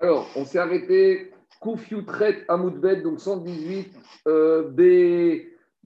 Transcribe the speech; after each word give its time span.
Alors, 0.00 0.28
on 0.36 0.44
s'est 0.44 0.58
arrêté, 0.58 1.32
Koufiou 1.60 2.02
traite 2.02 2.44
Amoudbet, 2.48 2.96
donc 2.96 3.18
118 3.18 3.94
euh, 4.26 4.68
B, 4.68 4.80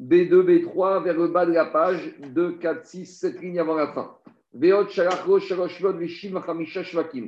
B2, 0.01 0.43
B3, 0.43 1.05
vers 1.05 1.17
le 1.17 1.29
bas 1.29 1.47
de 1.47 1.53
la 1.53 1.67
page, 1.67 2.13
2, 2.19 2.59
4, 2.59 2.87
6, 2.87 3.07
7 3.07 3.41
lignes 3.41 3.61
avant 3.61 3.77
la 3.77 3.93
fin. 3.93 4.17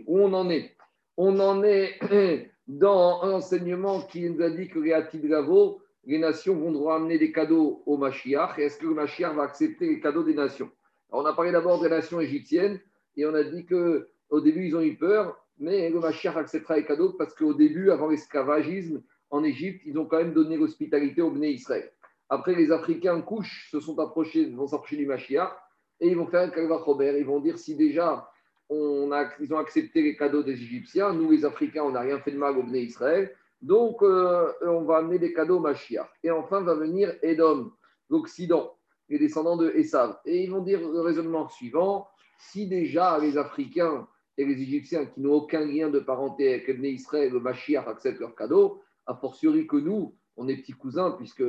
Où 0.06 0.18
on 0.18 0.32
en 0.32 0.50
est? 0.50 0.76
On 1.16 1.38
en 1.38 1.62
est 1.62 2.50
dans 2.66 3.22
un 3.22 3.30
enseignement 3.32 4.00
qui 4.00 4.28
nous 4.28 4.42
a 4.42 4.50
dit 4.50 4.68
que 4.68 4.80
les 4.80 4.92
Atidravo, 4.92 5.80
les 6.04 6.18
nations 6.18 6.56
vont 6.56 6.72
devoir 6.72 6.96
amener 6.96 7.18
des 7.18 7.30
cadeaux 7.30 7.84
au 7.86 7.96
Mashiach. 7.96 8.58
Est-ce 8.58 8.78
que 8.78 8.86
le 8.86 8.94
Mashiach 8.94 9.34
va 9.36 9.44
accepter 9.44 9.86
les 9.86 10.00
cadeaux 10.00 10.24
des 10.24 10.34
nations? 10.34 10.70
On 11.10 11.24
a 11.26 11.32
parlé 11.32 11.52
d'abord 11.52 11.80
des 11.80 11.88
nations 11.88 12.20
égyptiennes 12.20 12.80
et 13.16 13.24
on 13.24 13.34
a 13.34 13.44
dit 13.44 13.66
qu'au 13.66 14.40
début, 14.40 14.66
ils 14.66 14.74
ont 14.74 14.80
eu 14.80 14.96
peur, 14.96 15.41
mais 15.58 15.90
le 15.90 16.00
Mashiach 16.00 16.36
acceptera 16.36 16.76
les 16.76 16.84
cadeaux 16.84 17.12
parce 17.12 17.34
qu'au 17.34 17.54
début, 17.54 17.90
avant 17.90 18.08
l'esclavagisme 18.08 19.02
en 19.30 19.44
Égypte, 19.44 19.82
ils 19.86 19.98
ont 19.98 20.06
quand 20.06 20.18
même 20.18 20.34
donné 20.34 20.56
l'hospitalité 20.56 21.22
au 21.22 21.30
Bnei 21.30 21.52
Israël. 21.52 21.90
Après, 22.28 22.54
les 22.54 22.70
Africains 22.72 23.20
couchent, 23.20 23.68
se 23.70 23.80
sont 23.80 23.98
approchés, 23.98 24.46
vont 24.50 24.66
s'approcher 24.66 24.96
du 24.96 25.06
Mashiach 25.06 25.52
et 26.00 26.08
ils 26.08 26.16
vont 26.16 26.26
faire 26.26 26.40
un 26.40 26.50
Kalva 26.50 26.76
Robert. 26.76 27.16
Ils 27.16 27.26
vont 27.26 27.40
dire 27.40 27.58
si 27.58 27.76
déjà 27.76 28.28
ils 28.70 29.52
ont 29.52 29.58
accepté 29.58 30.02
les 30.02 30.16
cadeaux 30.16 30.42
des 30.42 30.52
Égyptiens, 30.52 31.12
nous 31.12 31.30
les 31.30 31.44
Africains, 31.44 31.82
on 31.82 31.90
n'a 31.90 32.00
rien 32.00 32.18
fait 32.20 32.30
de 32.30 32.38
mal 32.38 32.56
au 32.56 32.62
Bnei 32.62 32.84
Israël, 32.84 33.34
donc 33.60 34.02
euh, 34.02 34.50
on 34.62 34.82
va 34.82 34.98
amener 34.98 35.18
des 35.18 35.32
cadeaux 35.32 35.58
au 35.58 35.60
Mashiach. 35.60 36.08
Et 36.22 36.30
enfin 36.30 36.62
va 36.62 36.74
venir 36.74 37.14
Edom, 37.22 37.72
l'Occident, 38.08 38.74
les 39.08 39.18
descendants 39.18 39.56
de 39.56 39.70
Esav. 39.70 40.18
Et 40.24 40.42
ils 40.42 40.50
vont 40.50 40.62
dire 40.62 40.80
le 40.80 41.00
raisonnement 41.00 41.48
suivant 41.48 42.08
si 42.38 42.66
déjà 42.66 43.18
les 43.18 43.36
Africains 43.36 44.08
et 44.38 44.44
les 44.44 44.60
Égyptiens 44.60 45.06
qui 45.06 45.20
n'ont 45.20 45.34
aucun 45.34 45.64
lien 45.64 45.90
de 45.90 45.98
parenté 45.98 46.48
avec 46.48 46.68
le 46.68 46.74
Bnei 46.74 46.92
Israël, 46.92 47.32
le 47.32 47.40
Mashiach 47.40 47.86
acceptent 47.86 48.20
leurs 48.20 48.34
cadeaux, 48.34 48.80
a 49.06 49.14
fortiori 49.14 49.66
que 49.66 49.76
nous, 49.76 50.14
on 50.36 50.48
est 50.48 50.56
petits 50.56 50.72
cousins, 50.72 51.12
puisque 51.12 51.44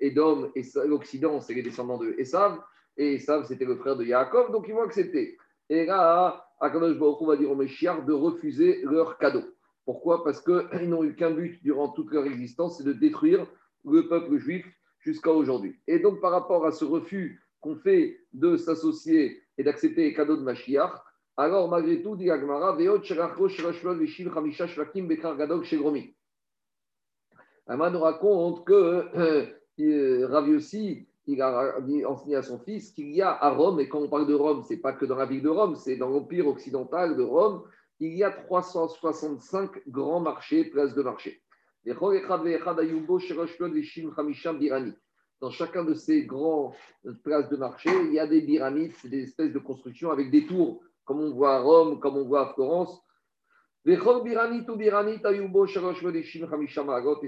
Edom, 0.00 0.52
l'Occident, 0.86 1.40
c'est 1.40 1.54
les 1.54 1.62
descendants 1.62 1.98
de 1.98 2.14
Esav 2.18 2.60
et 2.96 3.14
Esav, 3.14 3.44
c'était 3.46 3.64
le 3.64 3.76
frère 3.76 3.96
de 3.96 4.04
Yaakov, 4.04 4.52
donc 4.52 4.66
ils 4.68 4.74
vont 4.74 4.82
accepter. 4.82 5.36
Et 5.68 5.86
là, 5.86 6.48
Akadosh 6.60 6.98
Baruch 6.98 7.26
va 7.26 7.36
dire 7.36 7.50
aux 7.50 7.56
Meshiach 7.56 8.04
de 8.04 8.12
refuser 8.12 8.82
leur 8.82 9.18
cadeau. 9.18 9.42
Pourquoi? 9.84 10.24
Parce 10.24 10.40
qu'ils 10.40 10.88
n'ont 10.88 11.04
eu 11.04 11.14
qu'un 11.14 11.30
but 11.30 11.62
durant 11.62 11.88
toute 11.88 12.12
leur 12.12 12.26
existence, 12.26 12.78
c'est 12.78 12.84
de 12.84 12.92
détruire 12.92 13.46
le 13.84 14.08
peuple 14.08 14.36
juif 14.38 14.66
jusqu'à 15.00 15.32
aujourd'hui. 15.32 15.78
Et 15.86 15.98
donc, 15.98 16.20
par 16.20 16.32
rapport 16.32 16.66
à 16.66 16.72
ce 16.72 16.84
refus 16.84 17.42
qu'on 17.60 17.76
fait 17.76 18.18
de 18.32 18.56
s'associer 18.56 19.42
et 19.56 19.62
d'accepter 19.62 20.02
les 20.02 20.14
cadeaux 20.14 20.36
de 20.36 20.42
Mashiach, 20.42 20.92
alors 21.38 21.68
malgré 21.68 22.02
tout, 22.02 22.16
dit 22.16 22.30
Agmara, 22.30 22.72
Veot 22.72 22.98
Vishil 22.98 24.30
Chamisha 24.34 24.66
Shvakim 24.66 25.06
Bekar 25.06 25.36
Gadog 25.36 25.62
Shegromi. 25.62 26.12
Ama 27.68 27.90
nous 27.90 28.00
raconte 28.00 28.66
que 28.66 29.06
euh, 29.16 30.26
Rav 30.26 30.48
il 31.30 31.42
a 31.42 31.76
enseigné 32.08 32.36
à 32.36 32.42
son 32.42 32.58
fils 32.58 32.90
qu'il 32.90 33.10
y 33.10 33.22
a 33.22 33.30
à 33.30 33.50
Rome, 33.50 33.78
et 33.80 33.88
quand 33.88 34.00
on 34.00 34.08
parle 34.08 34.26
de 34.26 34.34
Rome, 34.34 34.64
ce 34.64 34.72
n'est 34.72 34.80
pas 34.80 34.94
que 34.94 35.04
dans 35.04 35.14
la 35.14 35.26
ville 35.26 35.42
de 35.42 35.48
Rome, 35.48 35.76
c'est 35.76 35.96
dans 35.96 36.08
l'empire 36.08 36.48
occidental 36.48 37.16
de 37.16 37.22
Rome, 37.22 37.62
il 38.00 38.14
y 38.16 38.24
a 38.24 38.30
365 38.30 39.86
grands 39.88 40.20
marchés, 40.20 40.64
places 40.64 40.94
de 40.94 41.02
marché. 41.02 41.42
Dans 45.40 45.50
chacun 45.50 45.84
de 45.84 45.94
ces 45.94 46.24
grands 46.24 46.74
places 47.22 47.48
de 47.50 47.56
marché, 47.56 47.90
il 48.06 48.12
y 48.14 48.18
a 48.18 48.26
des 48.26 48.42
pyramides, 48.42 48.92
c'est 49.00 49.08
des 49.08 49.24
espèces 49.24 49.52
de 49.52 49.58
constructions 49.58 50.10
avec 50.10 50.30
des 50.30 50.46
tours, 50.46 50.82
comme 51.08 51.20
on 51.22 51.30
voit 51.30 51.56
à 51.56 51.60
Rome, 51.60 51.98
comme 52.00 52.18
on 52.18 52.24
voit 52.24 52.50
à 52.50 52.52
Florence. 52.52 53.02
Et 53.86 53.96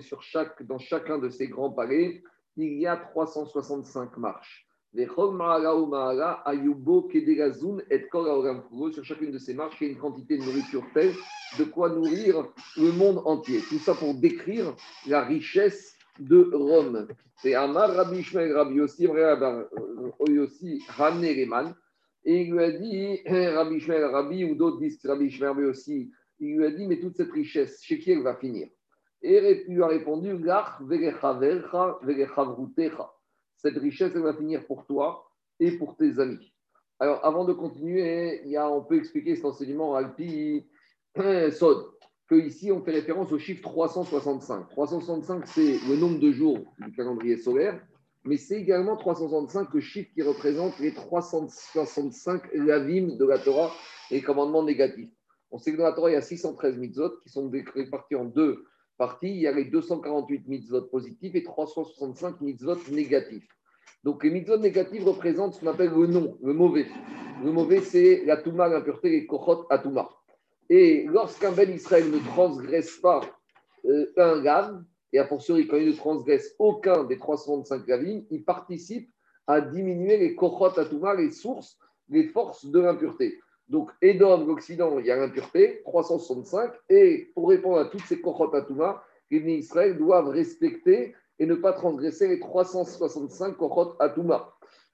sur 0.01 0.23
chaque, 0.23 0.63
dans 0.65 0.79
chacun 0.79 1.19
de 1.19 1.31
ces 1.31 1.49
grands 1.49 1.71
palais, 1.71 2.23
il 2.57 2.75
y 2.75 2.87
a 2.87 2.99
365 2.99 4.19
marches. 4.19 4.67
Sur 4.93 5.09
chacune 9.05 9.31
de 9.31 9.39
ces 9.39 9.55
marches, 9.55 9.81
il 9.81 9.87
y 9.87 9.91
a 9.91 9.93
une 9.93 9.99
quantité 9.99 10.37
de 10.37 10.45
nourriture 10.45 10.85
telle 10.93 11.15
de 11.59 11.65
quoi 11.65 11.89
nourrir 11.89 12.45
le 12.77 12.93
monde 12.93 13.23
entier. 13.25 13.61
Tout 13.67 13.79
ça 13.79 13.95
pour 13.95 14.13
décrire 14.15 14.77
la 15.07 15.23
richesse 15.23 15.97
de 16.19 16.51
Rome. 16.53 17.09
C'est 17.37 17.55
Amar 17.55 17.95
Rabbi 17.95 18.19
Ishmael 18.19 18.53
Rabbi 18.55 18.75
Yossi, 18.75 19.09
Yossi 20.29 20.85
Reman. 20.99 21.75
Et 22.25 22.43
il 22.43 22.53
lui 22.53 22.63
a 22.63 22.71
dit, 22.71 23.21
Rabbi 23.27 23.77
Ishmael 23.77 24.05
Rabbi, 24.05 24.45
ou 24.45 24.55
d'autres 24.55 24.79
disent 24.79 25.01
Rabbi 25.05 25.27
Ishmael 25.27 25.65
aussi, 25.67 26.11
il 26.39 26.57
lui 26.57 26.67
a 26.67 26.71
dit, 26.71 26.87
mais 26.87 27.01
toute 27.01 27.17
cette 27.17 27.33
richesse, 27.33 27.83
chez 27.83 27.99
qui 27.99 28.13
elle 28.13 28.23
va 28.23 28.37
finir? 28.37 28.69
Et 29.23 29.65
il 29.69 29.75
lui 29.75 29.83
a 29.83 29.87
répondu 29.87 30.39
Cette 33.57 33.77
richesse, 33.77 34.13
elle 34.15 34.23
va 34.23 34.35
finir 34.35 34.67
pour 34.67 34.87
toi 34.87 35.31
et 35.59 35.73
pour 35.73 35.97
tes 35.97 36.19
amis. 36.19 36.55
Alors, 36.99 37.25
avant 37.25 37.45
de 37.45 37.53
continuer, 37.53 38.43
il 38.45 38.51
y 38.51 38.57
a, 38.57 38.71
on 38.71 38.83
peut 38.83 38.97
expliquer 38.97 39.37
cet 39.37 39.45
enseignement 39.45 39.95
Alpi 39.95 40.67
Sod, 41.17 41.87
que 42.29 42.35
ici 42.35 42.71
on 42.71 42.83
fait 42.83 42.93
référence 42.93 43.33
au 43.33 43.39
chiffre 43.39 43.63
365. 43.63 44.69
365, 44.69 45.47
c'est 45.47 45.79
le 45.89 45.97
nombre 45.97 46.21
de 46.21 46.31
jours 46.31 46.59
du 46.79 46.93
calendrier 46.93 47.37
solaire, 47.37 47.81
mais 48.25 48.37
c'est 48.37 48.61
également 48.61 48.97
365 48.97 49.73
le 49.73 49.81
chiffre 49.81 50.11
qui 50.15 50.23
représente 50.23 50.79
les 50.79 50.93
365 50.93 52.43
lavim 52.55 53.17
de 53.17 53.25
la 53.25 53.39
Torah, 53.39 53.73
les 54.11 54.21
commandements 54.21 54.63
négatifs. 54.63 55.11
On 55.51 55.59
sait 55.59 55.73
que 55.73 55.79
dans 55.79 55.85
la 55.85 55.93
Torah, 55.93 56.11
il 56.11 56.15
y 56.15 56.17
a 56.17 56.23
613 56.23 56.77
mitzvot 56.77 57.19
qui 57.23 57.29
sont 57.29 57.51
répartis 57.75 58.15
en 58.15 58.25
deux 58.25 58.65
partie, 59.01 59.31
il 59.31 59.41
y 59.41 59.47
a 59.47 59.53
les 59.53 59.65
248 59.65 60.47
mitzvot 60.47 60.83
positifs 60.83 61.35
et 61.35 61.43
365 61.43 62.43
mitzvot 62.43 62.77
négatifs. 62.91 63.49
Donc 64.05 64.23
les 64.23 64.31
mitzvot 64.31 64.59
négatifs 64.59 65.05
représentent 65.05 65.55
ce 65.55 65.61
qu'on 65.61 65.69
appelle 65.69 65.91
le 65.91 66.07
non, 66.07 66.37
le 66.43 66.53
mauvais. 66.53 66.87
Le 67.43 67.51
mauvais, 67.51 67.81
c'est 67.81 68.23
la 68.27 68.37
touma, 68.37 68.69
l'impureté, 68.69 69.09
les 69.09 69.27
kochot 69.27 69.67
touma. 69.83 70.11
Et 70.69 71.07
lorsqu'un 71.09 71.51
bel 71.51 71.71
Israël 71.71 72.11
ne 72.11 72.19
transgresse 72.19 72.99
pas 72.99 73.23
euh, 73.87 74.07
un 74.19 74.43
gav, 74.43 74.85
et 75.13 75.19
a 75.19 75.27
fortiori 75.27 75.67
quand 75.67 75.77
il 75.77 75.89
ne 75.89 75.93
transgresse 75.93 76.55
aucun 76.59 77.05
des 77.05 77.19
365 77.19 77.87
gavim, 77.87 78.23
il 78.31 78.45
participe 78.45 79.11
à 79.47 79.61
diminuer 79.61 80.17
les 80.17 80.35
kochot 80.35 80.85
touma, 80.85 81.15
les 81.15 81.31
sources, 81.31 81.79
les 82.09 82.25
forces 82.25 82.67
de 82.67 82.81
l'impureté. 82.81 83.39
Donc, 83.71 83.93
Edom, 84.03 84.49
l'Occident, 84.49 84.99
il 84.99 85.07
y 85.07 85.13
a 85.13 85.17
l'impureté, 85.17 85.83
365. 85.85 86.73
Et 86.89 87.31
pour 87.35 87.49
répondre 87.49 87.79
à 87.79 87.85
toutes 87.85 88.03
ces 88.03 88.21
Kochot 88.21 88.53
Atouma, 88.53 89.05
les 89.31 89.39
Israël 89.39 89.97
doivent 89.97 90.29
respecter 90.29 91.15
et 91.39 91.47
ne 91.47 91.55
pas 91.55 91.73
transgresser 91.73 92.27
les 92.27 92.41
365 92.41 93.57
Kochot. 93.57 93.97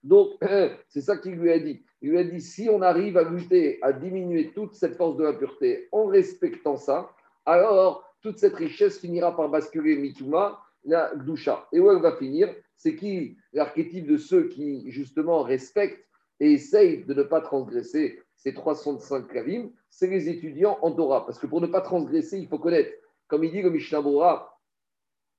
Donc, 0.05 0.29
c'est 0.89 1.01
ça 1.01 1.17
qu'il 1.17 1.37
lui 1.37 1.51
a 1.51 1.59
dit. 1.59 1.83
Il 2.03 2.11
lui 2.11 2.19
a 2.19 2.25
dit 2.25 2.43
si 2.43 2.69
on 2.71 2.83
arrive 2.83 3.17
à 3.17 3.23
lutter, 3.25 3.79
à 3.81 3.95
diminuer 3.95 4.53
toute 4.53 4.75
cette 4.75 4.97
force 4.97 5.17
de 5.17 5.25
l'impureté 5.25 5.89
en 5.91 6.05
respectant 6.05 6.77
ça, 6.77 7.11
alors 7.47 8.06
toute 8.27 8.41
cette 8.41 8.57
richesse 8.57 8.99
finira 8.99 9.37
par 9.37 9.49
basculer 9.49 9.95
Mituma, 9.97 10.59
la 10.85 11.15
Gdusha. 11.15 11.69
Et 11.71 11.79
où 11.79 11.93
elle 11.93 12.03
va 12.03 12.17
finir? 12.17 12.53
C'est 12.77 12.97
qui 12.97 13.37
l'archétype 13.53 14.05
de 14.05 14.17
ceux 14.17 14.49
qui, 14.49 14.91
justement, 14.91 15.43
respectent 15.43 16.05
et 16.41 16.51
essayent 16.51 17.05
de 17.05 17.15
ne 17.15 17.23
pas 17.23 17.41
transgresser 17.41 18.21
ces 18.35 18.53
365 18.53 19.29
kavim, 19.29 19.71
c'est 19.91 20.09
les 20.09 20.29
étudiants 20.29 20.77
en 20.83 20.91
Torah. 20.91 21.25
Parce 21.25 21.39
que 21.39 21.47
pour 21.47 21.61
ne 21.61 21.69
pas 21.69 21.81
transgresser, 21.81 22.41
il 22.41 22.49
faut 22.49 22.59
connaître. 22.59 22.91
Comme 23.29 23.45
il 23.45 23.53
dit 23.53 23.63
le 23.63 23.71
Mishnah 23.71 24.01
Bora, 24.01 24.59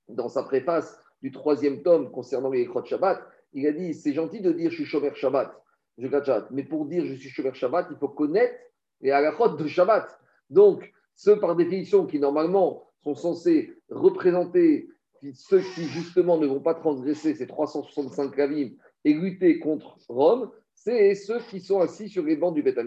dans 0.07 0.29
sa 0.29 0.43
préface 0.43 0.97
du 1.21 1.31
troisième 1.31 1.83
tome 1.83 2.09
concernant 2.09 2.49
les 2.49 2.61
Echot 2.61 2.85
Shabbat, 2.85 3.21
il 3.51 3.67
a 3.67 3.73
dit 3.73 3.93
c'est 3.93 4.13
gentil 4.13 4.39
de 4.39 4.53
dire 4.53 4.71
je 4.71 4.75
suis 4.75 4.85
Shomer 4.85 5.13
Shabbat, 5.13 5.53
je 5.97 6.07
mais 6.51 6.63
pour 6.63 6.85
dire 6.85 7.05
je 7.05 7.15
suis 7.15 7.29
Shomer 7.29 7.53
Shabbat, 7.53 7.87
il 7.91 7.97
faut 7.97 8.07
connaître 8.07 8.55
les 9.01 9.11
halachot 9.11 9.57
de 9.57 9.67
Shabbat. 9.67 10.17
Donc, 10.49 10.93
ceux 11.17 11.39
par 11.39 11.55
définition 11.55 12.05
qui 12.05 12.19
normalement 12.19 12.87
sont 13.03 13.15
censés 13.15 13.73
représenter 13.89 14.87
ceux 15.33 15.59
qui 15.59 15.83
justement 15.83 16.37
ne 16.37 16.47
vont 16.47 16.61
pas 16.61 16.75
transgresser 16.75 17.33
ces 17.33 17.47
365 17.47 18.35
kavim 18.35 18.69
et 19.03 19.13
lutter 19.13 19.59
contre 19.59 19.97
Rome, 20.07 20.51
c'est 20.75 21.15
ceux 21.15 21.39
qui 21.49 21.59
sont 21.59 21.81
assis 21.81 22.07
sur 22.07 22.23
les 22.23 22.35
bancs 22.35 22.53
du 22.53 22.61
Beth 22.61 22.79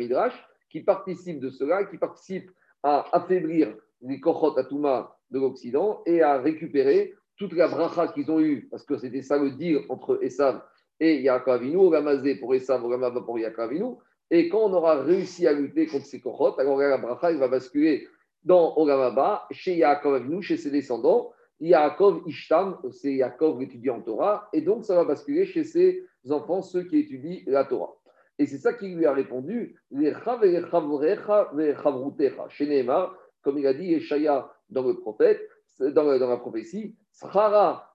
qui 0.70 0.80
participent 0.80 1.40
de 1.40 1.50
cela, 1.50 1.84
qui 1.84 1.98
participent 1.98 2.50
à 2.82 3.04
affaiblir 3.12 3.74
les 4.00 4.20
Kochot 4.20 4.56
Atuma 4.56 5.16
de 5.30 5.40
l'Occident 5.40 6.02
et 6.06 6.22
à 6.22 6.38
récupérer 6.38 7.14
toute 7.36 7.52
la 7.54 7.68
bracha 7.68 8.08
qu'ils 8.08 8.30
ont 8.30 8.40
eue, 8.40 8.68
parce 8.70 8.84
que 8.84 8.96
c'était 8.96 9.22
ça 9.22 9.38
le 9.38 9.50
dire 9.50 9.82
entre 9.88 10.22
Esav 10.22 10.62
et 11.00 11.20
Yaakov 11.22 11.54
Avinu, 11.54 11.76
Ogamazé 11.76 12.36
pour 12.36 12.54
Esav, 12.54 12.84
Ogamaba 12.84 13.22
pour 13.22 13.38
Yaakov 13.38 13.64
Avinu. 13.64 13.94
Et 14.30 14.48
quand 14.48 14.60
on 14.60 14.72
aura 14.72 15.02
réussi 15.02 15.46
à 15.46 15.52
lutter 15.52 15.86
contre 15.86 16.06
ces 16.06 16.20
Kochot, 16.20 16.58
alors 16.60 16.78
la 16.78 16.98
bracha, 16.98 17.32
va 17.32 17.48
basculer 17.48 18.06
dans 18.44 18.76
Ogamaba, 18.76 19.46
chez 19.50 19.76
Yaakov 19.76 20.14
Avinu, 20.14 20.42
chez 20.42 20.56
ses 20.56 20.70
descendants. 20.70 21.32
Yaakov 21.60 22.22
Ishtam, 22.26 22.78
c'est 22.90 23.14
Yaakov 23.14 23.60
l'étudiant 23.60 23.98
en 23.98 24.00
Torah, 24.00 24.48
et 24.52 24.62
donc 24.62 24.84
ça 24.84 24.94
va 24.94 25.04
basculer 25.04 25.44
chez 25.44 25.64
ses 25.64 26.02
enfants, 26.30 26.62
ceux 26.62 26.84
qui 26.84 26.98
étudient 26.98 27.40
la 27.46 27.64
Torah. 27.64 27.94
Et 28.38 28.46
c'est 28.46 28.56
ça 28.56 28.72
qu'il 28.72 28.96
lui 28.96 29.04
a 29.04 29.12
répondu, 29.12 29.76
chez 32.48 32.86
comme 33.42 33.58
il 33.58 33.66
a 33.66 33.74
dit 33.74 33.94
Eshaya 33.94 34.50
dans 34.70 34.82
le 34.82 34.98
prophète, 34.98 35.40
dans, 35.78 36.04
la 36.04 36.36
prophétie, 36.38 36.96
Srara 37.12 37.92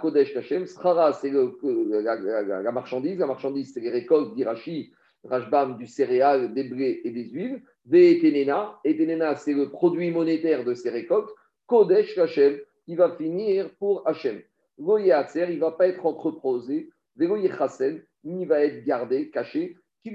Kodesh 0.00 0.32
c'est 0.34 1.30
la, 1.30 2.72
marchandise. 2.72 3.18
La 3.18 3.26
marchandise, 3.26 3.72
c'est 3.72 3.80
les 3.80 3.90
récoltes 3.90 4.34
d'Irachi, 4.34 4.92
Rajbam, 5.24 5.78
du 5.78 5.86
céréal, 5.86 6.52
des 6.54 6.64
blés 6.64 7.00
et 7.04 7.10
des 7.10 7.24
huiles. 7.24 7.62
Ve'etenena. 7.86 8.78
Etenena, 8.84 9.36
c'est 9.36 9.52
le 9.52 9.70
produit 9.70 10.10
monétaire 10.10 10.64
de 10.64 10.74
ces 10.74 10.90
récoltes. 10.90 11.30
Kodesh 11.66 12.14
Kashem, 12.14 12.58
qui 12.84 12.94
va 12.94 13.16
finir 13.16 13.70
pour 13.78 14.06
Hachem. 14.06 14.42
Goyatzer, 14.78 15.46
il 15.50 15.56
ne 15.56 15.60
va 15.60 15.72
pas 15.72 15.88
être 15.88 16.04
entreposé. 16.04 16.90
Vegoye 17.16 17.48
il 18.24 18.46
va 18.46 18.64
être 18.64 18.84
gardé, 18.84 19.30
caché. 19.30 19.76
Il 20.04 20.12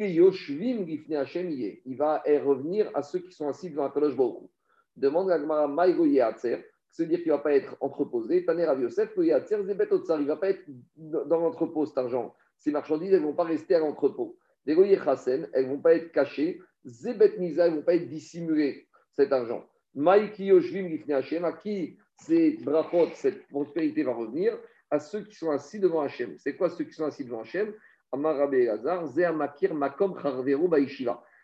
va 1.98 2.24
revenir 2.26 2.92
à 2.94 3.02
ceux 3.02 3.20
qui 3.20 3.32
sont 3.32 3.48
assis 3.48 3.72
devant 3.72 3.86
Akadosh 3.86 4.16
Baruch 4.16 4.50
Demande 4.96 5.32
à 5.32 5.40
Gmara 5.40 5.68
Maïgo 5.68 6.06
Yatzer, 6.06 6.64
c'est-à-dire 6.92 7.20
qu'il 7.20 7.32
ne 7.32 7.38
va 7.38 7.42
pas 7.42 7.54
être 7.54 7.76
entreposé. 7.80 8.46
Taner 8.46 8.66
Rav 8.66 8.82
Yosef, 8.82 9.16
Yatzer, 9.18 9.58
il 9.62 9.66
ne 9.66 10.26
va 10.26 10.36
pas 10.36 10.50
être 10.50 10.62
dans 11.00 11.40
l'entrepôt 11.40 11.86
cet 11.86 11.98
argent. 11.98 12.36
Ces 12.58 12.72
marchandises, 12.72 13.14
elles 13.14 13.22
ne 13.22 13.28
vont 13.28 13.34
pas 13.34 13.46
rester 13.46 13.76
à 13.76 13.80
l'entrepôt. 13.80 14.38
Les 14.66 14.98
Chasen, 14.98 15.50
elles 15.54 15.66
ne 15.66 15.70
vont 15.70 15.82
pas 15.82 15.96
être 15.96 16.12
cachées. 16.12 16.62
Zebet 16.86 17.38
Nisa, 17.38 17.66
elles 17.66 17.72
ne 17.74 17.78
vont 17.78 17.84
pas 17.84 17.96
être 17.96 18.08
dissimulées, 18.08 18.88
cet 19.14 19.32
argent. 19.32 19.66
Maïki 19.96 20.46
Yoshvim 20.46 20.98
Hashem, 21.10 21.46
à 21.46 21.54
qui 21.54 21.98
ces 22.16 22.58
brachot, 22.64 23.10
cette 23.16 23.48
prospérité 23.48 24.04
va 24.04 24.14
revenir? 24.14 24.58
À 24.92 25.00
ceux 25.00 25.24
qui 25.24 25.36
sont 25.36 25.52
assis 25.52 25.80
devant 25.80 26.02
Hachem. 26.02 26.36
C'est 26.38 26.56
quoi 26.56 26.70
ceux 26.70 26.84
qui 26.84 26.94
sont 26.94 27.06
assis 27.06 27.24
devant 27.24 27.42
Hachem? 27.42 27.74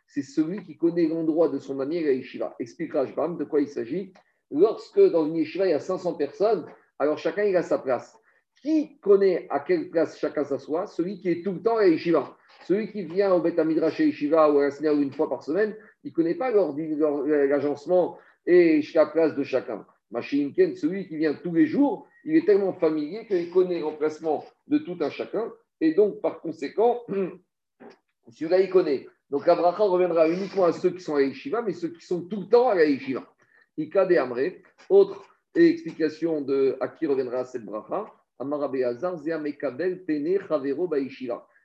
C'est 0.07 0.21
celui 0.21 0.63
qui 0.63 0.77
connaît 0.77 1.07
l'endroit 1.07 1.49
de 1.49 1.59
son 1.59 1.79
ami 1.79 1.97
yeshiva. 1.97 2.55
Explique 2.59 2.93
Rajbam 2.93 3.37
de 3.37 3.43
quoi 3.43 3.61
il 3.61 3.67
s'agit. 3.67 4.13
Lorsque 4.49 4.99
dans 4.99 5.27
une 5.27 5.35
yeshiva, 5.35 5.67
il 5.67 5.71
y 5.71 5.73
a 5.73 5.79
500 5.79 6.15
personnes, 6.15 6.65
alors 6.97 7.17
chacun 7.17 7.43
il 7.43 7.55
a 7.55 7.61
sa 7.61 7.77
place. 7.77 8.17
Qui 8.65 8.97
connaît 8.97 9.45
à 9.51 9.59
quelle 9.59 9.91
place 9.91 10.17
chacun 10.17 10.43
s'assoit? 10.43 10.87
Celui 10.87 11.19
qui 11.19 11.29
est 11.29 11.43
tout 11.43 11.51
le 11.51 11.61
temps 11.61 11.77
à 11.77 11.85
yeshiva. 11.85 12.35
Celui 12.63 12.91
qui 12.91 13.03
vient 13.03 13.31
au 13.31 13.39
Beth 13.39 13.59
Midrash 13.59 13.99
Yeshiva 13.99 14.51
ou 14.51 14.57
à 14.57 14.69
la 14.69 14.91
une 14.93 15.11
fois 15.11 15.29
par 15.29 15.43
semaine, 15.43 15.75
il 16.03 16.09
ne 16.09 16.15
connaît 16.15 16.33
pas 16.33 16.49
l'agencement 16.49 18.17
et 18.47 18.81
la 18.95 19.05
place 19.05 19.35
de 19.35 19.43
chacun. 19.43 19.85
Machinken, 20.09 20.75
celui 20.75 21.07
qui 21.07 21.15
vient 21.15 21.35
tous 21.35 21.53
les 21.53 21.67
jours, 21.67 22.07
il 22.23 22.35
est 22.37 22.45
tellement 22.47 22.73
familier 22.73 23.27
qu'il 23.27 23.51
connaît 23.51 23.81
l'emplacement 23.81 24.43
de 24.65 24.79
tout 24.79 24.97
un 24.99 25.11
chacun. 25.11 25.53
Et 25.79 25.93
donc, 25.93 26.19
par 26.19 26.41
conséquent, 26.41 27.01
celui-là, 28.29 28.61
il 28.61 28.71
connaît. 28.71 29.05
Donc, 29.29 29.47
Abraham 29.47 29.91
reviendra 29.91 30.27
uniquement 30.27 30.65
à 30.65 30.71
ceux 30.71 30.89
qui 30.89 31.01
sont 31.01 31.13
à 31.13 31.21
Yeshiva, 31.21 31.61
mais 31.61 31.73
ceux 31.73 31.89
qui 31.89 32.03
sont 32.03 32.23
tout 32.23 32.39
le 32.39 32.47
temps 32.47 32.69
à 32.69 32.73
la 32.73 32.85
Yeshiva. 32.85 33.31
Ika 33.77 34.07
de 34.07 34.15
Amré. 34.15 34.63
Autre 34.89 35.23
explication 35.53 36.41
de 36.41 36.77
à 36.79 36.87
qui 36.87 37.05
reviendra 37.05 37.45
cette 37.45 37.63
bracha. 37.63 38.11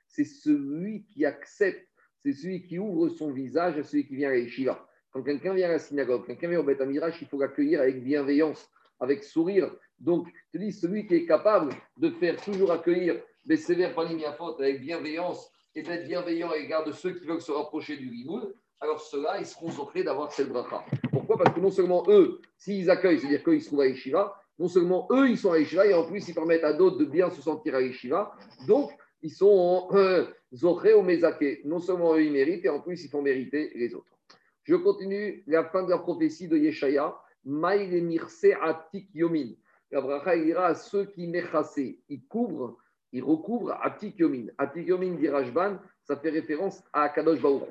C'est 0.07 0.25
celui 0.25 1.05
qui 1.05 1.25
accepte, 1.25 1.87
c'est 2.23 2.33
celui 2.33 2.63
qui 2.63 2.79
ouvre 2.79 3.09
son 3.09 3.31
visage 3.31 3.77
à 3.77 3.83
celui 3.83 4.07
qui 4.07 4.15
vient 4.15 4.29
à 4.29 4.35
la 4.35 4.75
Quand 5.11 5.23
quelqu'un 5.23 5.53
vient 5.53 5.69
à 5.69 5.73
la 5.73 5.79
synagogue, 5.79 6.25
quelqu'un 6.25 6.49
vient 6.49 6.59
au 6.59 6.63
Beth 6.63 6.81
il 7.21 7.27
faut 7.27 7.39
l'accueillir 7.39 7.81
avec 7.81 8.03
bienveillance, 8.03 8.69
avec 8.99 9.23
sourire. 9.23 9.73
Donc, 9.99 10.27
je 10.53 10.59
dis, 10.59 10.71
celui 10.71 11.07
qui 11.07 11.15
est 11.15 11.25
capable 11.25 11.73
de 11.97 12.09
faire 12.09 12.41
toujours 12.41 12.71
accueillir 12.71 13.21
mais 13.45 13.57
sévère 13.57 13.93
par 13.95 14.07
faute 14.37 14.59
avec 14.59 14.81
bienveillance 14.81 15.51
et 15.73 15.81
d'être 15.81 16.05
bienveillant 16.05 16.51
à 16.51 16.57
l'égard 16.57 16.83
de 16.85 16.91
ceux 16.91 17.13
qui 17.13 17.25
veulent 17.25 17.41
se 17.41 17.51
rapprocher 17.51 17.97
du 17.97 18.05
limoud, 18.05 18.53
alors 18.79 18.99
ceux-là, 18.99 19.39
ils 19.39 19.45
seront 19.45 19.69
offrés 19.81 20.03
d'avoir 20.03 20.31
cette 20.31 20.49
bracha. 20.49 20.83
Pourquoi? 21.11 21.37
Parce 21.37 21.55
que 21.55 21.59
non 21.59 21.71
seulement 21.71 22.03
eux, 22.07 22.41
s'ils 22.57 22.89
accueillent, 22.89 23.19
c'est-à-dire 23.19 23.43
qu'ils 23.43 23.61
se 23.61 23.67
trouvent 23.67 23.81
à 23.81 23.87
Yeshiva, 23.87 24.35
non 24.61 24.67
seulement 24.67 25.07
eux, 25.09 25.27
ils 25.27 25.39
sont 25.39 25.51
à 25.51 25.57
Yeshiva, 25.57 25.87
et 25.87 25.93
en 25.95 26.05
plus, 26.05 26.27
ils 26.29 26.35
permettent 26.35 26.63
à 26.63 26.71
d'autres 26.71 26.99
de 26.99 27.05
bien 27.05 27.31
se 27.31 27.41
sentir 27.41 27.73
à 27.73 27.81
Yeshiva. 27.81 28.31
Donc, 28.67 28.91
ils 29.23 29.31
sont 29.31 29.87
euh, 29.93 30.27
Zoché 30.53 30.93
ou 30.93 31.01
Mezake. 31.01 31.65
Non 31.65 31.79
seulement 31.79 32.13
eux, 32.13 32.23
ils 32.23 32.31
méritent, 32.31 32.63
et 32.65 32.69
en 32.69 32.79
plus, 32.79 33.03
ils 33.03 33.09
font 33.09 33.23
mériter 33.23 33.71
les 33.73 33.95
autres. 33.95 34.15
Je 34.63 34.75
continue 34.75 35.43
la 35.47 35.63
fin 35.65 35.81
de 35.81 35.89
la 35.89 35.97
prophétie 35.97 36.47
de 36.47 36.57
Yeshaya. 36.57 37.17
Maïle 37.43 38.03
Mirse 38.03 38.45
Atik 38.61 39.09
Yomin. 39.15 39.53
La 39.89 40.37
dira 40.37 40.67
à 40.67 40.75
ceux 40.75 41.05
qui 41.05 41.25
mechassé, 41.25 41.99
ils 42.07 42.23
couvrent 42.27 42.77
il 43.13 43.23
recouvre 43.23 43.75
Atik 43.81 44.19
Yomin. 44.19 44.45
Atik 44.59 44.87
Yomin 44.87 45.15
dit 45.15 45.27
Rajban, 45.27 45.79
ça 46.03 46.15
fait 46.15 46.29
référence 46.29 46.83
à 46.93 47.09
Kadosh 47.09 47.41
Baruch. 47.41 47.63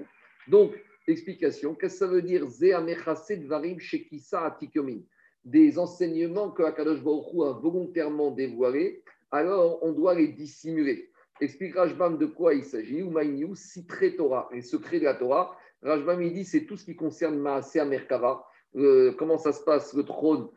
Donc, 0.49 0.73
explication, 1.07 1.77
qu'est-ce 1.77 1.95
que 1.95 1.99
ça 2.01 2.07
veut 2.09 2.21
dire? 2.21 2.45
Dvarim 2.47 3.79
Shekisa 3.79 4.45
Atik 4.45 4.75
Yomin 4.75 5.03
Des 5.45 5.79
enseignements 5.79 6.51
que 6.51 6.63
Akadosh 6.63 7.03
Baruch 7.03 7.35
a 7.47 7.53
volontairement 7.59 8.31
dévoilés, 8.31 9.03
alors 9.31 9.83
on 9.83 9.93
doit 9.93 10.15
les 10.15 10.29
dissimuler. 10.29 11.11
Explique 11.41 11.75
Rajban 11.75 12.13
de 12.13 12.27
quoi 12.27 12.55
il 12.55 12.65
s'agit, 12.65 13.03
ou 13.03 13.11
Maïniou, 13.11 13.55
Citré 13.55 14.15
Torah, 14.17 14.51
les 14.53 14.61
secrets 14.61 15.01
de 15.01 15.05
la 15.05 15.15
Torah. 15.15 15.57
Rajban, 15.83 16.21
il 16.21 16.35
dit 16.35 16.45
c'est 16.45 16.67
tout 16.67 16.77
ce 16.77 16.85
qui 16.85 16.95
concerne 16.95 17.39
Maaseh 17.39 17.85
Merkava, 17.85 18.45
euh, 18.77 19.13
comment 19.19 19.39
ça 19.39 19.53
se 19.53 19.63
passe, 19.65 19.95
le 19.95 20.05
trône 20.05 20.49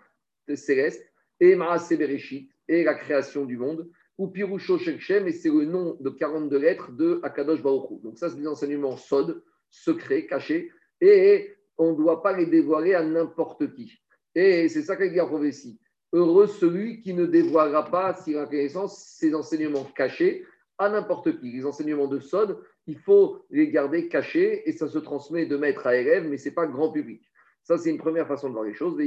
céleste, 0.54 1.06
et 1.40 1.56
Maaseh 1.56 1.96
Bereshit, 1.96 2.52
et 2.68 2.84
la 2.84 2.96
création 2.96 3.46
du 3.46 3.58
monde 3.58 3.90
ou 4.18 4.28
Pirusho 4.28 4.78
Shekshem, 4.78 5.28
et 5.28 5.32
c'est 5.32 5.50
le 5.50 5.66
nom 5.66 5.98
de 6.00 6.10
42 6.10 6.58
lettres 6.58 6.92
de 6.92 7.20
Akadosh 7.24 7.62
Baruch 7.62 8.02
Donc 8.04 8.18
ça, 8.18 8.30
c'est 8.30 8.38
des 8.38 8.48
enseignements 8.48 8.98
sodes, 8.98 9.44
secrets, 9.70 10.28
cachés, 10.28 10.72
et 11.02 11.56
on 11.78 11.92
ne 11.94 11.98
doit 11.98 12.22
pas 12.22 12.38
les 12.38 12.46
dévoiler 12.46 12.94
à 12.94 13.04
n'importe 13.04 13.74
qui. 13.74 14.03
Et 14.36 14.70
c'est 14.70 14.82
ça 14.82 14.96
qu'il 14.96 15.12
dit 15.12 15.22
en 15.22 15.28
prophétie. 15.28 15.80
Heureux 16.12 16.48
celui 16.48 17.02
qui 17.02 17.14
ne 17.14 17.26
dévoilera 17.26 17.90
pas, 17.90 18.14
s'il 18.14 18.38
a 18.38 18.46
connaissance, 18.46 19.16
ces 19.18 19.34
enseignements 19.34 19.86
cachés 19.96 20.46
à 20.78 20.90
n'importe 20.90 21.40
qui. 21.40 21.52
Les 21.52 21.66
enseignements 21.66 22.08
de 22.08 22.20
Sod, 22.20 22.60
il 22.88 22.98
faut 22.98 23.44
les 23.50 23.70
garder 23.70 24.08
cachés 24.08 24.68
et 24.68 24.74
ça 24.74 24.88
se 24.88 25.00
transmet 25.00 25.46
de 25.46 25.58
maître 25.58 25.88
à 25.88 25.96
élève, 25.96 26.28
mais 26.28 26.38
ce 26.38 26.50
n'est 26.50 26.56
pas 26.56 26.68
grand 26.68 26.92
public. 26.92 27.22
Ça, 27.64 27.78
c'est 27.78 27.90
une 27.90 27.98
première 27.98 28.28
façon 28.28 28.50
de 28.50 28.54
voir 28.54 28.66
les 28.66 28.74
choses. 28.74 29.00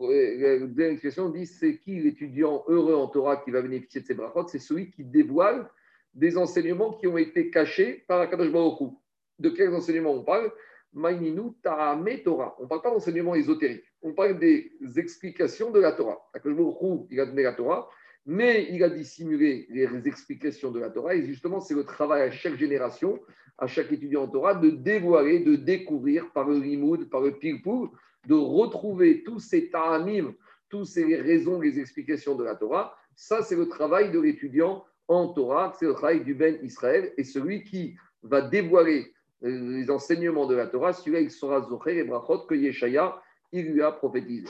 Euh, 0.00 0.68
la 0.76 0.88
l'expression 0.88 1.28
dit 1.28 1.44
c'est 1.44 1.78
qui 1.78 2.00
l'étudiant 2.00 2.64
heureux 2.68 2.94
en 2.94 3.08
Torah 3.08 3.38
qui 3.38 3.50
va 3.50 3.62
bénéficier 3.62 4.00
de 4.00 4.06
ces 4.06 4.14
brachot 4.14 4.46
C'est 4.46 4.60
celui 4.60 4.90
qui 4.90 5.04
dévoile 5.04 5.68
des 6.14 6.38
enseignements 6.38 6.92
qui 6.92 7.08
ont 7.08 7.18
été 7.18 7.50
cachés 7.50 8.04
par 8.06 8.20
Akadosh 8.20 8.52
Baruch 8.52 8.92
De 9.40 9.50
quels 9.50 9.74
enseignements 9.74 10.12
on 10.12 10.22
parle? 10.22 10.52
Maininu 10.92 11.52
Ta'ame 11.62 12.22
Torah. 12.22 12.54
On 12.58 12.64
ne 12.64 12.68
parle 12.68 12.82
pas 12.82 12.90
d'enseignements 12.90 13.34
ésotériques. 13.34 13.84
On 14.02 14.12
parle 14.12 14.38
des 14.38 14.72
explications 14.96 15.70
de 15.70 15.80
la 15.80 15.92
Torah. 15.92 16.18
Il 17.10 17.20
a 17.20 17.26
donné 17.26 17.42
la 17.42 17.52
Torah, 17.52 17.88
mais 18.26 18.68
il 18.70 18.82
a 18.84 18.90
dissimulé 18.90 19.66
les 19.70 20.06
explications 20.06 20.70
de 20.70 20.80
la 20.80 20.90
Torah. 20.90 21.14
Et 21.14 21.24
justement, 21.24 21.60
c'est 21.60 21.74
le 21.74 21.84
travail 21.84 22.22
à 22.22 22.30
chaque 22.30 22.56
génération, 22.56 23.20
à 23.58 23.66
chaque 23.66 23.90
étudiant 23.92 24.24
en 24.24 24.28
Torah, 24.28 24.54
de 24.54 24.70
dévoiler, 24.70 25.40
de 25.40 25.56
découvrir 25.56 26.30
par 26.32 26.48
le 26.48 26.58
limoud, 26.58 27.08
par 27.08 27.20
le 27.20 27.32
pilpul, 27.38 27.88
de 28.26 28.34
retrouver 28.34 29.22
tous 29.22 29.40
ces 29.40 29.70
ta'amim, 29.70 30.34
toutes 30.68 30.86
ces 30.86 31.16
raisons, 31.16 31.60
les 31.60 31.78
explications 31.78 32.36
de 32.36 32.44
la 32.44 32.54
Torah. 32.54 32.96
Ça, 33.14 33.42
c'est 33.42 33.56
le 33.56 33.68
travail 33.68 34.10
de 34.10 34.20
l'étudiant 34.20 34.84
en 35.08 35.28
Torah, 35.28 35.72
c'est 35.78 35.86
le 35.86 35.94
travail 35.94 36.24
du 36.24 36.34
Ben 36.34 36.58
Israël. 36.62 37.12
Et 37.16 37.24
celui 37.24 37.64
qui 37.64 37.94
va 38.22 38.40
dévoiler 38.40 39.12
les 39.42 39.90
enseignements 39.90 40.46
de 40.46 40.54
la 40.54 40.66
Torah, 40.66 40.92
celui-là, 40.92 41.20
il 41.20 41.30
sera 41.30 41.60
zoché 41.62 41.94
les 41.94 42.04
brachot 42.04 42.46
que 42.46 42.54
Yeshaya, 42.54 43.20
il 43.52 43.72
lui 43.72 43.82
a 43.82 43.92
prophétisé. 43.92 44.48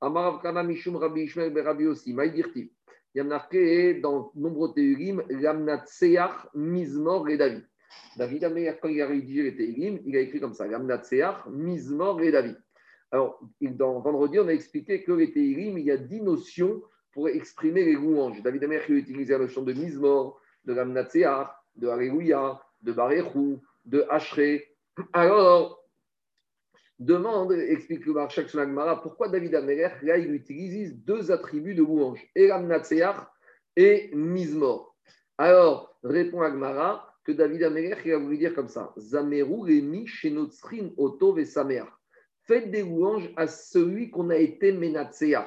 Amarav 0.00 0.42
Kana 0.42 0.62
Mishum 0.62 0.96
Rabbi 0.96 1.22
Ishmael 1.22 1.52
Berabi 1.52 1.86
aussi, 1.86 2.12
Maïdirti. 2.12 2.70
Il 3.14 3.18
y 3.18 3.32
a 3.32 4.00
dans 4.00 4.32
nombreux 4.34 4.72
théorim, 4.74 5.22
Lamnatseach 5.28 6.48
Mizmor 6.54 7.28
et 7.28 7.36
David. 7.36 7.64
David 8.16 8.76
quand 8.82 8.88
il 8.88 9.00
a 9.00 9.06
rédigé 9.06 9.44
les 9.44 9.56
théorim, 9.56 10.00
il 10.04 10.16
a 10.16 10.20
écrit 10.20 10.40
comme 10.40 10.52
ça, 10.52 10.66
Lamnatseach 10.66 11.46
Mizmor 11.46 12.20
et 12.22 12.32
David. 12.32 12.56
Alors, 13.14 13.38
dans 13.60 14.00
vendredi, 14.00 14.40
on 14.40 14.48
a 14.48 14.52
expliqué 14.52 15.04
que 15.04 15.12
les 15.12 15.32
Teirim, 15.32 15.78
il 15.78 15.84
y 15.84 15.92
a 15.92 15.96
dix 15.96 16.20
notions 16.20 16.82
pour 17.12 17.28
exprimer 17.28 17.84
les 17.84 17.92
louanges. 17.92 18.42
David 18.42 18.64
Amer 18.64 18.84
qui 18.84 18.92
a 18.92 18.96
utilisé 18.96 19.34
la 19.34 19.38
notion 19.38 19.62
de 19.62 19.72
Mizmor, 19.72 20.40
de 20.64 20.74
Ramnatseach, 20.74 21.46
de 21.76 21.86
Alléluia, 21.86 22.60
de 22.82 22.92
Barechou, 22.92 23.62
de 23.84 24.04
Hachré. 24.08 24.76
Alors, 25.12 25.84
demande, 26.98 27.52
explique 27.52 28.06
le 28.06 28.12
Marchak 28.14 28.52
Mara, 28.54 29.02
pourquoi 29.02 29.28
David 29.28 29.54
Amer, 29.54 29.96
là, 30.02 30.16
il 30.18 30.32
utilise 30.32 30.96
deux 31.04 31.30
attributs 31.30 31.74
de 31.74 31.82
louange, 31.82 32.24
et 32.34 32.50
Ramnatseach 32.50 33.16
et 33.76 34.10
Mizmor. 34.14 34.96
Alors, 35.38 35.98
répond 36.02 36.42
Agmara 36.42 37.12
que 37.24 37.32
David 37.32 37.64
Amer, 37.64 37.98
il 38.04 38.12
a 38.12 38.18
voulu 38.18 38.38
dire 38.38 38.54
comme 38.54 38.68
ça 38.68 38.92
Zameru 38.96 39.62
remi 39.62 40.06
shenotsrin 40.06 40.90
oto 40.96 41.42
samer 41.44 41.84
faites 42.46 42.70
des 42.70 42.82
louanges 42.82 43.30
à 43.36 43.46
celui 43.46 44.10
qu'on 44.10 44.30
a 44.30 44.36
été 44.36 44.72
Menatseach. 44.72 45.46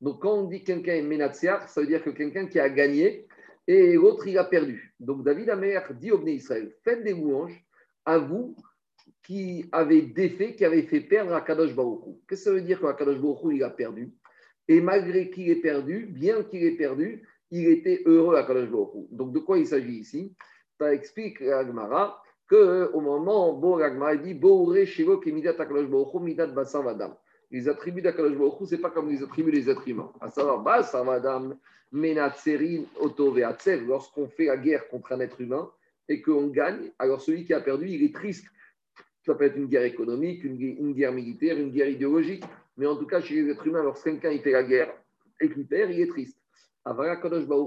Donc, 0.00 0.22
quand 0.22 0.32
on 0.32 0.48
dit 0.48 0.64
quelqu'un 0.64 0.94
est 0.94 1.02
Menatseach, 1.02 1.68
ça 1.68 1.80
veut 1.82 1.86
dire 1.86 2.02
que 2.02 2.10
quelqu'un 2.10 2.46
qui 2.46 2.58
a 2.58 2.68
gagné 2.68 3.28
et 3.66 3.94
l'autre, 3.94 4.26
il 4.26 4.38
a 4.38 4.44
perdu. 4.44 4.94
Donc, 4.98 5.22
David 5.22 5.50
Amer 5.50 5.92
dit 6.00 6.10
au 6.10 6.18
Bnei 6.18 6.36
Israël 6.36 6.74
faites 6.82 7.04
des 7.04 7.12
louanges 7.12 7.62
à 8.04 8.18
vous 8.18 8.56
qui 9.22 9.66
avait 9.72 10.02
défait, 10.02 10.54
qui 10.54 10.64
avait 10.64 10.82
fait 10.82 11.00
perdre 11.00 11.34
à 11.34 11.40
Kadosh 11.40 11.74
Baruch 11.74 12.00
Qu'est-ce 12.28 12.44
que 12.44 12.50
ça 12.50 12.52
veut 12.52 12.62
dire 12.62 12.80
que 12.80 12.92
Kadosh 12.92 13.18
Baruch 13.18 13.54
il 13.54 13.62
a 13.62 13.70
perdu? 13.70 14.12
Et 14.68 14.80
malgré 14.80 15.30
qu'il 15.30 15.48
ait 15.50 15.60
perdu, 15.60 16.06
bien 16.06 16.42
qu'il 16.44 16.64
ait 16.64 16.76
perdu, 16.76 17.26
il 17.50 17.68
était 17.68 18.02
heureux 18.06 18.36
à 18.36 18.44
Kadosh 18.44 18.68
Baruch 18.68 19.08
Donc 19.10 19.32
de 19.32 19.38
quoi 19.38 19.58
il 19.58 19.66
s'agit 19.66 19.98
ici? 19.98 20.34
Ça 20.78 20.92
explique 20.94 21.42
Agmara 21.42 22.22
qu'au 22.48 23.00
moment 23.00 23.58
où 23.58 23.76
Agmara 23.76 24.16
dit 24.16 24.38
Shivo 24.86 25.18
Kemidat 25.18 25.54
Kadosh 25.54 25.88
Baruch 25.88 26.14
Midat 26.14 26.48
Basar 26.48 26.82
Vadam. 26.82 27.14
Les 27.50 27.68
attributs 27.68 28.02
d'Akadosh 28.02 28.36
Baruch 28.36 28.68
ce 28.68 28.74
n'est 28.74 28.80
pas 28.80 28.90
comme 28.90 29.10
les 29.10 29.22
attributs 29.22 29.52
des 29.52 29.68
êtres 29.68 29.86
humains. 29.86 30.12
À 30.20 30.30
savoir, 30.30 30.62
Basar 30.62 31.04
Vadam, 31.04 31.56
Menatserin, 31.92 32.84
Oto 32.98 33.34
Lorsqu'on 33.86 34.28
fait 34.28 34.46
la 34.46 34.56
guerre 34.56 34.88
contre 34.88 35.12
un 35.12 35.20
être 35.20 35.40
humain 35.40 35.70
et 36.10 36.20
qu'on 36.20 36.48
gagne, 36.48 36.90
alors 36.98 37.22
celui 37.22 37.46
qui 37.46 37.54
a 37.54 37.60
perdu, 37.60 37.88
il 37.88 38.04
est 38.04 38.14
triste 38.14 38.44
ça 39.24 39.34
peut 39.34 39.44
être 39.44 39.56
une 39.56 39.66
guerre 39.66 39.84
économique, 39.84 40.44
une, 40.44 40.92
guerre 40.94 41.12
militaire, 41.12 41.58
une 41.58 41.70
guerre 41.70 41.88
idéologique. 41.88 42.44
Mais 42.76 42.86
en 42.86 42.96
tout 42.96 43.06
cas, 43.06 43.20
chez 43.20 43.42
les 43.42 43.50
êtres 43.50 43.66
humains, 43.66 43.82
lorsque 43.82 44.04
quelqu'un 44.04 44.38
fait 44.38 44.52
la 44.52 44.62
guerre 44.62 44.94
et 45.40 45.50
qu'il 45.50 45.66
perd, 45.66 45.90
il 45.92 46.00
est 46.00 46.08
triste. 46.08 46.38
Avara 46.84 47.16
Kadosh 47.16 47.46
même 47.46 47.66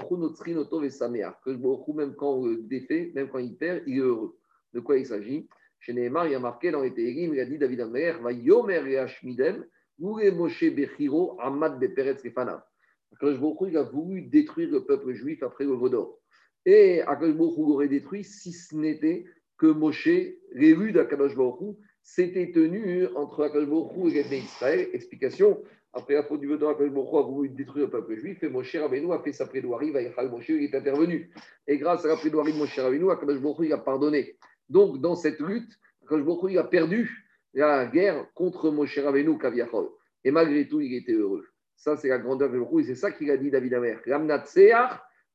quand 2.15 2.33
on 2.33 2.53
défait, 2.63 3.11
même 3.13 3.29
quand 3.29 3.37
il 3.37 3.55
perd, 3.55 3.83
il 3.85 3.97
est 3.97 4.01
heureux. 4.01 4.35
De 4.73 4.79
quoi 4.79 4.97
il 4.97 5.05
s'agit? 5.05 5.47
Chez 5.79 5.93
Nehemar, 5.93 6.25
il 6.25 6.31
y 6.31 6.35
a 6.35 6.39
marqué 6.39 6.71
dans 6.71 6.81
les 6.81 6.93
Téhérim, 6.93 7.33
il 7.33 7.39
a 7.39 7.45
dit 7.45 7.59
David 7.59 7.81
Amer, 7.81 8.19
va 8.21 8.31
yomer 8.31 8.97
Hashmidem, 8.97 9.65
Moshe 9.99 10.73
Bechiro, 10.73 11.37
Amad 11.39 11.79
Beperetz 11.79 12.23
Refanav. 12.23 12.63
Akadosh 13.13 13.39
Baruch 13.39 13.69
il 13.69 13.77
a 13.77 13.83
voulu 13.83 14.23
détruire 14.23 14.71
le 14.71 14.83
peuple 14.83 15.13
juif 15.13 15.43
après 15.43 15.65
le 15.65 15.73
Vaudor. 15.73 16.22
Et 16.65 17.01
Akadosh 17.01 17.35
Baruch 17.35 17.57
l'aurait 17.57 17.87
détruit 17.87 18.23
si 18.23 18.51
ce 18.51 18.75
n'était 18.75 19.25
que 19.57 19.67
Moshe, 19.67 20.09
l'élu 20.53 20.91
d'Akadosh 20.91 21.35
Baruch 21.35 21.77
s'était 22.01 22.51
tenu 22.51 23.07
entre 23.15 23.43
Akadosh 23.43 23.69
Baruch 23.69 24.13
et 24.13 24.37
Israël. 24.37 24.89
Explication 24.93 25.61
après 25.93 26.15
la 26.15 26.23
faute 26.23 26.39
du 26.39 26.47
Vedor, 26.47 26.71
Akadosh 26.71 26.93
Baruch 26.93 27.13
a 27.13 27.21
voulu 27.21 27.49
détruire 27.49 27.85
le 27.85 27.91
peuple 27.91 28.15
juif 28.15 28.41
et 28.43 28.49
Moshe 28.49 28.75
Rabbeinu 28.75 29.11
a 29.11 29.19
fait 29.19 29.33
sa 29.33 29.45
plaidoirie, 29.45 29.91
Moshe 29.91 30.49
il 30.49 30.63
est 30.63 30.75
intervenu. 30.75 31.29
Et 31.67 31.77
grâce 31.77 32.05
à 32.05 32.07
la 32.07 32.17
plaidoirie 32.17 32.53
de 32.53 32.57
Moshe 32.57 32.79
Rabbeinu, 32.79 33.11
Akadosh 33.11 33.39
Baruch 33.39 33.71
a 33.71 33.77
pardonné. 33.77 34.37
Donc, 34.69 35.01
dans 35.01 35.15
cette 35.15 35.39
lutte, 35.39 35.77
Akadosh 36.03 36.25
Baruch 36.25 36.55
a 36.55 36.63
perdu 36.63 37.27
la 37.53 37.85
guerre 37.85 38.25
contre 38.33 38.71
Moshe 38.71 38.97
Rabbeinu, 38.97 39.37
Kaviachol. 39.37 39.89
Et 40.23 40.31
malgré 40.31 40.67
tout, 40.67 40.79
il 40.79 40.95
était 40.95 41.13
heureux. 41.13 41.45
Ça, 41.75 41.97
c'est 41.97 42.07
la 42.07 42.17
grandeur 42.17 42.49
de 42.49 42.57
Baruch 42.57 42.85
et 42.85 42.87
c'est 42.87 42.95
ça 42.95 43.11
qu'il 43.11 43.29
a 43.29 43.37
dit 43.37 43.51
David 43.51 43.73
Amer. 43.73 43.99
Ramnat 44.07 44.45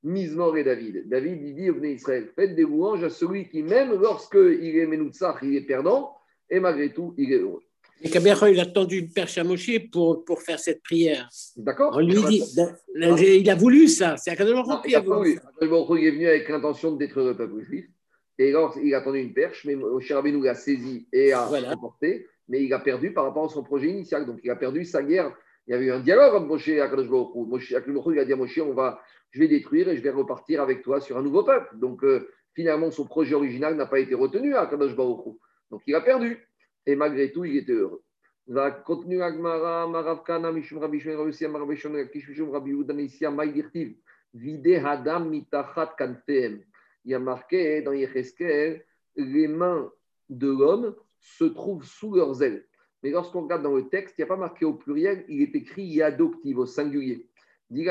Mismor 0.03 0.57
et 0.57 0.65
David. 0.65 1.09
David, 1.09 1.43
il 1.43 1.55
dit 1.55 1.71
au 1.71 1.83
Israël, 1.83 2.29
faites 2.35 2.55
des 2.55 2.63
louanges 2.63 3.05
à 3.05 3.11
celui 3.11 3.49
qui, 3.49 3.63
même 3.63 3.93
lorsqu'il 4.01 4.77
est 4.77 4.87
Menoutsach, 4.87 5.39
il 5.43 5.57
est 5.57 5.67
perdant, 5.67 6.17
et 6.51 6.61
malgré 6.61 6.93
tout, 6.93 7.15
il 7.19 7.33
est 7.33 7.39
heureux. 7.39 7.63
Et 8.01 8.11
Kabiachol, 8.11 8.51
il 8.51 8.61
a 8.61 8.67
tendu 8.67 8.99
une 8.99 9.13
perche 9.13 9.39
à 9.39 9.45
Moshe 9.45 9.71
pour, 9.91 10.25
pour 10.25 10.41
faire 10.43 10.61
cette 10.61 10.83
prière. 10.83 11.29
D'accord. 11.57 11.97
On 11.97 12.01
lui 12.01 12.23
dit, 12.29 12.43
il 12.95 13.51
a 13.51 13.55
voulu 13.57 13.89
ça. 13.89 14.17
C'est 14.17 14.31
Akadosh 14.31 14.67
qui 14.87 14.95
a 14.95 15.01
voulu. 15.01 15.41
Akadosh 15.57 16.03
est 16.03 16.11
venu 16.11 16.29
avec 16.29 16.49
l'intention 16.49 16.93
de 16.93 16.99
détruire 16.99 17.27
le 17.27 17.37
peuple 17.37 17.61
juif. 17.65 17.87
Et 18.39 18.51
alors, 18.51 18.77
il 18.81 18.95
a 18.95 19.01
tendu 19.01 19.19
une 19.19 19.35
perche, 19.35 19.65
mais 19.65 19.75
Moshe 19.75 20.13
Rabbeinu 20.13 20.45
l'a 20.45 20.55
saisi 20.55 21.09
et 21.13 21.33
a 21.33 21.47
voilà. 21.47 21.75
mais 22.49 22.63
il 22.63 22.73
a 22.73 22.79
perdu 22.79 23.13
par 23.13 23.25
rapport 23.25 23.47
à 23.47 23.49
son 23.49 23.65
projet 23.65 23.89
initial. 23.89 24.27
Donc, 24.27 24.39
il 24.45 24.51
a 24.51 24.57
perdu 24.57 24.85
sa 24.85 25.03
guerre. 25.03 25.37
Il 25.67 25.73
y 25.73 25.75
avait 25.75 25.87
eu 25.87 25.93
un 25.93 25.99
dialogue 25.99 26.35
entre 26.35 26.47
Moshe 26.47 26.69
et 26.69 26.81
Akadosh 26.81 27.09
Baruch 27.09 27.35
Moshe, 27.35 27.71
il 27.71 28.19
a 28.21 28.25
dit 28.25 28.33
à 28.33 28.37
Moshe, 28.37 28.59
on 28.59 28.75
va, 28.75 29.01
je 29.31 29.41
vais 29.41 29.49
détruire 29.49 29.89
et 29.89 29.97
je 29.97 30.03
vais 30.03 30.11
repartir 30.11 30.63
avec 30.63 30.83
toi 30.83 31.01
sur 31.01 31.17
un 31.19 31.23
nouveau 31.23 31.45
peuple. 31.45 31.77
Donc 31.77 32.05
euh, 32.05 32.29
finalement, 32.55 32.91
son 32.91 33.05
projet 33.05 33.35
original 33.35 33.75
n'a 33.77 33.87
pas 33.87 34.01
été 34.01 34.15
retenu 34.15 34.55
à 34.55 34.67
Kadosh 34.67 34.95
Donc 34.97 35.83
il 35.87 35.95
a 35.95 36.01
perdu. 36.01 36.39
Et 36.87 36.97
malgré 36.97 37.31
tout, 37.31 37.45
il 37.45 37.57
était 37.57 37.73
heureux. 37.73 38.03
Vide 44.35 44.83
Hadam 44.85 45.29
Mitachat 45.29 45.95
Kanfeem. 45.99 46.63
Il 47.05 47.11
y 47.11 47.15
a 47.15 47.19
marqué 47.19 47.83
dans 47.83 47.93
Yecheskel, 47.93 48.85
les 49.17 49.49
mains 49.49 49.91
de 50.29 50.49
l'homme 50.49 50.95
se 51.21 51.45
trouvent 51.45 51.85
sous 51.85 52.15
leurs 52.15 52.43
ailes. 52.43 52.67
Mais 53.03 53.11
lorsqu'on 53.11 53.43
regarde 53.43 53.63
dans 53.63 53.75
le 53.75 53.89
texte, 53.89 54.17
il 54.19 54.23
n'y 54.23 54.25
a 54.25 54.29
pas 54.29 54.37
marqué 54.37 54.65
au 54.65 54.75
pluriel, 54.75 55.25
il 55.29 55.43
est 55.43 55.55
écrit 55.55 55.85
Yadoktiv 55.85 56.59
au 56.59 56.67
singulier. 56.67 57.28
C'est 57.71 57.85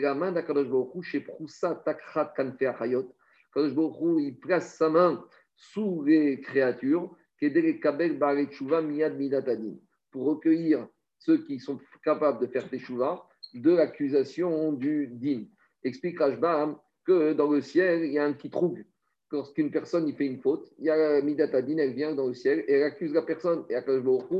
la 0.00 0.14
main 0.14 0.32
d'Akadosh 0.32 0.68
Baruch 0.68 1.02
chez 1.02 1.20
Proussa 1.20 1.74
Takrat 1.84 2.34
Kanfe 2.36 2.60
Achayot. 2.62 3.14
Akadosh 3.50 3.74
Baruch 3.74 4.20
il 4.20 4.38
place 4.38 4.76
sa 4.76 4.90
main 4.90 5.24
sous 5.54 6.02
les 6.02 6.40
créatures, 6.42 7.16
Miyad 7.40 9.16
Midatadin, 9.16 9.76
pour 10.10 10.26
recueillir 10.26 10.86
ceux 11.18 11.38
qui 11.44 11.58
sont 11.58 11.80
capables 12.04 12.40
de 12.40 12.52
faire 12.52 12.68
teshuva 12.68 13.26
de 13.54 13.70
l'accusation 13.74 14.74
du 14.74 15.06
din. 15.08 15.44
Explique 15.82 16.18
Rajbam 16.18 16.78
que 17.04 17.32
dans 17.32 17.50
le 17.50 17.62
ciel, 17.62 18.04
il 18.04 18.12
y 18.12 18.18
a 18.18 18.24
un 18.24 18.32
petit 18.34 18.50
trouble 18.50 18.84
lorsqu'une 19.30 19.70
personne 19.70 20.08
il 20.08 20.14
fait 20.14 20.26
une 20.26 20.38
faute, 20.38 20.72
il 20.78 20.86
y 20.86 20.90
a 20.90 21.20
Midatadine, 21.20 21.78
elle 21.78 21.94
vient 21.94 22.14
dans 22.14 22.26
le 22.26 22.34
ciel 22.34 22.64
et 22.66 22.74
elle 22.74 22.82
accuse 22.84 23.12
la 23.12 23.22
personne. 23.22 23.64
Et 23.68 23.74
à 23.74 23.84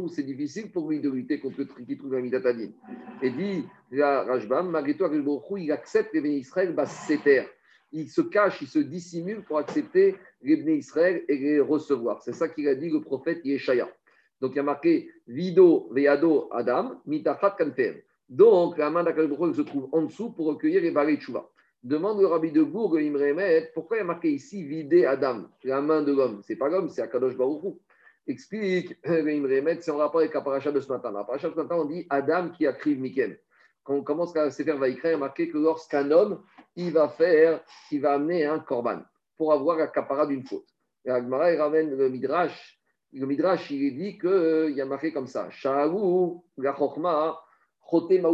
c'est 0.08 0.22
difficile 0.22 0.70
pour 0.70 0.88
lui 0.88 1.00
de 1.00 1.10
lutter 1.10 1.40
contre 1.40 1.60
le 1.60 1.84
qui 1.84 1.98
trouve 1.98 2.14
la 2.14 2.20
Midatadine. 2.20 2.72
Et 3.22 3.30
dit 3.30 3.64
la 3.90 4.22
Rajbam, 4.22 4.70
malgré 4.70 4.96
tout, 4.96 5.56
il 5.56 5.72
accepte 5.72 6.12
les 6.14 6.20
bénis 6.20 6.38
Israël, 6.38 6.74
bah, 6.74 6.86
c'est 6.86 7.22
terre. 7.22 7.48
Il 7.92 8.08
se 8.08 8.20
cache, 8.20 8.60
il 8.62 8.68
se 8.68 8.78
dissimule 8.78 9.42
pour 9.42 9.58
accepter 9.58 10.16
les 10.42 10.56
bénis 10.56 10.78
Israël 10.78 11.24
et 11.28 11.36
les 11.36 11.60
recevoir. 11.60 12.22
C'est 12.22 12.34
ça 12.34 12.48
qu'il 12.48 12.68
a 12.68 12.74
dit 12.74 12.90
le 12.90 13.00
prophète 13.00 13.40
Yeshaya. 13.44 13.88
Donc 14.40 14.52
il 14.52 14.56
y 14.56 14.60
a 14.60 14.64
marqué 14.64 15.10
Vido 15.26 15.88
Veado 15.92 16.48
Adam, 16.52 17.00
Mitachat 17.06 17.56
Kanfer. 17.58 18.04
Donc 18.28 18.76
la 18.76 18.90
main 18.90 19.04
d'Akadosh 19.04 19.56
se 19.56 19.62
trouve 19.62 19.88
en 19.92 20.02
dessous 20.02 20.30
pour 20.30 20.46
recueillir 20.46 20.82
les 20.82 20.90
balais 20.90 21.16
de 21.16 21.22
Demande 21.86 22.20
le 22.20 22.26
rabbi 22.26 22.50
de 22.50 22.64
Bourg, 22.64 22.98
Imremet, 22.98 23.70
pourquoi 23.72 23.98
il 23.98 24.00
y 24.00 24.02
a 24.02 24.04
marqué 24.06 24.28
ici 24.28 24.64
vider 24.64 25.06
Adam, 25.06 25.44
la 25.62 25.80
main 25.80 26.02
de 26.02 26.12
l'homme 26.12 26.40
C'est 26.42 26.56
pas 26.56 26.68
l'homme, 26.68 26.88
c'est 26.88 27.00
Akadosh 27.00 27.36
Baruchou. 27.36 27.78
Explique 28.26 28.98
Imremet, 29.04 29.80
c'est 29.80 29.92
en 29.92 29.98
rapport 29.98 30.20
avec 30.20 30.34
la 30.34 30.72
de 30.72 30.80
ce 30.80 30.88
matin. 30.88 31.12
La 31.12 31.22
de 31.22 31.38
ce 31.38 31.46
matin, 31.46 31.76
on 31.76 31.84
dit 31.84 32.04
Adam 32.10 32.50
qui 32.50 32.66
a 32.66 32.72
crié 32.72 32.96
Mikem. 32.96 33.36
Quand 33.84 33.94
on 33.94 34.02
commence 34.02 34.34
à 34.34 34.50
se 34.50 34.64
faire 34.64 34.78
Vaikra, 34.78 35.10
il 35.10 35.12
y 35.12 35.14
a 35.14 35.18
marqué 35.18 35.48
que 35.48 35.58
lorsqu'un 35.58 36.10
homme, 36.10 36.42
il 36.74 36.90
va 36.92 37.08
faire, 37.08 37.62
il 37.92 38.00
va 38.00 38.14
amener 38.14 38.44
un 38.46 38.58
korban 38.58 39.02
pour 39.36 39.52
avoir 39.52 39.78
la 39.78 40.26
d'une 40.26 40.44
faute. 40.44 40.66
Et 41.04 41.10
Agmara, 41.10 41.52
il 41.52 41.60
ramène 41.60 41.96
le 41.96 42.08
Midrash. 42.08 42.80
Le 43.12 43.26
Midrash, 43.26 43.70
il 43.70 43.96
dit 43.96 44.18
qu'il 44.18 44.28
euh, 44.28 44.70
y 44.72 44.80
a 44.80 44.86
marqué 44.86 45.12
comme 45.12 45.28
ça 45.28 45.48
Sha'aru, 45.50 46.40
la 46.58 46.72
Chochma, 47.88 48.28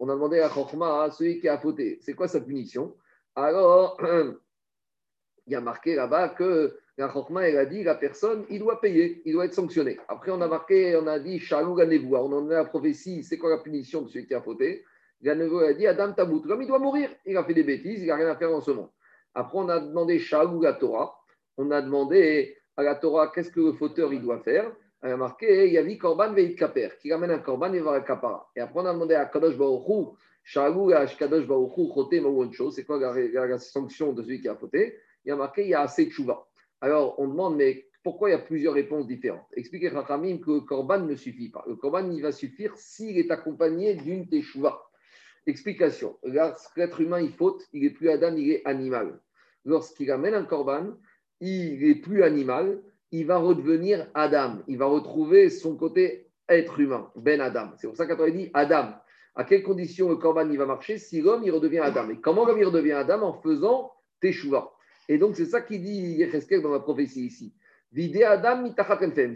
on 0.00 0.08
a 0.08 0.14
demandé 0.14 0.40
à 0.40 0.48
Chokhma, 0.48 1.10
celui 1.10 1.40
qui 1.40 1.48
a 1.48 1.58
fauté, 1.58 1.98
c'est 2.02 2.14
quoi 2.14 2.28
sa 2.28 2.40
punition? 2.40 2.94
Alors, 3.34 4.00
il 5.46 5.52
y 5.52 5.56
a 5.56 5.60
marqué 5.60 5.94
là-bas 5.94 6.30
que 6.30 6.78
la 6.96 7.12
Chokhma, 7.12 7.48
elle 7.48 7.58
a 7.58 7.66
dit, 7.66 7.82
la 7.82 7.96
personne, 7.96 8.44
il 8.50 8.60
doit 8.60 8.80
payer, 8.80 9.22
il 9.24 9.32
doit 9.32 9.46
être 9.46 9.54
sanctionné. 9.54 9.98
Après, 10.08 10.30
on 10.30 10.40
a 10.40 10.48
marqué, 10.48 10.96
on 10.96 11.06
a 11.06 11.18
dit, 11.18 11.38
Shalou 11.40 11.76
on 11.78 12.32
en 12.32 12.50
a 12.50 12.54
la 12.54 12.64
prophétie, 12.64 13.24
c'est 13.24 13.36
quoi 13.36 13.50
la 13.50 13.58
punition 13.58 14.02
de 14.02 14.08
celui 14.08 14.26
qui 14.26 14.34
a 14.34 14.40
fauté? 14.40 14.84
Ganevo 15.20 15.58
a 15.58 15.74
dit, 15.74 15.86
Adam 15.86 16.12
Tabout, 16.12 16.42
comme 16.42 16.62
il 16.62 16.68
doit 16.68 16.78
mourir, 16.78 17.10
il 17.26 17.36
a 17.36 17.44
fait 17.44 17.54
des 17.54 17.64
bêtises, 17.64 18.02
il 18.02 18.06
n'a 18.06 18.16
rien 18.16 18.28
à 18.28 18.36
faire 18.36 18.50
dans 18.50 18.60
ce 18.60 18.70
monde. 18.70 18.90
Après, 19.34 19.58
on 19.58 19.68
a 19.68 19.80
demandé 19.80 20.18
Shalou 20.18 20.62
la 20.62 20.74
Torah, 20.74 21.18
on 21.56 21.70
a 21.70 21.82
demandé 21.82 22.56
à 22.76 22.82
la 22.82 22.94
Torah, 22.94 23.32
qu'est-ce 23.34 23.50
que 23.50 23.60
le 23.60 23.72
fauteur, 23.72 24.12
il 24.12 24.22
doit 24.22 24.40
faire? 24.40 24.70
Il 25.04 25.10
a 25.10 25.16
marqué, 25.18 25.66
il 25.66 25.72
y 25.74 25.78
a 25.78 25.82
vu 25.82 25.98
Korban 25.98 26.32
Veit 26.32 26.54
Kaper, 26.54 26.98
qui 26.98 27.12
ramène 27.12 27.30
un 27.30 27.38
Korban 27.38 27.72
et 27.74 27.80
va 27.80 28.00
Kapara. 28.00 28.50
Et 28.56 28.60
après, 28.60 28.80
on 28.80 28.86
a 28.86 28.92
demandé 28.94 29.14
à 29.14 29.26
Kadosh 29.26 29.56
Baruchou, 29.56 30.16
Shalou 30.42 30.92
à 30.92 31.06
Kadosh 31.06 31.46
Baruchou, 31.46 31.92
Choté 31.94 32.20
Mawoncho, 32.20 32.70
c'est 32.70 32.84
quoi 32.84 32.98
la, 32.98 33.58
sanction 33.58 34.14
de 34.14 34.22
celui 34.22 34.40
qui 34.40 34.48
a 34.48 34.54
fauté? 34.54 34.96
Il 35.24 35.28
y 35.28 35.32
a 35.32 35.36
marqué, 35.36 35.62
il 35.62 35.68
y 35.68 35.74
a 35.74 35.82
assez 35.82 36.06
de 36.06 36.10
chouva. 36.10 36.46
Alors, 36.80 37.20
on 37.20 37.28
demande, 37.28 37.56
mais 37.56 37.86
pourquoi 38.02 38.30
il 38.30 38.32
y 38.32 38.34
a 38.34 38.38
plusieurs 38.38 38.72
réponses 38.72 39.06
différentes? 39.06 39.46
Expliquez 39.52 39.90
Rachamim 39.90 40.38
que 40.38 40.50
le 40.52 40.60
Korban 40.60 41.00
ne 41.00 41.16
suffit 41.16 41.50
pas. 41.50 41.64
Le 41.66 41.76
Korban, 41.76 42.10
il 42.10 42.22
va 42.22 42.32
suffire 42.32 42.74
s'il 42.76 43.18
est 43.18 43.30
accompagné 43.30 43.94
d'une 43.94 44.26
Teshuvah. 44.26 44.80
Explication. 45.46 46.18
L'être 46.22 47.00
humain, 47.02 47.20
il 47.20 47.32
faute, 47.32 47.62
il 47.74 47.84
est 47.84 47.90
plus 47.90 48.08
Adam, 48.08 48.34
il 48.36 48.52
est 48.52 48.62
animal. 48.66 49.20
Lorsqu'il 49.66 50.10
amène 50.10 50.34
un 50.34 50.44
Korban, 50.44 50.94
il 51.40 51.84
est 51.84 51.96
plus 51.96 52.22
animal 52.22 52.82
il 53.14 53.26
va 53.26 53.36
redevenir 53.36 54.08
Adam. 54.14 54.58
Il 54.66 54.76
va 54.76 54.86
retrouver 54.86 55.48
son 55.48 55.76
côté 55.76 56.26
être 56.48 56.80
humain, 56.80 57.10
Ben 57.14 57.40
Adam. 57.40 57.70
C'est 57.76 57.86
pour 57.86 57.96
ça 57.96 58.06
qu'on 58.06 58.28
dit 58.28 58.50
Adam. 58.54 58.92
À 59.36 59.44
quelles 59.44 59.62
conditions 59.62 60.08
le 60.08 60.16
Corban 60.16 60.50
il 60.50 60.58
va 60.58 60.66
marcher 60.66 60.98
si 60.98 61.20
l'homme 61.20 61.42
il 61.44 61.52
redevient 61.52 61.78
Adam? 61.78 62.10
Et 62.10 62.20
comment 62.20 62.44
l'homme 62.44 62.58
il 62.58 62.64
redevient 62.64 62.92
Adam? 62.92 63.22
En 63.22 63.32
faisant 63.34 63.92
Teshuvah. 64.20 64.68
Et 65.08 65.18
donc 65.18 65.36
c'est 65.36 65.46
ça 65.46 65.60
qu'il 65.60 65.82
dit 65.82 66.16
Yecheskel 66.18 66.60
dans 66.60 66.72
la 66.72 66.80
prophétie 66.80 67.26
ici. 67.26 67.54
Vide 67.92 68.24
Adam 68.24 68.64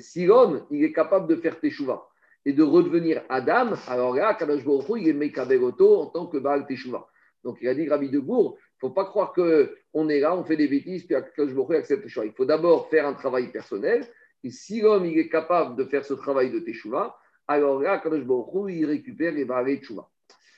Si 0.01 0.27
l'homme 0.27 0.67
il 0.73 0.83
est 0.83 0.93
capable 0.93 1.29
de 1.29 1.37
faire 1.37 1.61
Teshuvah 1.61 2.05
et 2.45 2.53
de 2.53 2.65
redevenir 2.65 3.23
Adam, 3.29 3.75
alors 3.87 4.15
là, 4.15 4.35
Kadosh 4.35 4.65
Baruch 4.65 4.87
il 4.97 5.09
est 5.09 5.13
Mekabegoto 5.13 6.01
en 6.01 6.07
tant 6.07 6.27
que 6.27 6.39
Baal 6.39 6.67
Teshuvah. 6.67 7.07
Donc 7.45 7.59
il 7.61 7.69
a 7.69 7.75
dit 7.75 7.89
Rabbi 7.89 8.11
de 8.11 8.19
Bourg, 8.19 8.59
faut 8.81 8.91
pas 8.91 9.05
croire 9.05 9.33
qu'on 9.33 10.09
est 10.09 10.21
là, 10.21 10.35
on 10.35 10.45
fait 10.45 10.57
des 10.57 10.69
bêtises, 10.69 11.05
puis 11.05 11.17
que 11.37 11.49
je 11.49 11.75
accepte 11.75 12.05
le 12.05 12.09
choix. 12.09 12.25
Il 12.25 12.33
faut 12.33 12.45
d'abord 12.45 12.89
faire 12.89 13.07
un 13.07 13.15
travail 13.15 13.51
personnel. 13.51 14.07
Et 14.45 14.51
si 14.51 14.81
l'homme 14.81 15.07
il 15.07 15.19
est 15.19 15.29
capable 15.29 15.77
de 15.77 15.85
faire 15.85 16.05
ce 16.05 16.15
travail 16.15 16.51
de 16.51 16.61
Teshuvah, 16.61 17.17
alors 17.49 17.81
là, 17.81 17.99
quand 17.99 18.11
je 18.13 18.71
il 18.71 18.85
récupère 18.87 19.33
les 19.33 19.45
barrés 19.45 19.77
de 19.77 19.81
Teshuvah. 19.81 20.09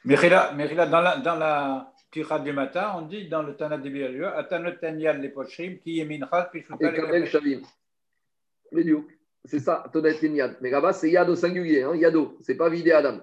Mais 0.05 0.17
là, 0.17 0.87
dans 0.87 1.01
la, 1.01 1.17
dans 1.19 1.37
la 1.37 1.93
Tira 2.11 2.41
du 2.41 2.53
matin, 2.53 2.93
on 2.97 3.03
dit 3.03 3.29
dans 3.29 3.43
le 3.43 3.57
Tana 3.57 3.79
de 3.79 3.89
Bialieu, 3.89 4.27
Atanot 4.27 4.73
Tanyal 4.73 5.21
les 5.21 5.29
pochrim, 5.29 5.79
qui 5.79 6.01
est 6.01 6.05
minchal, 6.05 6.51
puis 6.51 6.65
Shavim. 7.27 7.63
C'est 9.45 9.61
ça, 9.61 9.85
Tonat 9.93 10.15
Tanyal. 10.15 10.57
Mais 10.61 10.71
là-bas, 10.71 10.93
c'est 10.93 11.11
Yado 11.11 11.37
singulier, 11.37 11.83
hein, 11.83 11.95
Yado, 11.95 12.37
c'est 12.41 12.57
pas 12.57 12.69
vidé 12.69 12.93
Adam. 12.93 13.21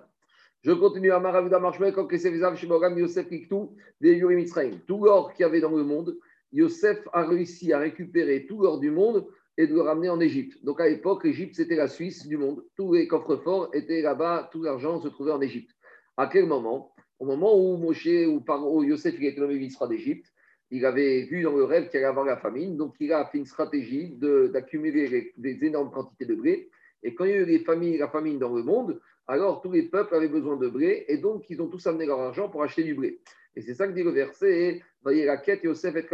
Je 0.64 0.72
continue 0.72 1.12
à 1.12 1.20
Maravuda 1.20 1.60
Marshmel, 1.60 1.94
quand 1.94 2.12
Yosef 2.12 3.32
Iktou, 3.32 3.76
des 4.02 4.14
Yurim 4.16 4.40
Israël. 4.40 4.82
Tout 4.88 5.06
l'or 5.06 5.34
qu'il 5.34 5.44
y 5.44 5.46
avait 5.46 5.62
dans 5.62 5.76
le 5.76 5.84
monde, 5.84 6.18
Yosef 6.52 7.08
a 7.14 7.26
réussi 7.26 7.74
à 7.74 7.80
récupérer 7.80 8.46
tout 8.48 8.62
l'or 8.62 8.80
du 8.80 8.90
monde 8.90 9.28
et 9.58 9.68
de 9.68 9.74
le 9.74 9.82
ramener 9.82 10.10
en 10.10 10.20
Égypte. 10.20 10.64
Donc 10.64 10.82
à 10.82 10.88
l'époque, 10.88 11.24
l'Égypte, 11.24 11.56
c'était 11.56 11.76
la 11.76 11.88
Suisse 11.88 12.28
du 12.28 12.38
monde. 12.38 12.64
Tous 12.76 12.94
les 12.94 13.08
coffres 13.08 13.38
forts 13.38 13.70
étaient 13.74 14.02
là-bas, 14.02 14.50
tout 14.52 14.64
l'argent 14.64 15.00
se 15.00 15.08
trouvait 15.08 15.32
en 15.32 15.42
Égypte. 15.42 15.72
À 16.16 16.28
quel 16.28 16.48
moment? 16.48 16.94
Au 17.20 17.26
moment 17.26 17.58
où 17.58 17.78
Moshe 17.78 18.28
ou 18.28 18.42
Paro, 18.42 18.84
Yosef 18.84 19.16
il 19.20 19.26
a 19.26 19.30
été 19.30 19.40
nommé 19.40 19.56
ministre 19.56 19.88
d'Égypte, 19.88 20.28
il 20.70 20.86
avait 20.86 21.24
vu 21.24 21.44
dans 21.44 21.56
le 21.56 21.64
rêve 21.64 21.90
qu'il 21.90 21.98
allait 21.98 22.08
avoir 22.08 22.26
la 22.26 22.38
famine, 22.38 22.78
donc 22.78 22.96
il 23.00 23.14
a 23.14 23.26
fait 23.26 23.38
une 23.38 23.46
stratégie 23.46 24.16
d'accumuler 24.20 25.34
des 25.38 25.66
énormes 25.66 25.92
quantités 25.92 26.26
de 26.26 26.36
blé. 26.36 26.70
Et 27.04 27.16
quand 27.16 27.26
il 27.26 27.32
y 27.32 27.34
a 27.34 27.38
eu 27.38 27.46
les 27.46 27.60
familles, 27.60 27.98
la 27.98 28.10
famine 28.10 28.38
dans 28.38 28.54
le 28.54 28.64
monde, 28.64 29.00
alors 29.28 29.62
tous 29.62 29.72
les 29.72 29.84
peuples 29.84 30.16
avaient 30.16 30.28
besoin 30.28 30.56
de 30.56 30.70
blé 30.70 31.06
et 31.08 31.18
donc 31.18 31.50
ils 31.50 31.62
ont 31.62 31.68
tous 31.68 31.86
amené 31.86 32.06
leur 32.06 32.20
argent 32.20 32.50
pour 32.50 32.64
acheter 32.64 32.84
du 32.84 32.96
blé. 32.96 33.22
Et 33.56 33.62
c'est 33.62 33.74
ça 33.74 33.88
que 33.88 33.94
dit 33.94 34.04
le 34.04 34.12
verset 34.12 34.82
Voyez 35.02 35.26
la 35.26 35.38
quête, 35.38 35.64
Yosef 35.64 35.96
et 35.96 36.06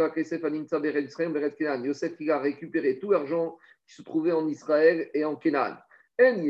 Yosef 1.84 2.12
il 2.20 2.30
a 2.30 2.38
récupéré 2.38 2.98
tout 2.98 3.10
l'argent 3.10 3.58
qui 3.86 3.94
se 3.94 4.02
trouvait 4.02 4.32
en 4.32 4.48
Israël 4.48 5.10
et 5.14 5.24
en 5.24 5.36
Canaan. 5.36 5.76
On 6.16 6.40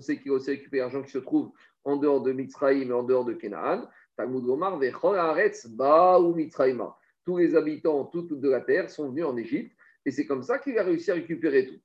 sait 0.00 0.18
qu'il 0.18 0.30
a 0.30 0.34
aussi 0.34 0.50
récupéré 0.50 0.80
l'argent 0.82 1.02
qui 1.02 1.10
se 1.10 1.18
trouve 1.18 1.52
en 1.84 1.96
dehors 1.96 2.22
de 2.22 2.32
Mitzrayim 2.32 2.90
et 2.90 2.92
en 2.92 3.02
dehors 3.02 3.24
de 3.24 3.32
Canaan. 3.32 3.88
Tous 7.24 7.38
les 7.38 7.56
habitants 7.56 8.04
toutes 8.04 8.40
de 8.40 8.48
la 8.50 8.60
terre 8.60 8.90
sont 8.90 9.08
venus 9.08 9.24
en 9.24 9.36
Égypte 9.36 9.73
et 10.06 10.10
c'est 10.10 10.26
comme 10.26 10.42
ça 10.42 10.58
qu'il 10.58 10.78
a 10.78 10.82
réussi 10.82 11.10
à 11.10 11.14
récupérer 11.14 11.66
tout. 11.66 11.80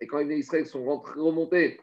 Et 0.00 0.06
quand 0.06 0.18
les 0.18 0.36
Israël 0.36 0.66
sont 0.66 0.84
remontés 0.84 1.78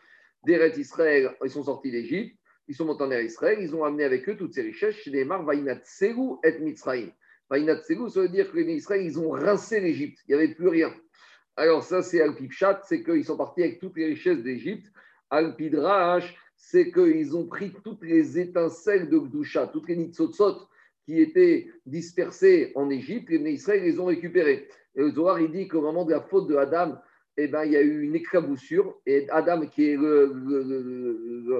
d'Eret 0.46 0.74
Israël, 0.78 1.36
ils 1.44 1.50
sont 1.50 1.64
sortis 1.64 1.92
d'Égypte, 1.92 2.38
ils 2.68 2.76
sont 2.76 2.86
montés 2.86 3.04
en 3.04 3.12
Israël, 3.12 3.60
ils 3.62 3.76
ont 3.76 3.84
amené 3.84 4.04
avec 4.04 4.28
eux 4.28 4.36
toutes 4.36 4.54
ces 4.54 4.64
richesses 4.64 4.96
chez 4.96 5.12
les 5.12 5.24
Vainat 5.24 5.82
Tsegu 5.82 6.38
et 6.44 6.58
Mitzrayim. 6.60 7.12
Vainat 7.50 7.84
Tsegu, 7.84 8.10
ça 8.10 8.22
veut 8.22 8.30
dire 8.30 8.52
que 8.52 8.58
les 8.58 8.74
Israël, 8.74 9.04
ils 9.04 9.20
ont 9.20 9.30
rincé 9.30 9.80
l'Égypte, 9.80 10.20
il 10.28 10.36
n'y 10.36 10.42
avait 10.42 10.54
plus 10.54 10.70
rien. 10.70 10.92
Alors 11.58 11.84
ça, 11.84 12.02
c'est 12.02 12.22
Al-Pipchat, 12.22 12.82
c'est 12.86 13.04
qu'ils 13.04 13.24
sont 13.24 13.38
partis 13.38 13.62
avec 13.62 13.80
toutes 13.80 13.96
les 13.98 14.08
richesses 14.08 14.42
d'Égypte. 14.42 14.92
Al-Pidrash, 15.30 16.36
c'est 16.56 16.92
qu'ils 16.92 17.36
ont 17.36 17.46
pris 17.46 17.72
toutes 17.84 18.04
les 18.04 18.40
étincelles 18.40 19.10
de 19.10 19.20
Gdusha, 19.20 19.68
toutes 19.68 19.88
les 19.88 19.96
nitzotzot 19.96 20.68
qui 21.06 21.22
étaient 21.22 21.68
dispersés 21.86 22.72
en 22.76 22.90
Égypte, 22.90 23.30
les 23.30 23.52
Israël 23.52 23.84
les 23.84 24.00
ont 24.00 24.06
récupérés. 24.06 24.68
Et 24.96 25.02
le 25.02 25.12
Zohar, 25.12 25.40
il 25.40 25.52
dit 25.52 25.68
qu'au 25.68 25.82
moment 25.82 26.06
de 26.06 26.12
la 26.12 26.22
faute 26.22 26.48
de 26.48 26.56
Adam, 26.56 26.98
eh 27.38 27.48
ben, 27.48 27.66
il 27.66 27.74
y 27.74 27.78
a 27.78 27.82
eu 27.82 28.02
une 28.02 28.16
éclaboussure, 28.16 29.00
et 29.06 29.28
Adam, 29.30 29.68
qui 29.68 29.90
est 29.90 29.98
le, 29.98 30.32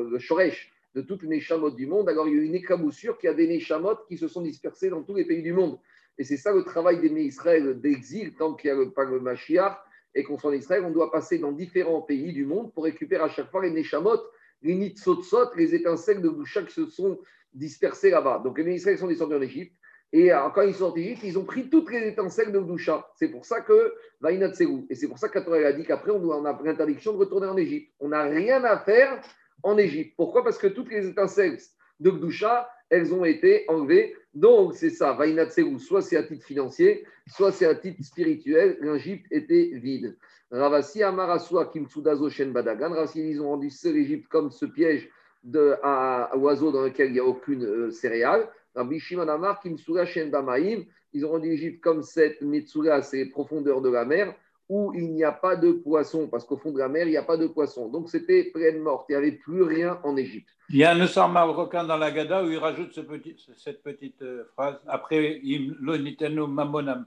le, 0.10 0.20
shoresh 0.20 0.72
de 0.96 1.02
toutes 1.02 1.24
les 1.24 1.30
Neshamot 1.30 1.72
du 1.72 1.86
monde, 1.86 2.08
alors 2.08 2.28
il 2.28 2.36
y 2.36 2.40
a 2.40 2.42
eu 2.42 2.46
une 2.46 2.56
éclaboussure 2.56 3.18
qui 3.18 3.28
a 3.28 3.34
des 3.34 3.48
Neshamot 3.48 3.98
qui 4.08 4.18
se 4.18 4.28
sont 4.28 4.42
dispersés 4.42 4.90
dans 4.90 5.04
tous 5.04 5.16
les 5.16 5.26
pays 5.26 5.44
du 5.44 5.52
monde. 5.52 5.78
Et 6.18 6.24
c'est 6.24 6.38
ça 6.38 6.54
le 6.54 6.64
travail 6.64 7.02
des 7.02 7.10
Israël 7.22 7.80
d'exil, 7.82 8.34
tant 8.36 8.54
qu'il 8.54 8.74
n'y 8.74 8.82
a 8.82 8.86
pas 8.90 9.04
le 9.04 9.20
Mashiach 9.20 9.78
et 10.14 10.24
qu'on 10.24 10.38
soit 10.38 10.52
en 10.52 10.54
Israël, 10.54 10.86
on 10.86 10.92
doit 10.92 11.12
passer 11.12 11.40
dans 11.40 11.52
différents 11.52 12.02
pays 12.02 12.32
du 12.32 12.46
monde 12.46 12.74
pour 12.74 12.86
récupérer 12.86 13.24
à 13.24 13.28
chaque 13.28 13.52
fois 13.52 13.62
les 13.62 13.72
Neshamot, 13.72 14.22
les 14.62 14.76
Nitzotzot, 14.76 15.54
les 15.58 15.76
étincelles 15.76 16.22
de 16.22 16.30
Boucha 16.30 16.64
qui 16.64 16.74
se 16.74 16.86
sont 16.86 17.20
dispersés 17.56 18.12
là-bas. 18.12 18.42
Donc 18.44 18.60
les 18.60 18.76
Israël 18.76 18.98
sont 18.98 19.08
descendus 19.08 19.36
en 19.36 19.42
Égypte. 19.42 19.76
Et 20.14 20.32
euh, 20.32 20.50
quand 20.54 20.62
ils 20.62 20.74
sont 20.74 20.88
sortis 20.88 21.18
ils 21.24 21.38
ont 21.38 21.44
pris 21.44 21.70
toutes 21.70 21.92
les 21.92 22.08
étincelles 22.08 22.52
de 22.52 22.60
Boucha. 22.60 23.06
C'est 23.16 23.30
pour 23.30 23.46
ça 23.46 23.62
que 23.62 23.94
Vainat 24.22 24.52
Et 24.90 24.96
c'est 24.96 25.08
pour 25.08 25.18
ça 25.18 25.30
qu'Atorah 25.30 25.58
a 25.58 25.74
dit 25.74 25.84
qu'après, 25.84 26.12
on, 26.12 26.46
a 26.46 26.62
l'interdiction 26.64 27.14
de 27.14 27.18
retourner 27.18 27.48
en 27.48 27.58
Égypte. 27.58 27.92
On 28.00 28.10
n'a 28.10 28.24
rien 28.24 28.64
à 28.64 28.78
faire 28.78 29.22
en 29.64 29.78
Égypte. 29.78 30.14
Pourquoi? 30.16 30.44
Parce 30.44 30.58
que 30.58 30.68
toutes 30.68 30.90
les 30.90 31.08
étincelles 31.08 31.58
de 32.00 32.12
Gdusha, 32.12 32.70
elles 32.90 33.14
ont 33.14 33.26
été 33.26 33.66
enlevées. 33.68 34.16
Donc, 34.34 34.76
c'est 34.76 34.90
ça, 34.90 35.14
Vainat 35.14 35.50
soit 35.80 36.02
c'est 36.02 36.18
à 36.18 36.24
titre 36.24 36.46
financier, 36.46 37.06
soit 37.28 37.52
c'est 37.52 37.66
à 37.66 37.76
titre 37.76 38.04
spirituel. 38.04 38.78
L'Égypte 38.82 39.26
était 39.32 39.72
vide. 39.74 40.18
Ravasi 40.52 41.04
Amarasua 41.04 41.66
Kimtsudazo 41.66 42.30
Shen 42.30 42.52
Badagan. 42.52 42.90
Ravasi, 42.90 43.32
ils 43.32 43.42
ont 43.42 43.50
rendu 43.50 43.70
l'Égypte 43.86 44.28
comme 44.28 44.52
ce 44.52 44.66
piège 44.66 45.10
de, 45.46 45.76
à, 45.82 46.36
oiseau 46.36 46.72
dans 46.72 46.84
lequel 46.84 47.08
il 47.08 47.14
n'y 47.14 47.20
a 47.20 47.26
aucune 47.26 47.64
euh, 47.64 47.92
céréale. 47.92 48.50
Rabbi 48.76 49.00
Shimon 49.00 49.30
Amar 49.30 49.62
Kimtsura 49.62 50.06
Shen 50.06 50.30
Bamaim. 50.30 50.84
Ils 51.14 51.26
ont 51.26 51.30
rendu 51.30 51.50
l'Égypte 51.50 51.82
comme 51.82 52.04
cette 52.04 52.42
Mitsura, 52.42 53.02
c'est 53.02 53.18
les 53.18 53.30
profondeurs 53.30 53.82
de 53.82 53.90
la 53.90 54.04
mer 54.04 54.36
où 54.68 54.92
il 54.96 55.14
n'y 55.14 55.24
a 55.24 55.32
pas 55.32 55.56
de 55.56 55.72
poisson, 55.72 56.28
parce 56.28 56.44
qu'au 56.44 56.58
fond 56.58 56.72
de 56.72 56.80
la 56.80 56.90
mer, 56.90 57.06
il 57.06 57.12
n'y 57.12 57.18
a 57.18 57.24
pas 57.24 57.38
de 57.38 57.48
poisson. 57.48 57.88
Donc 57.88 58.10
c'était 58.10 58.46
pleine 58.46 58.80
morte, 58.80 59.06
il 59.10 59.12
n'y 59.14 59.18
avait 59.18 59.32
plus 59.32 59.62
rien 59.62 60.00
en 60.04 60.18
Égypte. 60.18 60.50
Il 60.70 60.78
y 60.78 60.84
a 60.84 60.92
un 60.92 60.98
Nessar 60.98 61.30
marocain 61.30 61.84
dans 61.84 61.98
la 61.98 62.12
Gada 62.12 62.44
où 62.44 62.50
il 62.50 62.58
rajoute 62.58 62.92
ce 62.92 63.02
petit, 63.02 63.36
cette 63.56 63.84
petite 63.84 64.22
euh, 64.24 64.46
phrase. 64.54 64.78
Après, 64.88 65.40
l'onitenu 65.80 66.48
mamonam. 66.48 67.06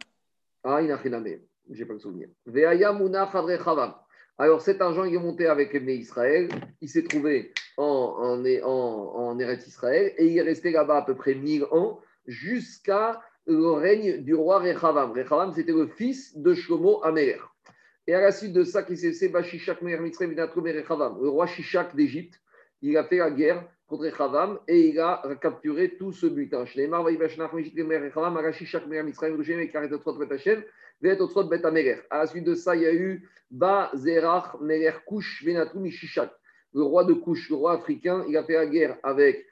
Ah, 0.62 0.80
il 0.80 0.88
n'a 0.88 0.96
rien 0.96 1.12
à 1.14 1.22
je 1.70 1.78
n'ai 1.78 1.84
pas 1.84 1.94
le 1.94 1.98
souvenir. 1.98 2.28
Alors 4.40 4.60
cet 4.60 4.80
argent, 4.80 5.04
il 5.04 5.14
est 5.14 5.18
monté 5.18 5.46
avec 5.48 5.72
les 5.72 5.96
Israël, 5.96 6.48
il 6.80 6.88
s'est 6.88 7.02
trouvé 7.02 7.52
en, 7.76 8.40
en, 8.62 9.38
Eretz 9.38 9.66
Israël 9.66 10.14
et 10.16 10.26
il 10.26 10.38
est 10.38 10.42
resté 10.42 10.70
là-bas 10.70 10.98
à 10.98 11.02
peu 11.02 11.16
près 11.16 11.34
1000 11.34 11.64
ans 11.72 12.00
jusqu'à 12.26 13.20
le 13.46 13.70
règne 13.72 14.22
du 14.22 14.34
roi 14.34 14.60
Rechavam. 14.60 15.10
Rechavam, 15.12 15.52
c'était 15.52 15.72
le 15.72 15.88
fils 15.88 16.36
de 16.36 16.54
Shlomo 16.54 17.02
Amer. 17.02 17.52
Et 18.06 18.14
à 18.14 18.20
la 18.20 18.30
suite 18.30 18.52
de 18.52 18.62
ça, 18.62 18.84
qui 18.84 18.96
s'est 18.96 19.12
Shishak 19.12 19.82
Mitzrayim 19.82 20.34
Rechavam, 20.36 21.18
le 21.20 21.28
roi 21.28 21.46
Shishak 21.46 21.96
d'Égypte, 21.96 22.40
il 22.80 22.96
a 22.96 23.04
fait 23.04 23.18
la 23.18 23.30
guerre 23.32 23.68
contre 23.88 24.04
Rechavam 24.04 24.60
et 24.68 24.88
il 24.88 25.00
a 25.00 25.22
capturé 25.40 25.96
tout 25.96 26.12
ce 26.12 26.26
butin. 26.26 26.64
À 31.04 32.18
la 32.18 32.26
suite 32.26 32.44
de 32.44 32.54
ça, 32.54 32.74
il 32.74 32.82
y 32.82 32.86
a 32.86 32.92
eu 32.92 33.28
Ba 33.50 33.90
Zerach 33.94 34.60
Meler 34.60 34.92
Kush 35.06 35.44
Venatum 35.44 35.88
Shishak. 35.88 36.30
Le 36.74 36.82
roi 36.82 37.04
de 37.04 37.14
Kush, 37.14 37.48
le 37.50 37.56
roi 37.56 37.74
africain, 37.74 38.24
il 38.28 38.36
a 38.36 38.42
fait 38.42 38.54
la 38.54 38.66
guerre 38.66 38.98
avec 39.02 39.46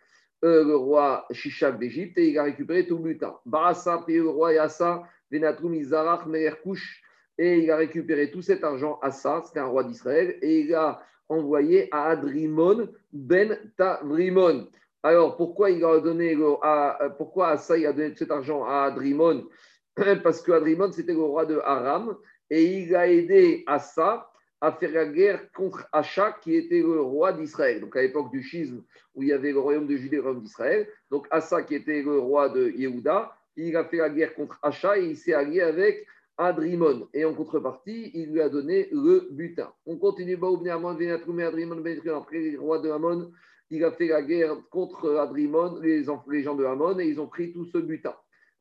euh, 0.45 0.65
le 0.65 0.77
roi 0.77 1.25
Shishak 1.31 1.79
d'Égypte 1.79 2.19
et 2.19 2.29
il 2.29 2.39
a 2.39 2.43
récupéré 2.43 2.87
tout 2.87 2.99
le 2.99 3.05
butin. 3.05 3.37
Barassa, 3.47 4.03
puis 4.05 4.17
le 4.17 4.29
roi 4.29 4.53
Yassa, 4.53 5.05
Venatum 5.31 5.75
Izarach, 5.75 6.25
Kush, 6.63 7.03
et 7.39 7.59
il 7.59 7.71
a 7.71 7.77
récupéré 7.77 8.31
tout 8.31 8.43
cet 8.43 8.65
argent 8.65 8.99
à 9.03 9.11
ça, 9.11 9.43
c'était 9.45 9.61
un 9.61 9.67
roi 9.67 9.85
d'Israël, 9.85 10.39
et 10.43 10.61
il 10.61 10.75
a 10.75 11.03
envoyé 11.29 11.89
à 11.93 12.11
Adrimon 12.11 12.89
ben 13.13 13.59
Tavrimon. 13.77 14.69
Alors 15.03 15.37
pourquoi 15.37 15.71
il 15.71 15.85
a 15.85 16.01
donné 16.01 16.37
à, 16.63 16.99
pourquoi 17.17 17.51
Assa 17.51 17.77
il 17.77 17.87
a 17.87 17.93
donné 17.93 18.15
cet 18.17 18.31
argent 18.31 18.65
à 18.65 18.85
Adrimon? 18.85 19.47
Parce 20.23 20.43
que 20.43 20.53
Adrimon 20.53 20.93
c'était 20.93 21.13
le 21.13 21.23
roi 21.23 21.47
de 21.47 21.59
Aram 21.59 22.17
et 22.51 22.65
il 22.65 22.95
a 22.95 23.09
aidé 23.09 23.65
Assa 23.67 24.31
à 24.61 24.73
faire 24.73 24.93
la 24.93 25.07
guerre 25.07 25.53
contre 25.53 25.87
Acha, 25.93 26.33
qui 26.43 26.55
était 26.55 26.81
le 26.81 27.01
roi 27.01 27.33
d'Israël. 27.33 27.81
Donc 27.81 27.95
à 27.97 28.03
l'époque 28.03 28.31
du 28.31 28.43
schisme, 28.43 28.83
où 29.15 29.23
il 29.23 29.29
y 29.29 29.33
avait 29.33 29.53
le 29.53 29.59
royaume 29.59 29.87
de 29.87 29.97
Judée 29.97 30.17
et 30.17 30.19
le 30.19 30.23
royaume 30.23 30.43
d'Israël. 30.43 30.89
Donc 31.11 31.27
Asa, 31.31 31.63
qui 31.63 31.75
était 31.75 32.03
le 32.03 32.19
roi 32.19 32.49
de 32.49 32.71
Yehuda, 32.71 33.37
il 33.57 33.77
a 33.77 33.85
fait 33.85 33.99
la 33.99 34.11
guerre 34.11 34.35
contre 34.35 34.59
Acha 34.63 34.99
et 34.99 35.05
il 35.05 35.17
s'est 35.17 35.35
allié 35.35 35.61
avec 35.61 36.07
Adrimon. 36.39 37.09
Et 37.13 37.25
en 37.25 37.35
contrepartie, 37.35 38.11
il 38.15 38.33
lui 38.33 38.41
a 38.41 38.49
donné 38.49 38.89
le 38.93 39.29
butin. 39.31 39.73
On 39.87 39.97
continue. 39.97 40.39
Après 42.15 42.39
les 42.39 42.57
rois 42.57 42.79
de 42.79 42.91
Hamon, 42.91 43.33
il 43.71 43.85
a 43.85 43.93
fait 43.93 44.09
la 44.09 44.23
guerre 44.23 44.57
contre 44.71 45.17
Adrimon, 45.17 45.81
les, 45.81 46.05
gens 46.05 46.55
de 46.55 46.65
Hamon, 46.65 46.99
et 46.99 47.07
ils 47.07 47.21
ont 47.21 47.27
pris 47.27 47.53
tout 47.53 47.67
ce 47.67 47.79
butin. 47.79 48.15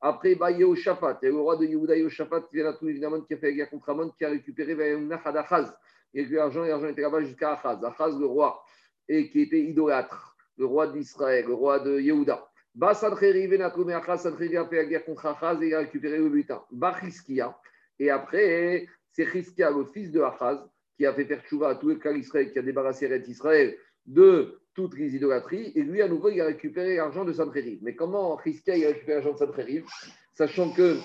Après, 0.07 0.35
bah, 0.35 0.51
Yehoshaphat, 0.51 1.17
le 1.23 1.35
roi 1.35 1.57
de 1.57 1.65
Yehuda, 1.65 1.97
Yehoshaphat, 1.97 2.41
qui 2.51 2.59
évidemment, 2.59 3.21
qui 3.21 3.33
a 3.33 3.37
fait 3.37 3.47
la 3.47 3.53
guerre 3.53 3.69
contre 3.71 3.89
Amon, 3.89 4.11
qui 4.11 4.23
a 4.23 4.29
récupéré 4.29 4.77
Achaz. 5.09 5.75
Et 6.13 6.25
l'argent, 6.25 6.61
l'argent 6.61 6.89
était 6.89 7.01
là-bas 7.01 7.21
jusqu'à 7.21 7.53
Achaz. 7.53 7.83
Achaz, 7.83 8.15
le 8.19 8.27
roi, 8.27 8.63
et 9.09 9.31
qui 9.31 9.41
était 9.41 9.61
idolâtre, 9.61 10.37
le 10.59 10.67
roi 10.67 10.89
d'Israël, 10.89 11.47
le 11.47 11.55
roi 11.55 11.79
de 11.79 11.99
Yehuda. 11.99 12.47
Basadreri, 12.75 13.47
Venatoum, 13.47 13.89
Achaz, 13.89 14.21
Sadreri 14.21 14.57
a 14.57 14.67
fait 14.67 14.75
la 14.75 14.85
guerre 14.85 15.05
contre 15.05 15.25
Achaz 15.25 15.59
et 15.63 15.69
il 15.69 15.73
a 15.73 15.79
récupéré 15.79 16.19
le 16.19 16.29
butin. 16.29 16.61
Bachiskia. 16.69 17.57
Et 17.97 18.11
après, 18.11 18.85
c'est 19.11 19.25
Chiskia, 19.25 19.71
le 19.71 19.85
fils 19.85 20.11
de 20.11 20.21
Achaz, 20.21 20.69
qui 20.97 21.07
a 21.07 21.15
fait 21.15 21.25
faire 21.25 21.41
tchouva 21.41 21.69
à 21.69 21.75
tout 21.77 21.87
le 21.87 21.95
cas 21.95 22.11
Israël, 22.11 22.53
qui 22.53 22.59
a 22.59 22.61
débarrassé 22.61 23.07
Israël 23.27 23.75
de 24.05 24.61
toutes 24.75 24.97
les 24.97 25.15
idolâtries. 25.15 25.71
Et 25.73 25.81
lui, 25.81 26.01
à 26.01 26.07
nouveau, 26.07 26.29
il 26.29 26.39
a 26.41 26.45
récupéré 26.45 26.97
l'argent 26.97 27.25
de 27.25 27.33
Sancheriv. 27.33 27.79
Mais 27.81 27.95
comment 27.95 28.35
Riskia 28.35 28.73
a 28.73 28.89
récupéré 28.89 29.15
l'argent 29.15 29.33
de 29.33 29.37
Sancheriv 29.37 29.85
Sachant 30.33 30.71
que 30.71 30.97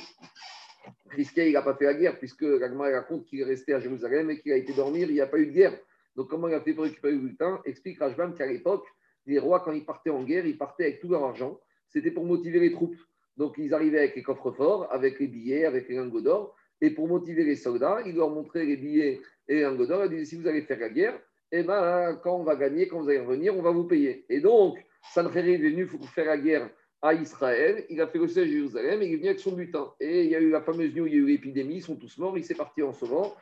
il 1.16 1.52
n'a 1.52 1.62
pas 1.62 1.74
fait 1.74 1.85
la 1.85 1.94
guerre, 1.94 2.18
puisque 2.18 2.42
l'Agma 2.42 2.90
raconte 2.90 3.26
qu'il 3.26 3.40
est 3.40 3.44
resté 3.44 3.72
à 3.74 3.80
Jérusalem 3.80 4.30
et 4.30 4.40
qu'il 4.40 4.52
a 4.52 4.56
été 4.56 4.72
dormir, 4.72 5.09
il 5.09 5.14
n'y 5.14 5.20
a 5.20 5.26
pas 5.26 5.38
eu 5.38 5.46
de 5.46 5.52
guerre. 5.52 5.78
Donc, 6.16 6.28
comment 6.28 6.48
il 6.48 6.54
a 6.54 6.61
fait 6.61 6.72
pour 6.72 6.85
récupérer 6.85 7.14
le 7.14 7.20
bulletin? 7.20 7.61
Explique 7.64 7.98
Rajbam 7.98 8.35
qu'à 8.35 8.46
l'époque, 8.46 8.87
les 9.26 9.38
rois, 9.38 9.61
quand 9.61 9.72
ils 9.72 9.85
partaient 9.85 10.11
en 10.11 10.22
guerre, 10.22 10.46
ils 10.46 10.59
partaient 10.59 10.85
avec 10.85 11.00
tout 11.00 11.09
leur 11.09 11.24
argent. 11.24 11.61
C'était 11.88 12.11
pour 12.11 12.24
motiver 12.24 12.61
les 12.61 12.72
troupes. 12.72 12.96
Donc, 13.37 13.54
ils 13.59 13.74
arrivaient 13.74 13.98
avec 13.98 14.16
les 14.16 14.22
coffres 14.22 14.52
forts, 14.52 14.92
avec 14.92 15.18
les 15.20 15.28
billets, 15.28 15.64
avec 15.64 15.88
les 15.88 15.96
lingots 15.96 16.20
d'or. 16.20 16.56
Et 16.80 16.90
pour 16.90 17.09
motiver 17.09 17.44
les 17.44 17.56
soldats, 17.56 18.00
ils 18.06 18.14
leur 18.14 18.30
montraient 18.30 18.64
les 18.64 18.76
billets 18.76 19.20
et 19.48 19.54
les 19.56 19.62
lingots 19.62 19.87
d'or. 19.87 20.04
Ils 20.04 20.11
disaient 20.11 20.24
si 20.24 20.37
vous 20.37 20.48
allez 20.48 20.62
faire 20.62 20.78
la 20.78 20.88
guerre, 20.88 21.20
eh 21.52 21.62
ben, 21.62 22.18
quand 22.22 22.36
on 22.36 22.44
va 22.44 22.56
gagner, 22.56 22.88
quand 22.88 23.00
vous 23.00 23.08
allez 23.08 23.20
revenir, 23.20 23.56
on 23.56 23.62
va 23.62 23.70
vous 23.70 23.84
payer. 23.84 24.24
Et 24.28 24.40
donc, 24.40 24.78
Sancheriv 25.12 25.64
est 25.64 25.70
venu 25.70 25.86
pour 25.86 26.08
faire 26.08 26.26
la 26.26 26.38
guerre 26.38 26.70
à 27.02 27.14
Israël. 27.14 27.84
Il 27.88 28.00
a 28.00 28.06
fait 28.06 28.18
le 28.18 28.28
siège 28.28 28.50
Jérusalem 28.50 29.02
et 29.02 29.06
il 29.06 29.14
est 29.14 29.16
venu 29.16 29.28
avec 29.28 29.40
son 29.40 29.52
butin. 29.52 29.92
Et 30.00 30.24
il 30.24 30.30
y 30.30 30.36
a 30.36 30.40
eu 30.40 30.50
la 30.50 30.60
fameuse 30.60 30.94
nuit 30.94 31.10
il 31.10 31.14
y 31.14 31.16
a 31.16 31.20
eu 31.20 31.26
l'épidémie, 31.26 31.76
ils 31.76 31.82
sont 31.82 31.96
tous 31.96 32.18
morts. 32.18 32.36
Il 32.36 32.44
s'est 32.44 32.54
parti 32.54 32.82
en 32.82 32.92
sauvant. 32.92 33.34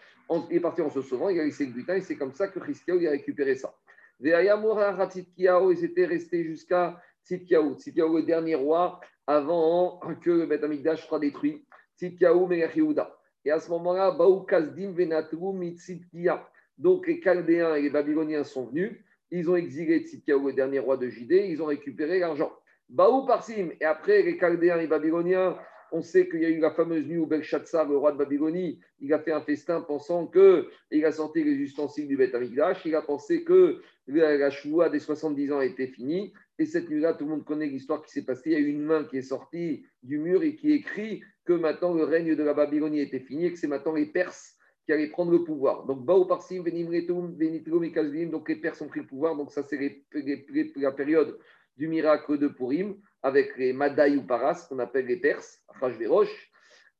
il 0.50 0.56
est 0.56 0.60
parti 0.60 0.80
en 0.80 0.90
se 0.90 1.02
sauvant, 1.02 1.28
il 1.28 1.40
a 1.40 1.44
laissé 1.44 1.66
le 1.66 1.72
butin 1.72 1.96
et 1.96 2.00
c'est 2.00 2.16
comme 2.16 2.32
ça 2.32 2.48
que 2.48 2.58
Christian 2.58 2.96
a 2.96 3.10
récupéré 3.10 3.56
ça. 3.56 3.74
Ils 4.20 5.84
étaient 5.84 6.06
restés 6.06 6.44
jusqu'à 6.44 7.00
Tzitkiaou. 7.24 7.74
Tzitkiaou, 7.76 8.16
le 8.16 8.22
dernier 8.22 8.54
roi, 8.54 9.00
avant 9.26 10.00
que 10.20 10.30
le 10.30 10.46
Beth 10.46 10.64
Amikdash 10.64 11.06
soit 11.06 11.18
détruit. 11.18 11.64
Tzitkiaou, 11.96 12.46
Melech 12.46 12.76
Et 13.44 13.50
à 13.50 13.60
ce 13.60 13.70
moment-là, 13.70 14.10
Baou 14.12 14.40
Kazdim 14.40 14.92
Venatru 14.92 15.52
Mitzitkia. 15.52 16.48
Donc 16.78 17.06
les 17.06 17.20
Chaldéens 17.20 17.74
et 17.74 17.82
les 17.82 17.90
Babyloniens 17.90 18.44
sont 18.44 18.66
venus. 18.66 18.92
Ils 19.30 19.50
ont 19.50 19.56
exilé 19.56 20.00
Tzitkiaou, 20.00 20.48
le 20.48 20.52
dernier 20.54 20.78
roi 20.78 20.96
de 20.96 21.08
Judée. 21.08 21.48
Ils 21.48 21.60
ont 21.62 21.66
récupéré 21.66 22.18
l'argent. 22.18 22.52
Baou 22.88 23.26
Parsim. 23.26 23.70
Et 23.80 23.84
après, 23.84 24.22
les 24.22 24.38
Chaldéens 24.38 24.78
et 24.78 24.82
les 24.82 24.86
Babyloniens 24.86 25.58
on 25.92 26.02
sait 26.02 26.28
qu'il 26.28 26.40
y 26.40 26.44
a 26.44 26.50
eu 26.50 26.60
la 26.60 26.70
fameuse 26.70 27.06
nuit 27.06 27.18
où 27.18 27.26
Belshazzar, 27.26 27.88
le 27.88 27.96
roi 27.96 28.12
de 28.12 28.18
Babylonie, 28.18 28.80
il 29.00 29.12
a 29.12 29.18
fait 29.18 29.32
un 29.32 29.40
festin 29.40 29.80
pensant 29.80 30.26
que 30.26 30.68
il 30.90 31.04
a 31.04 31.12
sorti 31.12 31.42
les 31.42 31.52
ustensiles 31.52 32.08
du 32.08 32.16
Beth 32.16 32.34
Amikdash. 32.34 32.84
Il 32.84 32.94
a 32.94 33.02
pensé 33.02 33.44
que 33.44 33.80
la 34.06 34.50
choua 34.50 34.90
des 34.90 34.98
70 34.98 35.52
ans 35.52 35.60
était 35.60 35.86
finie. 35.86 36.32
Et 36.58 36.66
cette 36.66 36.90
nuit-là, 36.90 37.14
tout 37.14 37.24
le 37.24 37.30
monde 37.30 37.44
connaît 37.44 37.66
l'histoire 37.66 38.02
qui 38.02 38.10
s'est 38.10 38.24
passée. 38.24 38.50
Il 38.50 38.52
y 38.52 38.56
a 38.56 38.58
eu 38.58 38.68
une 38.68 38.82
main 38.82 39.04
qui 39.04 39.18
est 39.18 39.22
sortie 39.22 39.86
du 40.02 40.18
mur 40.18 40.42
et 40.42 40.56
qui 40.56 40.72
écrit 40.72 41.22
que 41.44 41.52
maintenant 41.52 41.94
le 41.94 42.04
règne 42.04 42.34
de 42.34 42.42
la 42.42 42.52
Babylonie 42.52 43.00
était 43.00 43.20
fini 43.20 43.46
et 43.46 43.52
que 43.52 43.58
c'est 43.58 43.68
maintenant 43.68 43.94
les 43.94 44.06
Perses 44.06 44.57
qui 44.88 44.94
allaient 44.94 45.10
prendre 45.10 45.32
le 45.32 45.44
pouvoir. 45.44 45.84
Donc, 45.84 46.06
Bao 46.06 46.24
Parsim, 46.24 46.62
Venimretum, 46.62 47.36
et 47.38 48.26
donc 48.26 48.48
les 48.48 48.56
Perses 48.56 48.80
ont 48.80 48.88
pris 48.88 49.00
le 49.00 49.06
pouvoir. 49.06 49.36
Donc, 49.36 49.52
ça, 49.52 49.62
c'est 49.62 50.02
la 50.76 50.92
période 50.92 51.38
du 51.76 51.88
miracle 51.88 52.38
de 52.38 52.48
Purim 52.48 52.96
avec 53.22 53.58
les 53.58 53.74
Madaï 53.74 54.16
ou 54.16 54.22
Paras, 54.22 54.64
qu'on 54.66 54.78
appelle 54.78 55.04
les 55.04 55.18
Perses, 55.18 55.62
Achashverosh. 55.68 56.50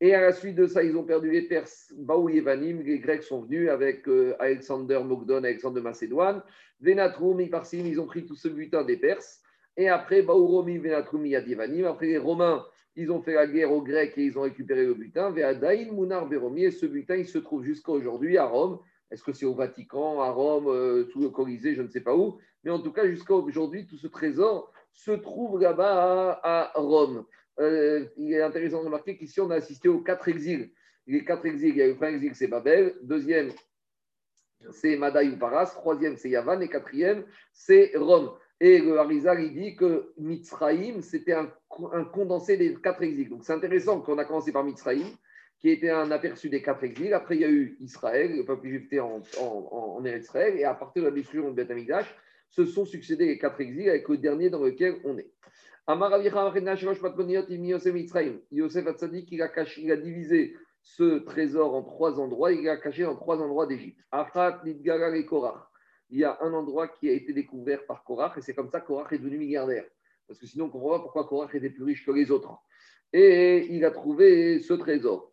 Et 0.02 0.14
à 0.14 0.20
la 0.20 0.32
suite 0.32 0.56
de 0.56 0.66
ça, 0.66 0.82
ils 0.82 0.94
ont 0.98 1.02
perdu 1.02 1.30
les 1.30 1.48
Perses, 1.48 1.94
Baou 1.96 2.28
Yevanim, 2.28 2.82
les 2.82 2.98
Grecs 2.98 3.22
sont 3.22 3.40
venus 3.40 3.70
avec 3.70 4.06
euh, 4.06 4.36
Alexander 4.38 5.00
Mogdon, 5.02 5.38
Alexandre 5.38 5.76
de 5.76 5.80
Macédoine, 5.80 6.42
Venatrum, 6.82 7.48
Parsim, 7.48 7.84
ils 7.86 7.98
ont 7.98 8.06
pris 8.06 8.26
tout 8.26 8.36
ce 8.36 8.48
butin 8.48 8.84
des 8.84 8.98
Perses. 8.98 9.40
Et 9.78 9.88
après, 9.88 10.20
Baouromi, 10.20 10.76
Venatrum, 10.76 11.24
Yadivanim, 11.24 11.86
après 11.86 12.08
les 12.08 12.18
Romains, 12.18 12.66
ils 12.98 13.12
ont 13.12 13.22
fait 13.22 13.34
la 13.34 13.46
guerre 13.46 13.70
aux 13.70 13.80
Grecs 13.80 14.14
et 14.16 14.24
ils 14.24 14.36
ont 14.36 14.42
récupéré 14.42 14.84
le 14.84 14.92
butin. 14.92 15.30
Veadaïn, 15.30 15.92
Munar, 15.92 16.26
Véromi, 16.26 16.64
et 16.64 16.72
ce 16.72 16.84
butin, 16.84 17.14
il 17.14 17.28
se 17.28 17.38
trouve 17.38 17.62
jusqu'à 17.62 17.92
aujourd'hui 17.92 18.36
à 18.38 18.44
Rome. 18.44 18.80
Est-ce 19.12 19.22
que 19.22 19.32
c'est 19.32 19.46
au 19.46 19.54
Vatican, 19.54 20.20
à 20.20 20.30
Rome, 20.30 20.66
euh, 20.66 21.08
sous 21.12 21.20
le 21.20 21.28
Colisée, 21.28 21.76
je 21.76 21.82
ne 21.82 21.88
sais 21.88 22.00
pas 22.00 22.16
où. 22.16 22.40
Mais 22.64 22.72
en 22.72 22.80
tout 22.80 22.92
cas, 22.92 23.06
jusqu'à 23.06 23.34
aujourd'hui, 23.34 23.86
tout 23.86 23.96
ce 23.96 24.08
trésor, 24.08 24.72
se 24.92 25.12
trouve 25.12 25.60
là-bas 25.60 26.40
à, 26.42 26.72
Rome. 26.74 27.24
Euh, 27.60 28.04
il 28.16 28.32
est 28.32 28.42
intéressant 28.42 28.80
de 28.80 28.86
remarquer 28.86 29.16
qu'ici, 29.16 29.40
on 29.40 29.50
a 29.50 29.54
assisté 29.54 29.88
aux 29.88 30.00
quatre 30.00 30.26
exils. 30.26 30.72
Les 31.06 31.24
quatre 31.24 31.46
exils, 31.46 31.70
il 31.70 31.76
y 31.76 31.82
a 31.82 31.86
le 31.86 31.94
premier 31.94 32.16
exil, 32.16 32.34
c'est 32.34 32.48
Babel. 32.48 32.96
Deuxième, 33.02 33.52
c'est 34.72 34.96
Madaï 34.96 35.30
ou 35.30 35.38
Paras. 35.38 35.66
Troisième, 35.66 36.16
c'est 36.16 36.30
Yavan. 36.30 36.60
Et 36.60 36.68
quatrième, 36.68 37.24
c'est 37.52 37.92
Rome. 37.94 38.32
Et 38.60 38.80
le 38.80 38.98
Harizal, 38.98 39.40
il 39.42 39.54
dit 39.54 39.76
que 39.76 40.12
Mitzraïm, 40.18 41.00
c'était 41.00 41.34
un, 41.34 41.48
condensé 42.12 42.56
des 42.56 42.74
quatre 42.74 43.02
exils. 43.02 43.28
Donc 43.28 43.44
c'est 43.44 43.52
intéressant 43.52 44.00
qu'on 44.00 44.18
a 44.18 44.24
commencé 44.24 44.50
par 44.50 44.64
Mitzraïm, 44.64 45.06
qui 45.60 45.70
était 45.70 45.90
un 45.90 46.10
aperçu 46.10 46.48
des 46.48 46.60
quatre 46.60 46.82
exils. 46.82 47.14
Après, 47.14 47.36
il 47.36 47.40
y 47.42 47.44
a 47.44 47.50
eu 47.50 47.76
Israël, 47.80 48.36
le 48.36 48.44
peuple 48.44 48.68
juif 48.68 48.92
en, 49.00 49.22
en, 49.40 50.00
en. 50.00 50.04
Et 50.04 50.64
à 50.64 50.74
partir 50.74 51.02
de 51.02 51.08
la 51.08 51.14
destruction 51.14 51.50
de 51.50 51.54
Beth 51.54 51.70
Amikdash, 51.70 52.12
se 52.50 52.64
sont 52.64 52.84
succédés 52.84 53.26
les 53.26 53.38
quatre 53.38 53.60
exils 53.60 53.88
avec 53.88 54.08
le 54.08 54.16
dernier 54.16 54.50
dans 54.50 54.62
lequel 54.62 54.96
on 55.04 55.18
est. 55.18 55.30
Yosef 58.52 58.86
Hatzadik, 58.86 59.32
il 59.32 59.42
a, 59.42 59.48
caché, 59.48 59.82
il 59.82 59.92
a 59.92 59.96
divisé 59.96 60.56
ce 60.82 61.18
trésor 61.20 61.74
en 61.74 61.82
trois 61.82 62.18
endroits, 62.18 62.52
il 62.52 62.64
l'a 62.64 62.76
caché 62.76 63.04
en 63.04 63.14
trois 63.14 63.40
endroits 63.40 63.66
d'Égypte. 63.66 64.00
Afrat, 64.10 64.60
Nidgarar 64.64 65.14
et 65.14 65.24
Korach. 65.24 65.67
Il 66.10 66.18
y 66.18 66.24
a 66.24 66.38
un 66.40 66.52
endroit 66.52 66.88
qui 66.88 67.08
a 67.08 67.12
été 67.12 67.32
découvert 67.32 67.84
par 67.86 68.02
Korach 68.04 68.36
et 68.38 68.40
c'est 68.40 68.54
comme 68.54 68.70
ça 68.70 68.80
que 68.80 68.86
Korach 68.86 69.12
est 69.12 69.18
devenu 69.18 69.38
milliardaire. 69.38 69.84
Parce 70.26 70.38
que 70.38 70.46
sinon, 70.46 70.64
on 70.64 70.68
ne 70.68 70.72
comprend 70.72 70.90
pas 70.90 71.00
pourquoi 71.00 71.24
Korach 71.24 71.54
était 71.54 71.70
plus 71.70 71.84
riche 71.84 72.04
que 72.04 72.10
les 72.12 72.30
autres. 72.30 72.58
Et 73.12 73.66
il 73.70 73.84
a 73.84 73.90
trouvé 73.90 74.60
ce 74.60 74.74
trésor. 74.74 75.32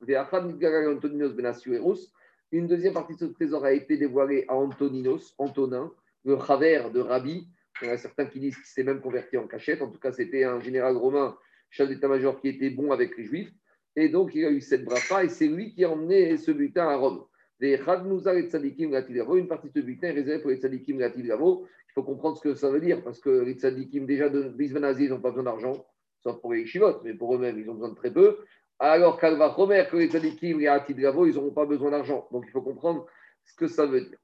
Une 2.52 2.68
deuxième 2.68 2.94
partie 2.94 3.14
de 3.14 3.20
ce 3.20 3.26
trésor 3.26 3.66
a 3.66 3.74
été 3.74 3.98
dévoilée 3.98 4.46
à 4.48 4.56
Antoninos, 4.56 5.34
Antonin, 5.38 5.92
le 6.24 6.38
Chaver 6.40 6.84
de 6.94 7.00
Rabbi. 7.02 7.48
Il 7.82 7.88
y 7.88 7.92
en 7.92 7.94
a 7.94 7.98
certains 7.98 8.26
qui 8.26 8.40
disent 8.40 8.56
qu'il 8.56 8.66
s'est 8.66 8.84
même 8.84 9.02
converti 9.02 9.38
en 9.38 9.48
cachette. 9.48 9.82
En 9.82 9.90
tout 9.90 10.00
cas, 10.00 10.14
c'était 10.14 10.46
un 10.46 10.62
général 10.62 10.96
romain, 10.96 11.38
chef 11.70 11.90
d'état-major, 11.90 12.40
qui 12.40 12.48
était 12.48 12.70
bon 12.70 12.92
avec 12.94 13.18
les 13.18 13.26
Juifs. 13.26 13.52
Et 13.98 14.08
donc, 14.08 14.34
il 14.36 14.46
a 14.46 14.52
eu 14.52 14.62
cette 14.62 14.86
brafa 14.86 15.26
et 15.26 15.30
c'est 15.30 15.48
lui 15.48 15.74
qui 15.74 15.84
a 15.84 15.90
emmené 15.90 16.38
ce 16.38 16.52
butin 16.52 16.88
à 16.88 16.96
Rome. 16.96 17.26
Une 17.62 19.48
partie 19.48 19.70
de 19.70 19.82
butin 19.82 20.14
réservée 20.14 20.42
pour 20.42 20.52
les 20.52 20.58
tzadikim 20.58 21.00
Il 21.00 21.94
faut 21.94 22.04
comprendre 22.04 22.38
ce 22.38 22.42
que 22.42 22.54
ça 22.54 22.70
veut 22.70 22.82
dire 22.82 23.02
parce 23.04 23.20
que 23.20 23.30
les 23.30 23.54
tzadikim, 23.54 24.06
déjà 24.06 24.30
de 24.30 24.54
ils 24.60 25.10
n'ont 25.10 25.22
pas 25.22 25.30
besoin 25.30 25.44
d'argent, 25.44 25.86
sauf 26.22 26.42
pour 26.42 26.54
les 26.54 26.66
chivotes, 26.66 27.02
mais 27.04 27.14
pour 27.14 27.34
eux-mêmes, 27.34 27.58
ils 27.58 27.70
ont 27.70 27.76
besoin 27.76 27.90
de 27.90 27.96
très 27.96 28.12
peu. 28.12 28.40
Alors 28.78 29.18
qu'Alva 29.20 29.48
Romer, 29.48 29.86
que 29.90 29.96
les 29.96 30.08
tzadikim, 30.08 30.60
les 30.60 30.66
Gavo, 30.96 31.26
ils 31.26 31.36
n'auront 31.36 31.52
pas 31.52 31.66
besoin 31.66 31.92
d'argent. 31.92 32.28
Donc, 32.32 32.44
il 32.46 32.52
faut 32.52 32.62
comprendre 32.62 33.06
ce 33.46 33.56
que 33.56 33.68
ça 33.68 33.86
veut 33.86 34.02
dire. 34.02 34.18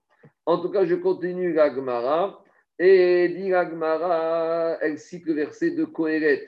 En 0.45 0.57
tout 0.59 0.69
cas, 0.69 0.83
je 0.85 0.95
continue 0.95 1.53
l'Agmara. 1.53 2.43
Et 2.79 3.29
dit 3.29 3.49
l'Agmara, 3.49 4.77
elle 4.81 4.97
cite 4.97 5.25
le 5.27 5.33
verset 5.33 5.71
de. 5.71 5.87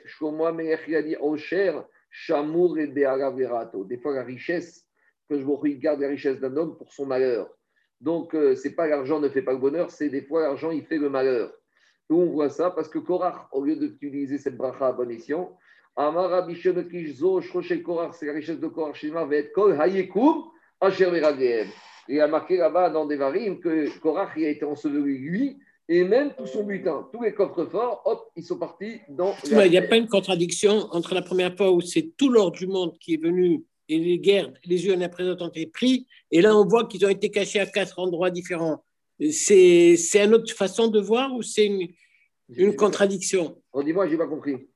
Shlomo 0.04 0.50
dit 0.52 1.16
Osher, 1.20 1.80
Shamour 2.10 2.78
et. 2.78 2.88
Des 2.88 3.98
fois, 3.98 4.14
la 4.14 4.24
richesse, 4.24 4.83
que 5.28 5.38
je 5.38 5.44
vous 5.44 5.56
regarde 5.56 6.00
la 6.00 6.08
richesse 6.08 6.40
d'un 6.40 6.56
homme 6.56 6.76
pour 6.76 6.92
son 6.92 7.06
malheur. 7.06 7.48
Donc, 8.00 8.34
euh, 8.34 8.54
c'est 8.54 8.74
pas 8.74 8.86
l'argent 8.86 9.20
ne 9.20 9.28
fait 9.28 9.42
pas 9.42 9.52
le 9.52 9.58
bonheur, 9.58 9.90
c'est 9.90 10.08
des 10.08 10.22
fois 10.22 10.42
l'argent, 10.42 10.70
il 10.70 10.84
fait 10.84 10.98
le 10.98 11.08
malheur. 11.08 11.52
Où 12.10 12.20
on 12.20 12.26
voit 12.26 12.50
ça 12.50 12.70
Parce 12.70 12.88
que 12.88 12.98
Korach, 12.98 13.48
au 13.52 13.64
lieu 13.64 13.76
d'utiliser 13.76 14.36
cette 14.38 14.56
bracha 14.56 14.88
à 14.88 14.92
bon 14.92 15.10
escient, 15.10 15.56
Amara 15.96 16.42
Bishon 16.42 16.84
Kishzo, 16.84 17.40
Korach, 17.84 18.14
c'est 18.14 18.26
la 18.26 18.34
richesse 18.34 18.60
de 18.60 18.66
Korach, 18.66 18.96
Shema, 18.96 19.24
va 19.24 19.36
être 19.36 19.52
Kol 19.52 19.80
Hayekum, 19.80 20.44
Asher 20.80 21.10
il 22.08 22.20
a 22.20 22.28
marqué 22.28 22.56
là-bas 22.56 22.90
dans 22.90 23.06
des 23.06 23.16
varines 23.16 23.60
que 23.60 23.98
Korach 23.98 24.36
a 24.36 24.48
été 24.48 24.64
enseveli 24.64 25.18
lui 25.18 25.58
et 25.88 26.04
même 26.04 26.34
tout 26.36 26.46
son 26.46 26.64
butin. 26.64 27.08
Tous 27.12 27.22
les 27.22 27.34
coffres 27.34 27.66
forts, 27.66 28.02
hop, 28.04 28.30
ils 28.36 28.44
sont 28.44 28.58
partis 28.58 29.00
dans. 29.08 29.34
Il 29.44 29.70
n'y 29.70 29.78
a 29.78 29.82
pas 29.82 29.96
une 29.96 30.08
contradiction 30.08 30.88
entre 30.92 31.14
la 31.14 31.22
première 31.22 31.56
fois 31.56 31.72
où 31.72 31.80
c'est 31.80 32.12
tout 32.16 32.30
l'or 32.30 32.52
du 32.52 32.66
monde 32.66 32.96
qui 32.98 33.14
est 33.14 33.22
venu 33.22 33.64
et 33.88 33.98
les 33.98 34.18
guerres, 34.18 34.52
les 34.64 34.84
yeux 34.86 35.00
après 35.02 35.24
ont 35.24 35.48
été 35.48 35.66
pris, 35.66 36.06
et 36.30 36.40
là 36.40 36.56
on 36.56 36.66
voit 36.66 36.86
qu'ils 36.86 37.04
ont 37.04 37.10
été 37.10 37.30
cachés 37.30 37.60
à 37.60 37.66
quatre 37.66 37.98
endroits 37.98 38.30
différents. 38.30 38.84
C'est 39.30 39.96
une 40.14 40.34
autre 40.34 40.52
façon 40.54 40.88
de 40.88 41.00
voir 41.00 41.32
ou 41.34 41.42
c'est 41.42 41.66
une, 41.66 41.88
une 42.48 42.74
contradiction? 42.74 43.62
On 43.72 43.82
dit 43.82 43.92
moi, 43.92 44.08
j'ai 44.08 44.16
pas 44.16 44.26
compris 44.26 44.68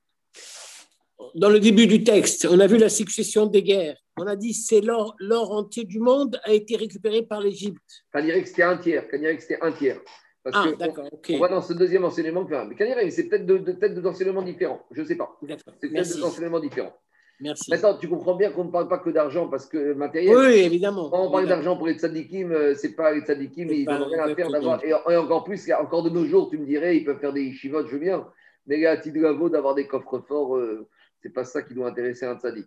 dans 1.34 1.50
le 1.50 1.60
début 1.60 1.86
du 1.86 2.04
texte, 2.04 2.46
on 2.50 2.60
a 2.60 2.66
vu 2.66 2.78
la 2.78 2.88
succession 2.88 3.46
des 3.46 3.62
guerres. 3.62 3.96
On 4.16 4.26
a 4.26 4.36
dit 4.36 4.54
c'est 4.54 4.80
l'or, 4.80 5.16
entier 5.52 5.84
du 5.84 5.98
monde 5.98 6.40
a 6.44 6.52
été 6.52 6.76
récupéré 6.76 7.22
par 7.22 7.40
l'Égypte. 7.40 8.04
que 8.12 8.44
c'était 8.44 8.62
un 8.62 8.76
tiers. 8.76 9.08
que 9.08 9.16
c'était 9.40 9.58
un 9.60 9.72
tiers. 9.72 10.00
Parce 10.42 10.56
ah, 10.56 10.72
d'accord, 10.78 11.08
on, 11.28 11.36
voit 11.36 11.48
dans 11.48 11.60
ce 11.60 11.72
deuxième 11.72 12.04
enseignement 12.04 12.44
que. 12.44 12.54
Mais 12.68 13.10
c'est 13.10 13.28
peut-être 13.28 13.44
deux, 13.44 13.62
peut 13.62 14.06
enseignements 14.06 14.42
différents. 14.42 14.80
Je 14.92 15.02
ne 15.02 15.06
sais 15.06 15.16
pas. 15.16 15.36
C'est 15.80 15.90
peut-être 15.90 16.14
deux 16.14 16.24
enseignements 16.24 16.60
différents. 16.60 16.94
Merci. 17.40 17.70
Maintenant, 17.70 17.96
tu 17.96 18.08
comprends 18.08 18.34
bien 18.34 18.50
qu'on 18.50 18.64
ne 18.64 18.70
parle 18.70 18.88
pas 18.88 18.98
que 18.98 19.10
d'argent 19.10 19.48
parce 19.48 19.66
que 19.66 19.92
matériel. 19.94 20.36
Oui, 20.36 20.58
évidemment. 20.60 21.08
Quand 21.08 21.26
on 21.26 21.30
parle 21.30 21.46
d'argent 21.46 21.76
pour 21.76 21.86
les 21.86 21.94
tzadikim, 21.94 22.50
euh, 22.50 22.74
c'est 22.74 22.96
pas 22.96 23.12
les 23.12 23.20
tzadikim, 23.20 23.68
ils 23.70 23.84
n'ont 23.84 24.06
rien 24.06 24.24
à 24.24 24.34
faire 24.34 24.50
d'avoir. 24.50 24.84
Et, 24.84 24.92
encore 25.16 25.44
plus, 25.44 25.70
encore 25.72 26.02
de 26.02 26.10
nos 26.10 26.24
jours, 26.24 26.50
tu 26.50 26.58
me 26.58 26.66
dirais, 26.66 26.96
ils 26.96 27.04
peuvent 27.04 27.20
faire 27.20 27.32
des 27.32 27.42
yeshivot, 27.42 27.86
je 27.86 27.92
veux 27.92 27.98
bien. 27.98 28.26
Mais 28.66 28.84
à 28.86 28.96
titre 28.96 29.48
d'avoir 29.48 29.74
des 29.74 29.86
coffres 29.86 30.18
forts. 30.26 30.56
Euh, 30.56 30.88
c'est 31.20 31.32
pas 31.32 31.44
ça 31.44 31.62
qui 31.62 31.74
doit 31.74 31.88
intéresser 31.88 32.26
un 32.26 32.36
tzaddik. 32.36 32.66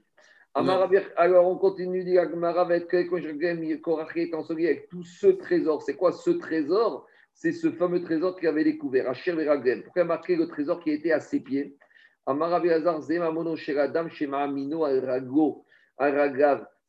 Alors, 0.53 1.47
on 1.47 1.57
continue, 1.57 2.03
dit 2.03 2.17
est 4.23 4.33
enseveli 4.33 4.67
avec 4.67 4.89
tout 4.89 5.03
ce 5.03 5.27
trésor. 5.27 5.81
C'est 5.81 5.95
quoi 5.95 6.11
ce 6.11 6.31
trésor? 6.31 7.07
C'est 7.33 7.53
ce 7.53 7.71
fameux 7.71 8.01
trésor 8.01 8.37
qu'il 8.37 8.49
avait 8.49 8.65
découvert, 8.65 9.07
à. 9.09 9.83
Pourquoi 9.83 10.03
marqué 10.03 10.35
le 10.35 10.47
trésor 10.47 10.81
qui 10.81 10.91
était 10.91 11.13
à 11.13 11.21
ses 11.21 11.39
pieds? 11.39 11.77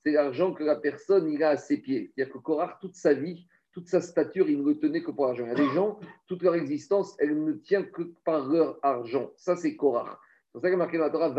C'est 0.05 0.13
l'argent 0.13 0.53
que 0.53 0.65
la 0.65 0.77
personne 0.77 1.31
il 1.31 1.43
a 1.45 1.51
à 1.51 1.57
ses 1.57 1.79
pieds. 1.79 2.13
C'est-à-dire 2.15 2.35
que 2.35 2.39
Korach, 2.39 2.79
toute 2.81 2.97
sa 2.97 3.15
vie, 3.15 3.47
toute 3.73 3.89
sa 3.89 4.01
stature, 4.01 4.51
il 4.51 4.63
ne 4.63 4.69
le 4.69 4.79
tenait 4.79 5.03
que 5.03 5.11
pour 5.11 5.27
l'argent. 5.27 5.45
Il 5.45 5.49
y 5.49 5.53
a 5.53 5.55
des 5.55 5.71
gens, 5.71 5.99
toute 6.27 6.43
leur 6.43 6.55
existence, 6.55 7.15
elle 7.19 7.43
ne 7.43 7.53
tient 7.53 7.85
que 7.85 8.03
par 8.25 8.47
leur 8.47 8.79
argent. 8.83 9.31
Ça, 9.37 9.57
c'est 9.57 9.77
Korach. 9.77 10.19
C'est 10.47 10.53
pour 10.53 10.63
ça 10.63 10.69
qu'il 10.69 10.75
a 10.75 10.79
marqué 10.79 10.99
dans 10.99 11.05
la 11.05 11.11
Torah 11.11 11.35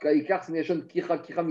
c'est 0.00 0.68
une 0.68 0.86
Kira 0.86 1.18
Kira 1.18 1.44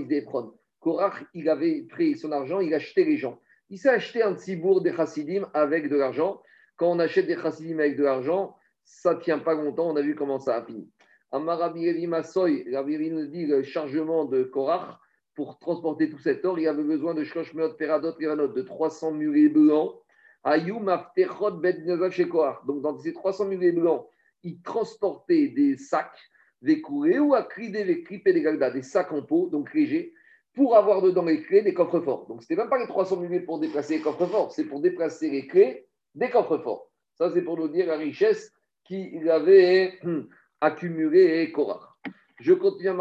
Korach, 0.80 1.26
il 1.34 1.50
avait 1.50 1.82
pris 1.84 2.18
son 2.18 2.32
argent, 2.32 2.62
il 2.62 2.74
achetait 2.74 3.04
les 3.04 3.18
gens. 3.18 3.40
Il 3.70 3.78
s'est 3.78 3.90
acheté 3.90 4.24
un 4.24 4.36
tzibour 4.36 4.82
des 4.82 4.94
chassidim 4.94 5.50
avec 5.54 5.90
de 5.90 5.98
l'argent. 5.98 6.42
Quand 6.78 6.90
on 6.90 7.00
achète 7.00 7.28
des 7.28 7.36
chassidim 7.36 7.80
avec 7.80 7.98
de 7.98 8.04
l'argent, 8.04 8.56
ça 8.86 9.16
ne 9.16 9.20
tient 9.20 9.40
pas 9.40 9.54
longtemps. 9.54 9.90
On 9.90 9.96
a 9.98 10.02
vu 10.02 10.16
comment 10.16 10.40
ça 10.40 10.56
a 10.56 10.66
fini. 10.66 10.90
Amarabi 11.32 12.08
Masoy, 12.08 12.66
nous 12.66 13.26
dit 13.28 13.46
le 13.46 13.64
chargement 13.64 14.26
de 14.26 14.44
Korach 14.44 14.98
pour 15.36 15.60
transporter 15.60 16.10
tout 16.10 16.18
cet 16.18 16.44
or, 16.46 16.58
il 16.58 16.68
avait 16.68 16.84
besoin 16.84 17.14
de 17.14 17.24
Peradot 17.78 18.12
de 18.12 18.62
300 18.62 19.12
mulets 19.12 19.50
blancs. 19.50 19.96
Ayum 20.44 20.88
Aftechot 20.88 21.52
Bet 21.52 21.84
chez 22.12 22.28
Korach. 22.28 22.66
Donc 22.66 22.82
dans 22.82 22.98
ces 22.98 23.14
300 23.14 23.46
mulets 23.46 23.72
blancs, 23.72 24.08
il 24.44 24.62
transportait 24.62 25.50
des 25.50 25.78
sacs, 25.78 26.18
des 26.62 26.82
courés 26.82 27.20
ou 27.20 27.36
à 27.36 27.44
crider 27.44 27.84
les 27.84 28.04
des 28.04 28.42
galdas, 28.42 28.72
des 28.72 28.82
sacs 28.82 29.12
en 29.12 29.22
peau, 29.22 29.50
donc 29.50 29.74
légers, 29.74 30.14
pour 30.54 30.76
avoir 30.76 31.02
dedans 31.02 31.26
les 31.26 31.44
clés 31.44 31.62
des 31.62 31.74
coffres 31.74 32.00
forts. 32.00 32.28
Donc, 32.28 32.42
ce 32.42 32.48
n'était 32.48 32.62
même 32.62 32.70
pas 32.70 32.80
les 32.80 32.88
300 32.88 33.18
mulets 33.18 33.42
pour 33.42 33.60
déplacer 33.60 33.98
les 33.98 34.02
coffres 34.02 34.26
forts, 34.26 34.52
c'est 34.52 34.64
pour 34.64 34.82
déplacer 34.82 35.30
les 35.30 35.46
clés 35.46 35.86
des 36.16 36.30
coffres 36.30 36.58
forts. 36.58 36.92
Ça, 37.14 37.30
c'est 37.32 37.44
pour 37.44 37.58
nous 37.58 37.68
dire 37.68 37.86
la 37.88 37.98
richesse 37.98 38.52
qu'il 38.84 39.30
avait 39.30 40.00
hum, 40.62 40.68
accumulée 40.68 41.52
Korach. 41.52 41.98
Je 42.40 42.54
continue 42.54 42.90
à 42.90 42.94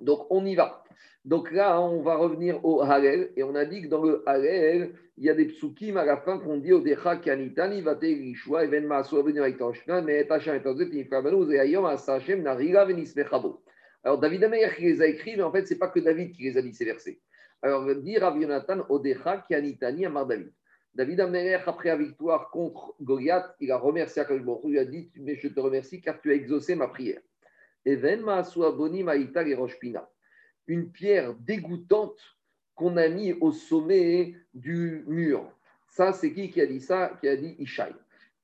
Donc, 0.00 0.26
on 0.30 0.44
y 0.44 0.54
va. 0.54 0.84
Donc 1.24 1.50
là, 1.52 1.80
on 1.80 2.02
va 2.02 2.16
revenir 2.16 2.62
au 2.64 2.82
Halel. 2.82 3.30
Et 3.36 3.42
on 3.42 3.54
a 3.54 3.64
dit 3.64 3.82
que 3.82 3.88
dans 3.88 4.02
le 4.02 4.22
Halel, 4.28 4.94
il 5.16 5.24
y 5.24 5.30
a 5.30 5.34
des 5.34 5.46
psukim 5.46 5.96
à 5.96 6.04
la 6.04 6.18
fin 6.18 6.38
qu'on 6.38 6.58
dit 6.58 6.72
au 6.72 6.80
Decha 6.80 7.16
Kanitani, 7.16 7.80
Vate 7.80 8.02
Rishwa, 8.02 8.64
Even 8.64 8.86
Maasu, 8.86 9.16
Avenu 9.16 9.40
Aitoshna, 9.40 10.02
Mais 10.02 10.26
Tachem 10.26 10.56
Etazet, 10.56 10.90
Niframanu, 10.90 11.46
Zeyayom, 11.46 11.86
Asachem, 11.86 12.42
Nariga, 12.42 12.84
Venismechabo. 12.84 13.62
Alors, 14.02 14.18
David 14.18 14.44
Ameyer 14.44 14.68
qui 14.76 14.82
les 14.82 15.00
a 15.00 15.06
écrits, 15.06 15.36
mais 15.36 15.42
en 15.42 15.50
fait, 15.50 15.64
ce 15.66 15.72
n'est 15.72 15.78
pas 15.78 15.88
que 15.88 16.00
David 16.00 16.32
qui 16.32 16.42
les 16.42 16.58
a 16.58 16.62
dit 16.62 16.74
ces 16.74 16.84
versets. 16.84 17.20
Alors, 17.62 17.86
dit 17.94 18.18
Rav 18.18 18.38
Yonatan, 18.38 18.84
Odecha, 18.90 19.38
Kianitani, 19.48 20.04
Amar 20.04 20.26
David. 20.26 20.52
David 20.94 21.20
Ameyer, 21.20 21.58
après 21.66 21.88
la 21.88 21.96
victoire 21.96 22.50
contre 22.50 22.94
Goliath, 23.00 23.56
il 23.60 23.72
a 23.72 23.76
remercié 23.76 24.22
Akash 24.22 24.40
Il 24.64 24.70
lui 24.70 24.78
a 24.78 24.84
dit 24.84 25.10
Mais 25.16 25.34
je 25.36 25.48
te 25.48 25.58
remercie 25.58 26.00
car 26.00 26.20
tu 26.20 26.30
as 26.30 26.34
exaucé 26.34 26.76
ma 26.76 26.86
prière. 26.86 27.20
Et. 27.84 27.98
Une 30.66 30.90
pierre 30.92 31.34
dégoûtante 31.34 32.20
qu'on 32.74 32.96
a 32.96 33.08
mis 33.08 33.32
au 33.34 33.52
sommet 33.52 34.34
du 34.54 35.04
mur. 35.06 35.50
Ça, 35.88 36.12
c'est 36.12 36.32
qui 36.32 36.50
qui 36.50 36.60
a 36.60 36.66
dit 36.66 36.80
ça 36.80 37.18
Qui 37.20 37.28
a 37.28 37.36
dit 37.36 37.56
Ishaï. 37.58 37.92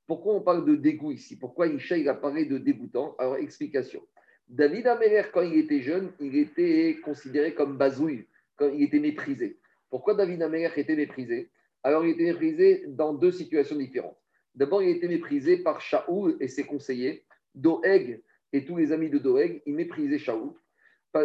Pourquoi 0.06 0.34
on 0.34 0.40
parle 0.40 0.64
de 0.64 0.74
dégoût 0.74 1.12
ici? 1.12 1.38
Pourquoi 1.38 1.68
Ishaï 1.68 2.08
apparaît 2.08 2.44
de 2.44 2.58
dégoûtant? 2.58 3.14
Alors, 3.18 3.36
explication. 3.36 4.02
David 4.48 4.88
Améler, 4.88 5.22
quand 5.32 5.42
il 5.42 5.56
était 5.56 5.82
jeune, 5.82 6.10
il 6.18 6.36
était 6.36 6.98
considéré 7.04 7.54
comme 7.54 7.76
bazouille, 7.78 8.26
quand 8.56 8.68
il 8.68 8.82
était 8.82 8.98
méprisé. 8.98 9.58
Pourquoi 9.88 10.14
David 10.14 10.42
Améler 10.42 10.70
était 10.76 10.96
méprisé? 10.96 11.48
Alors, 11.82 12.04
il 12.04 12.12
était 12.12 12.24
méprisé 12.24 12.84
dans 12.88 13.14
deux 13.14 13.32
situations 13.32 13.76
différentes. 13.76 14.18
D'abord, 14.54 14.82
il 14.82 14.90
était 14.90 15.08
méprisé 15.08 15.58
par 15.58 15.80
Shaoul 15.80 16.36
et 16.40 16.48
ses 16.48 16.64
conseillers. 16.64 17.24
Doeg 17.54 18.22
et 18.52 18.64
tous 18.64 18.76
les 18.76 18.92
amis 18.92 19.10
de 19.10 19.18
Doeg, 19.18 19.62
ils 19.66 19.74
méprisaient 19.74 20.18
Shaoul. 20.18 20.52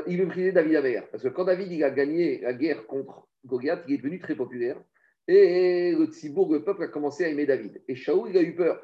Il 0.07 0.17
méprisait 0.17 0.51
David 0.51 0.75
Améler. 0.77 1.01
Parce 1.11 1.23
que 1.23 1.29
quand 1.29 1.45
David 1.45 1.71
il 1.71 1.83
a 1.83 1.91
gagné 1.91 2.39
la 2.41 2.53
guerre 2.53 2.87
contre 2.87 3.27
Goliath, 3.45 3.83
il 3.87 3.95
est 3.95 3.97
devenu 3.97 4.19
très 4.19 4.35
populaire. 4.35 4.81
Et 5.27 5.91
le 5.91 6.05
Tzibourg, 6.05 6.51
le 6.51 6.63
peuple, 6.63 6.83
a 6.83 6.87
commencé 6.87 7.25
à 7.25 7.29
aimer 7.29 7.45
David. 7.45 7.81
Et 7.87 7.95
Shaoul, 7.95 8.29
il 8.29 8.37
a 8.37 8.41
eu 8.41 8.55
peur. 8.55 8.81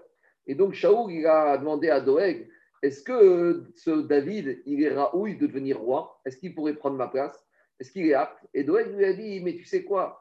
Et 0.47 0.55
donc, 0.55 0.73
Shaoul, 0.73 1.11
il 1.11 1.25
a 1.25 1.57
demandé 1.57 1.89
à 1.89 2.01
Doeg 2.01 2.47
est-ce 2.81 3.03
que 3.03 3.71
ce 3.75 3.91
David, 3.91 4.63
il 4.65 4.81
est 4.81 4.93
raouille 4.93 5.37
de 5.37 5.45
devenir 5.45 5.79
roi? 5.79 6.19
Est-ce 6.25 6.37
qu'il 6.37 6.55
pourrait 6.55 6.73
prendre 6.73 6.97
ma 6.97 7.07
place? 7.07 7.37
Est-ce 7.79 7.91
qu'il 7.91 8.07
est 8.07 8.15
apte? 8.15 8.43
Et 8.55 8.63
Doeg 8.63 8.95
lui 8.95 9.05
a 9.05 9.13
dit, 9.13 9.39
mais 9.41 9.55
tu 9.55 9.65
sais 9.65 9.83
quoi? 9.83 10.20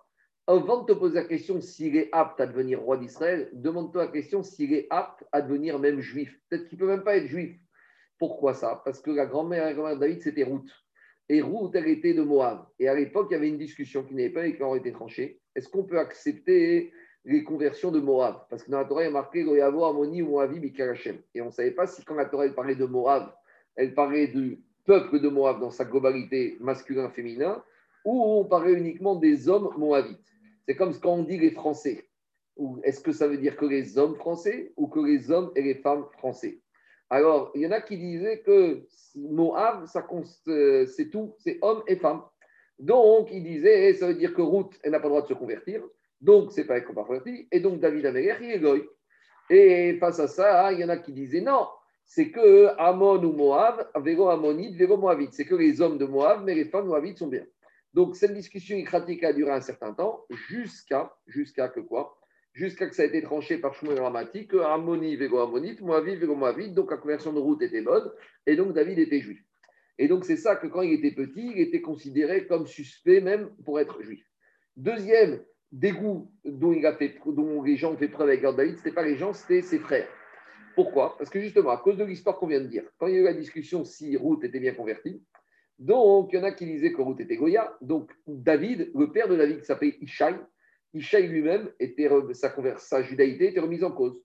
Avant 0.51 0.83
de 0.83 0.93
te 0.93 0.99
poser 0.99 1.15
la 1.15 1.27
question 1.27 1.61
s'il 1.61 1.95
est 1.95 2.09
apte 2.11 2.41
à 2.41 2.47
devenir 2.49 2.81
roi 2.81 2.97
d'Israël, 2.97 3.49
demande-toi 3.53 4.07
la 4.07 4.11
question 4.11 4.43
s'il 4.43 4.75
est 4.75 4.89
apte 4.91 5.25
à 5.31 5.43
devenir 5.43 5.79
même 5.79 6.01
juif. 6.01 6.41
Peut-être 6.49 6.67
qu'il 6.67 6.77
ne 6.77 6.81
peut 6.81 6.91
même 6.91 7.05
pas 7.05 7.19
être 7.19 7.29
juif. 7.29 7.57
Pourquoi 8.19 8.53
ça? 8.53 8.83
Parce 8.85 9.01
que 9.01 9.13
la 9.13 9.27
grand-mère 9.27 9.73
grand 9.75 9.95
de 9.95 10.01
David, 10.01 10.23
c'était 10.23 10.43
Ruth. 10.43 10.69
Et 11.29 11.41
Ruth, 11.41 11.71
elle 11.75 11.87
était 11.87 12.15
de 12.15 12.23
Moab. 12.23 12.67
Et 12.81 12.89
à 12.89 12.97
l'époque, 12.97 13.29
il 13.31 13.35
y 13.35 13.37
avait 13.37 13.49
une 13.49 13.59
discussion 13.59 14.03
qui 14.03 14.13
n'avait 14.17 14.31
pas 14.31 14.45
été 14.45 14.91
tranchée. 14.91 15.41
Est-ce 15.55 15.69
qu'on 15.69 15.85
peut 15.85 16.01
accepter 16.01 16.93
les 17.25 17.45
conversions 17.45 17.93
de 17.93 18.01
Moab? 18.01 18.45
Parce 18.51 18.65
que 18.65 18.73
dans 18.73 18.79
la 18.81 18.87
Torah, 18.87 19.03
il 19.03 19.07
y 19.07 19.09
a 19.09 19.13
marqué 19.13 19.45
Goyavo, 19.45 19.85
Amoni 19.85 20.23
Moavi, 20.23 20.59
Mikarachem. 20.59 21.19
Et 21.33 21.43
on 21.43 21.47
ne 21.47 21.51
savait 21.53 21.71
pas 21.71 21.87
si 21.87 22.05
quand 22.05 22.17
la 22.17 22.25
Torah 22.25 22.47
elle 22.47 22.57
parlait 22.57 22.75
de 22.75 22.87
Moab, 22.87 23.33
elle 23.77 23.95
parlait 23.95 24.27
du 24.27 24.65
peuple 24.85 25.21
de 25.21 25.29
Moab 25.29 25.61
dans 25.61 25.71
sa 25.71 25.85
globalité 25.85 26.57
masculin-féminin, 26.59 27.63
ou 28.05 28.21
on 28.21 28.45
parlait 28.47 28.73
uniquement 28.73 29.15
des 29.15 29.49
hommes 29.49 29.71
moabites. 29.79 30.27
C'est 30.67 30.77
comme 30.77 30.99
quand 30.99 31.15
on 31.15 31.23
dit 31.23 31.39
les 31.39 31.51
Français. 31.51 32.07
Est-ce 32.83 33.01
que 33.01 33.13
ça 33.13 33.27
veut 33.27 33.39
dire 33.39 33.57
que 33.57 33.65
les 33.65 33.97
hommes 33.97 34.17
français 34.17 34.73
ou 34.77 34.87
que 34.89 35.01
les 35.01 35.31
hommes 35.31 35.51
et 35.57 35.63
les 35.63 35.77
femmes 35.77 36.05
français? 36.19 36.61
Alors, 37.09 37.51
il 37.55 37.63
y 37.63 37.67
en 37.67 37.73
a 37.73 37.81
qui 37.81 37.97
disaient 37.97 38.41
que 38.41 38.87
Moab, 39.17 39.85
euh, 40.49 40.87
c'est 40.87 41.11
tout, 41.11 41.35
c'est 41.39 41.59
hommes 41.63 41.83
et 41.89 41.97
femmes. 41.97 42.23
Donc, 42.79 43.29
il 43.33 43.43
disait, 43.43 43.95
ça 43.95 44.07
veut 44.07 44.15
dire 44.15 44.33
que 44.33 44.43
Ruth, 44.43 44.79
elle 44.83 44.93
n'a 44.93 45.01
pas 45.01 45.09
le 45.09 45.11
droit 45.11 45.23
de 45.23 45.27
se 45.27 45.35
convertir. 45.35 45.83
Donc, 46.21 46.53
c'est 46.53 46.65
pas 46.65 46.81
converti. 46.81 47.49
Et 47.51 47.61
donc, 47.61 47.81
David 47.81 48.07
Améler, 48.07 48.37
il 48.43 48.51
est 48.53 48.61
goy. 48.61 48.89
Et 49.51 49.97
face 49.99 50.21
à 50.21 50.29
ça, 50.29 50.73
il 50.73 50.79
y 50.79 50.85
en 50.85 50.89
a 50.89 50.99
qui 50.99 51.13
disaient 51.13 51.41
non, 51.41 51.67
c'est 52.05 52.31
que 52.31 52.69
Amon 52.79 53.23
ou 53.25 53.33
Moab, 53.33 53.89
Véro 53.97 54.29
Ammonite, 54.29 54.77
Véro 54.77 54.97
Moabite. 54.97 55.33
C'est 55.33 55.45
que 55.45 55.57
les 55.57 55.81
hommes 55.81 55.99
de 55.99 56.05
Moab, 56.05 56.45
mais 56.45 56.55
les 56.55 56.67
femmes 56.67 56.87
Moabites 56.87 57.19
sont 57.19 57.27
bien. 57.27 57.45
Donc, 57.93 58.17
cette 58.17 58.35
discussion 58.35 58.83
pratique 58.85 59.25
a 59.25 59.33
duré 59.33 59.51
un 59.51 59.61
certain 59.61 59.93
temps, 59.93 60.25
jusqu'à 60.49 61.13
jusqu'à 61.27 61.69
que 61.69 61.81
quoi? 61.81 62.17
Jusqu'à 62.53 62.89
que 62.89 62.95
ça 62.95 63.03
a 63.03 63.07
été 63.07 63.23
tranché 63.23 63.59
par 63.59 63.75
Shmuel 63.75 64.01
Ramati, 64.01 64.47
que 64.47 64.59
Ammoni, 64.59 65.17
Véro 65.17 65.39
Ammonite, 65.39 65.81
Moabite, 65.81 66.19
Véro 66.19 66.35
Moabite. 66.35 66.75
Donc, 66.75 66.91
la 66.91 66.97
conversion 66.97 67.33
de 67.33 67.39
route 67.39 67.63
était 67.63 67.83
bonne. 67.83 68.11
Et 68.47 68.57
donc, 68.57 68.73
David 68.75 68.99
était 68.99 69.21
juif. 69.21 69.41
Et 69.99 70.09
donc, 70.09 70.25
c'est 70.25 70.37
ça 70.37 70.57
que 70.57 70.67
quand 70.67 70.83
il 70.83 70.93
était 70.93 71.15
petit, 71.15 71.53
il 71.55 71.61
était 71.61 71.81
considéré 71.81 72.47
comme 72.47 72.67
suspect 72.67 73.21
même 73.21 73.51
pour 73.65 73.79
être 73.79 74.03
juif. 74.03 74.25
Deuxième 74.77 75.43
dégoût 75.73 76.33
dont, 76.45 76.73
fait, 76.97 77.17
dont 77.27 77.63
les 77.63 77.77
gens 77.77 77.93
ont 77.93 77.97
fait 77.97 78.09
preuve 78.09 78.29
avec 78.29 78.43
David, 78.43 78.77
ce 78.77 78.79
n'était 78.79 78.93
pas 78.93 79.05
les 79.05 79.17
gens, 79.17 79.33
c'était 79.33 79.63
ses 79.63 79.79
frères. 79.79 80.09
Pourquoi? 80.75 81.17
Parce 81.19 81.31
que 81.31 81.41
justement, 81.41 81.71
à 81.71 81.79
cause 81.79 81.97
de 81.97 82.05
l'histoire 82.05 82.39
qu'on 82.39 82.47
vient 82.47 82.61
de 82.61 82.67
dire, 82.67 82.85
quand 82.99 83.07
il 83.07 83.15
y 83.15 83.17
a 83.19 83.21
eu 83.21 83.25
la 83.25 83.35
discussion 83.35 83.85
si 83.85 84.17
Ruth 84.17 84.43
était 84.45 84.61
bien 84.61 84.75
convertie, 84.75 85.23
donc 85.81 86.31
il 86.33 86.37
y 86.37 86.39
en 86.39 86.45
a 86.45 86.53
qui 86.53 86.67
disaient 86.67 86.93
que 86.93 87.03
Ruth 87.03 87.19
était 87.19 87.37
Goya, 87.37 87.77
donc 87.81 88.13
David, 88.29 88.93
le 88.95 89.11
père 89.11 89.27
de 89.27 89.37
David 89.37 89.65
s'appelait 89.65 89.97
Ishaï, 90.01 90.37
Ishaï 90.95 91.27
lui-même, 91.27 91.69
était, 91.81 92.09
sa, 92.35 92.55
sa 92.79 93.03
judaïté 93.03 93.49
était 93.49 93.61
remise 93.61 93.83
en 93.83 93.91
cause. 93.91 94.17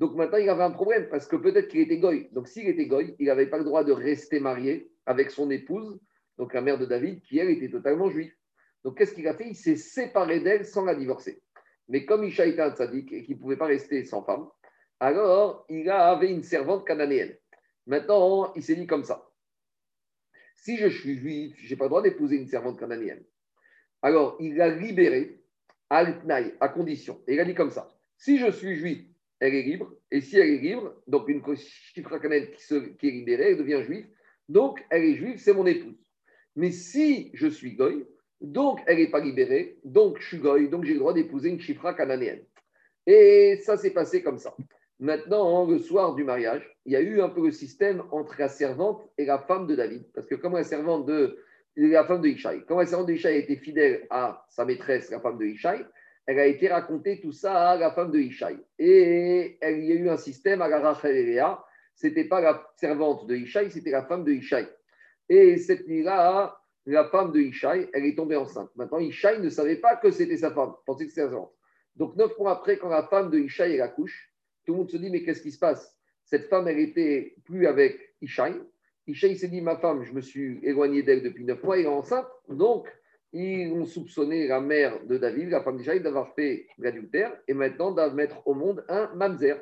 Donc 0.00 0.16
maintenant, 0.16 0.38
il 0.38 0.48
avait 0.48 0.64
un 0.64 0.70
problème 0.72 1.08
parce 1.08 1.28
que 1.28 1.36
peut-être 1.36 1.68
qu'il 1.68 1.80
était 1.80 1.98
goy. 1.98 2.28
Donc 2.32 2.48
s'il 2.48 2.66
était 2.66 2.86
goy, 2.86 3.14
il 3.20 3.26
n'avait 3.26 3.46
pas 3.46 3.58
le 3.58 3.64
droit 3.64 3.84
de 3.84 3.92
rester 3.92 4.40
marié 4.40 4.90
avec 5.06 5.30
son 5.30 5.50
épouse, 5.50 6.00
donc 6.38 6.54
la 6.54 6.60
mère 6.60 6.78
de 6.78 6.86
David, 6.86 7.22
qui 7.22 7.38
elle 7.38 7.50
était 7.50 7.70
totalement 7.70 8.10
juive. 8.10 8.32
Donc, 8.84 8.98
qu'est-ce 8.98 9.14
qu'il 9.14 9.28
a 9.28 9.34
fait? 9.34 9.48
Il 9.48 9.54
s'est 9.54 9.76
séparé 9.76 10.40
d'elle 10.40 10.64
sans 10.64 10.84
la 10.84 10.94
divorcer. 10.94 11.42
Mais 11.88 12.04
comme 12.04 12.24
Isha 12.24 12.46
était 12.46 12.62
un 12.62 12.74
tzaddik 12.74 13.12
et 13.12 13.22
qu'il 13.22 13.36
ne 13.36 13.40
pouvait 13.40 13.56
pas 13.56 13.66
rester 13.66 14.04
sans 14.04 14.22
femme, 14.22 14.48
alors 15.00 15.66
il 15.68 15.88
avait 15.90 16.30
une 16.30 16.42
servante 16.42 16.86
cananéenne. 16.86 17.36
Maintenant, 17.86 18.52
il 18.54 18.62
s'est 18.62 18.76
dit 18.76 18.86
comme 18.86 19.04
ça. 19.04 19.28
Si 20.62 20.76
je 20.76 20.86
suis 20.86 21.18
juif, 21.18 21.56
je 21.58 21.70
n'ai 21.70 21.76
pas 21.76 21.86
le 21.86 21.88
droit 21.88 22.02
d'épouser 22.02 22.36
une 22.36 22.46
servante 22.46 22.78
cananéenne. 22.78 23.24
Alors, 24.00 24.36
il 24.38 24.54
l'a 24.54 24.72
libérée 24.72 25.40
à 25.90 26.06
à 26.60 26.68
condition. 26.68 27.20
Et 27.26 27.34
il 27.34 27.40
a 27.40 27.44
dit 27.44 27.56
comme 27.56 27.72
ça. 27.72 27.92
Si 28.16 28.38
je 28.38 28.48
suis 28.52 28.76
juif, 28.76 29.00
elle 29.40 29.56
est 29.56 29.64
libre. 29.64 29.92
Et 30.12 30.20
si 30.20 30.38
elle 30.38 30.50
est 30.50 30.58
libre, 30.58 30.94
donc 31.08 31.28
une 31.28 31.42
chifra 31.56 32.20
qui, 32.20 32.28
qui 32.96 33.08
est 33.08 33.10
libérée, 33.10 33.50
elle 33.50 33.58
devient 33.58 33.82
juive. 33.84 34.06
Donc, 34.48 34.84
elle 34.88 35.02
est 35.02 35.16
juive, 35.16 35.38
c'est 35.38 35.52
mon 35.52 35.66
épouse. 35.66 35.98
Mais 36.54 36.70
si 36.70 37.32
je 37.34 37.48
suis 37.48 37.74
goy, 37.74 38.06
donc, 38.40 38.78
elle 38.86 38.98
n'est 38.98 39.10
pas 39.10 39.18
libérée. 39.18 39.80
Donc, 39.82 40.20
je 40.20 40.28
suis 40.28 40.38
goy. 40.38 40.68
Donc, 40.68 40.84
j'ai 40.84 40.92
le 40.92 41.00
droit 41.00 41.12
d'épouser 41.12 41.48
une 41.48 41.60
chifra 41.60 41.92
cananéenne. 41.92 42.44
Et 43.04 43.58
ça 43.64 43.76
s'est 43.76 43.90
passé 43.90 44.22
comme 44.22 44.38
ça. 44.38 44.54
Maintenant, 45.02 45.66
le 45.66 45.80
soir 45.80 46.14
du 46.14 46.22
mariage, 46.22 46.62
il 46.84 46.92
y 46.92 46.96
a 46.96 47.00
eu 47.00 47.20
un 47.20 47.28
peu 47.28 47.42
le 47.42 47.50
système 47.50 48.04
entre 48.12 48.36
la 48.38 48.46
servante 48.46 49.02
et 49.18 49.24
la 49.24 49.40
femme 49.40 49.66
de 49.66 49.74
David. 49.74 50.04
Parce 50.14 50.28
que 50.28 50.36
comme 50.36 50.52
la 50.52 50.62
servante 50.62 51.06
de 51.06 51.40
la 51.74 52.04
femme 52.04 52.20
de 52.20 52.28
Ishaï, 52.28 52.64
comme 52.66 52.78
la 52.78 52.86
servante 52.86 53.08
de 53.08 53.14
Ishaï 53.14 53.38
était 53.38 53.56
fidèle 53.56 54.06
à 54.10 54.46
sa 54.48 54.64
maîtresse, 54.64 55.10
la 55.10 55.18
femme 55.18 55.38
de 55.38 55.44
Ishaï, 55.44 55.84
elle 56.24 56.38
a 56.38 56.46
été 56.46 56.68
racontée 56.68 57.20
tout 57.20 57.32
ça 57.32 57.70
à 57.70 57.76
la 57.76 57.90
femme 57.90 58.12
de 58.12 58.20
Ishaï. 58.20 58.56
Et 58.78 59.58
il 59.60 59.84
y 59.86 59.90
a 59.90 59.96
eu 59.96 60.08
un 60.08 60.16
système 60.16 60.62
à 60.62 60.68
la 60.68 60.78
Rachel 60.78 61.44
Ce 61.96 62.06
n'était 62.06 62.28
pas 62.28 62.40
la 62.40 62.64
servante 62.76 63.26
de 63.26 63.34
Ishaï, 63.34 63.72
c'était 63.72 63.90
la 63.90 64.04
femme 64.04 64.22
de 64.22 64.30
Ishaï. 64.30 64.68
Et 65.28 65.56
cette 65.56 65.88
nuit-là, 65.88 66.56
la 66.86 67.08
femme 67.08 67.32
de 67.32 67.40
Ishaï, 67.40 67.90
elle 67.92 68.06
est 68.06 68.14
tombée 68.14 68.36
enceinte. 68.36 68.70
Maintenant, 68.76 69.00
Ishaï 69.00 69.40
ne 69.40 69.48
savait 69.48 69.78
pas 69.78 69.96
que 69.96 70.12
c'était 70.12 70.36
sa 70.36 70.52
femme, 70.52 70.74
pensait 70.86 71.06
que 71.06 71.10
c'était 71.10 71.22
sa 71.22 71.30
servante. 71.30 71.50
Donc, 71.96 72.14
neuf 72.14 72.38
mois 72.38 72.52
après, 72.52 72.78
quand 72.78 72.88
la 72.88 73.02
femme 73.08 73.30
de 73.30 73.40
Ishaï 73.40 73.80
accouche, 73.80 74.31
tout 74.64 74.72
le 74.72 74.78
monde 74.78 74.90
se 74.90 74.96
dit 74.96 75.10
Mais 75.10 75.22
qu'est-ce 75.22 75.42
qui 75.42 75.52
se 75.52 75.58
passe? 75.58 75.96
Cette 76.24 76.48
femme, 76.48 76.68
elle 76.68 76.78
était 76.78 77.34
plus 77.44 77.66
avec 77.66 78.14
Ishaï. 78.20 78.54
Ishaï 79.06 79.36
s'est 79.36 79.48
dit 79.48 79.60
Ma 79.60 79.76
femme, 79.76 80.04
je 80.04 80.12
me 80.12 80.20
suis 80.20 80.60
éloigné 80.62 81.02
d'elle 81.02 81.22
depuis 81.22 81.44
neuf 81.44 81.62
mois, 81.62 81.78
elle 81.78 81.84
est 81.84 81.88
enceinte. 81.88 82.26
Donc, 82.48 82.88
ils 83.32 83.72
ont 83.72 83.86
soupçonné 83.86 84.46
la 84.46 84.60
mère 84.60 85.04
de 85.06 85.16
David, 85.16 85.50
la 85.50 85.62
femme 85.62 85.78
d'Ishaï, 85.78 86.00
d'avoir 86.00 86.34
fait 86.34 86.66
l'adultère 86.78 87.34
et 87.48 87.54
maintenant 87.54 87.90
d'avoir 87.92 88.14
mettre 88.14 88.46
au 88.46 88.54
monde 88.54 88.84
un 88.88 89.12
mamzer. 89.14 89.56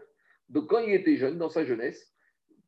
Donc, 0.48 0.68
quand 0.68 0.80
il 0.80 0.92
était 0.92 1.16
jeune, 1.16 1.38
dans 1.38 1.48
sa 1.48 1.64
jeunesse, 1.64 2.12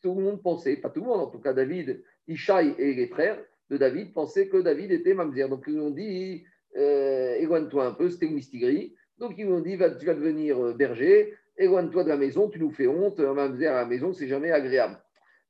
tout 0.01 0.15
le 0.15 0.23
monde 0.23 0.43
pensait, 0.43 0.77
pas 0.77 0.91
tout 0.91 1.01
le 1.01 1.07
monde, 1.07 1.21
en 1.21 1.27
tout 1.27 1.41
cas 1.41 1.53
David, 1.53 2.03
Ishaï 2.29 2.75
et 2.79 2.95
les 2.95 3.09
frères 3.09 3.43
de 3.71 3.77
David 3.77 4.13
pensaient 4.13 4.49
que 4.49 4.59
David 4.59 4.93
était 4.93 5.15
mamzer. 5.15 5.49
Donc, 5.49 5.65
ils 5.67 5.79
ont 5.79 5.91
dit 5.91 6.45
euh, 6.77 7.35
éloigne-toi 7.35 7.87
un 7.87 7.93
peu, 7.93 8.09
c'était 8.09 8.27
une 8.27 8.35
mistigris. 8.35 8.95
Donc, 9.19 9.35
ils 9.39 9.47
ont 9.47 9.61
dit 9.61 9.73
tu 9.73 10.07
vas 10.07 10.15
devenir 10.15 10.65
euh, 10.65 10.73
berger, 10.73 11.35
éloigne-toi 11.57 12.05
de 12.05 12.09
la 12.09 12.17
maison, 12.17 12.49
tu 12.49 12.59
nous 12.59 12.71
fais 12.71 12.87
honte, 12.87 13.21
un 13.21 13.35
mamzer 13.35 13.69
à 13.69 13.83
la 13.83 13.87
maison, 13.87 14.13
c'est 14.13 14.29
jamais 14.29 14.51
agréable. 14.51 14.99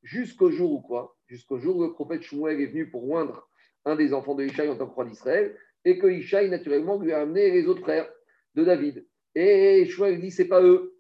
Jusqu'au 0.03 0.51
jour 0.51 0.73
où 0.73 0.81
quoi? 0.81 1.17
Jusqu'au 1.27 1.59
jour 1.59 1.77
où 1.77 1.83
le 1.83 1.93
prophète 1.93 2.23
Shmuel 2.23 2.61
est 2.61 2.67
venu 2.67 2.91
pour 2.91 3.09
oindre 3.11 3.49
un 3.85 3.97
des 3.97 4.13
enfants 4.13 4.35
de 4.35 4.45
Ishaï 4.45 4.69
en 4.69 4.77
tant 4.77 4.87
que 4.87 4.95
roi 4.95 5.05
d'Israël, 5.05 5.57
et 5.85 5.99
que 5.99 6.07
Ishaï, 6.07 6.49
naturellement, 6.49 6.99
lui 6.99 7.13
a 7.13 7.21
amené 7.21 7.51
les 7.51 7.67
autres 7.67 7.83
frères 7.83 8.09
de 8.55 8.65
David. 8.65 9.07
Et 9.35 9.85
Shmuel 9.87 10.21
dit, 10.21 10.31
c'est 10.31 10.49
pas 10.49 10.63
eux. 10.63 10.95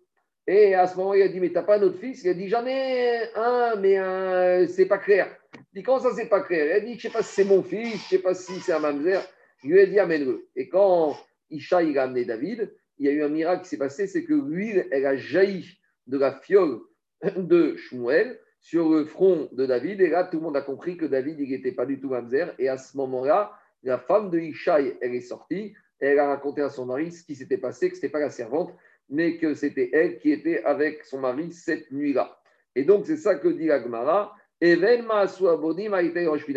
Et 0.46 0.74
à 0.74 0.88
ce 0.88 0.96
moment, 0.96 1.14
il 1.14 1.22
a 1.22 1.28
dit, 1.28 1.38
mais 1.38 1.50
t'as 1.50 1.62
pas 1.62 1.78
un 1.78 1.82
autre 1.82 1.98
fils? 1.98 2.24
Il 2.24 2.30
a 2.30 2.34
dit, 2.34 2.48
j'en 2.48 2.66
ai 2.66 3.28
un, 3.36 3.76
mais 3.76 3.96
un, 3.96 4.66
c'est 4.66 4.86
pas 4.86 4.98
clair. 4.98 5.36
Il 5.54 5.78
dit, 5.78 5.82
comment 5.82 6.00
ça, 6.00 6.10
c'est 6.16 6.28
pas 6.28 6.40
clair? 6.40 6.66
Il 6.66 6.72
a 6.72 6.80
dit, 6.80 6.94
je 6.96 7.02
sais 7.02 7.10
pas 7.10 7.22
si 7.22 7.34
c'est 7.34 7.44
mon 7.44 7.62
fils, 7.62 8.02
je 8.04 8.08
sais 8.08 8.18
pas 8.18 8.34
si 8.34 8.58
c'est 8.60 8.72
un 8.72 8.80
mamzer. 8.80 9.20
Il 9.62 9.70
lui 9.70 9.80
a 9.80 9.86
dit, 9.86 10.00
amène-le. 10.00 10.48
Et 10.56 10.68
quand 10.68 11.16
Ishaï 11.50 11.96
a 11.96 12.04
amené 12.04 12.24
David, 12.24 12.74
il 12.98 13.06
y 13.06 13.08
a 13.08 13.12
eu 13.12 13.22
un 13.22 13.28
miracle 13.28 13.62
qui 13.62 13.68
s'est 13.68 13.78
passé, 13.78 14.06
c'est 14.06 14.24
que 14.24 14.34
l'huile, 14.34 14.86
elle 14.90 15.06
a 15.06 15.16
jailli 15.16 15.78
de 16.06 16.18
la 16.18 16.32
fiole 16.32 16.80
de 17.36 17.76
Shmuel 17.76 18.38
sur 18.60 18.88
le 18.90 19.04
front 19.04 19.48
de 19.52 19.66
David. 19.66 20.00
Et 20.00 20.08
là, 20.08 20.24
tout 20.24 20.36
le 20.38 20.42
monde 20.44 20.56
a 20.56 20.62
compris 20.62 20.96
que 20.96 21.06
David, 21.06 21.40
il 21.40 21.50
n'était 21.50 21.72
pas 21.72 21.86
du 21.86 22.00
tout 22.00 22.10
mamzer. 22.10 22.54
Et 22.58 22.68
à 22.68 22.78
ce 22.78 22.96
moment-là, 22.96 23.52
la 23.82 23.98
femme 23.98 24.30
de 24.30 24.38
Ishaï, 24.38 24.96
elle 25.00 25.14
est 25.14 25.20
sortie. 25.20 25.74
Et 26.00 26.06
elle 26.06 26.18
a 26.18 26.28
raconté 26.28 26.62
à 26.62 26.68
son 26.68 26.86
mari 26.86 27.12
ce 27.12 27.24
qui 27.24 27.34
s'était 27.34 27.58
passé, 27.58 27.88
que 27.88 27.96
ce 27.96 28.00
n'était 28.00 28.12
pas 28.12 28.20
la 28.20 28.30
servante, 28.30 28.74
mais 29.08 29.38
que 29.38 29.54
c'était 29.54 29.90
elle 29.92 30.18
qui 30.18 30.32
était 30.32 30.62
avec 30.64 31.04
son 31.04 31.20
mari 31.20 31.52
cette 31.52 31.90
nuit-là. 31.92 32.40
Et 32.74 32.84
donc, 32.84 33.06
c'est 33.06 33.16
ça 33.16 33.34
que 33.36 33.48
dit 33.48 33.66
la 33.66 33.82
Gemara. 33.82 34.34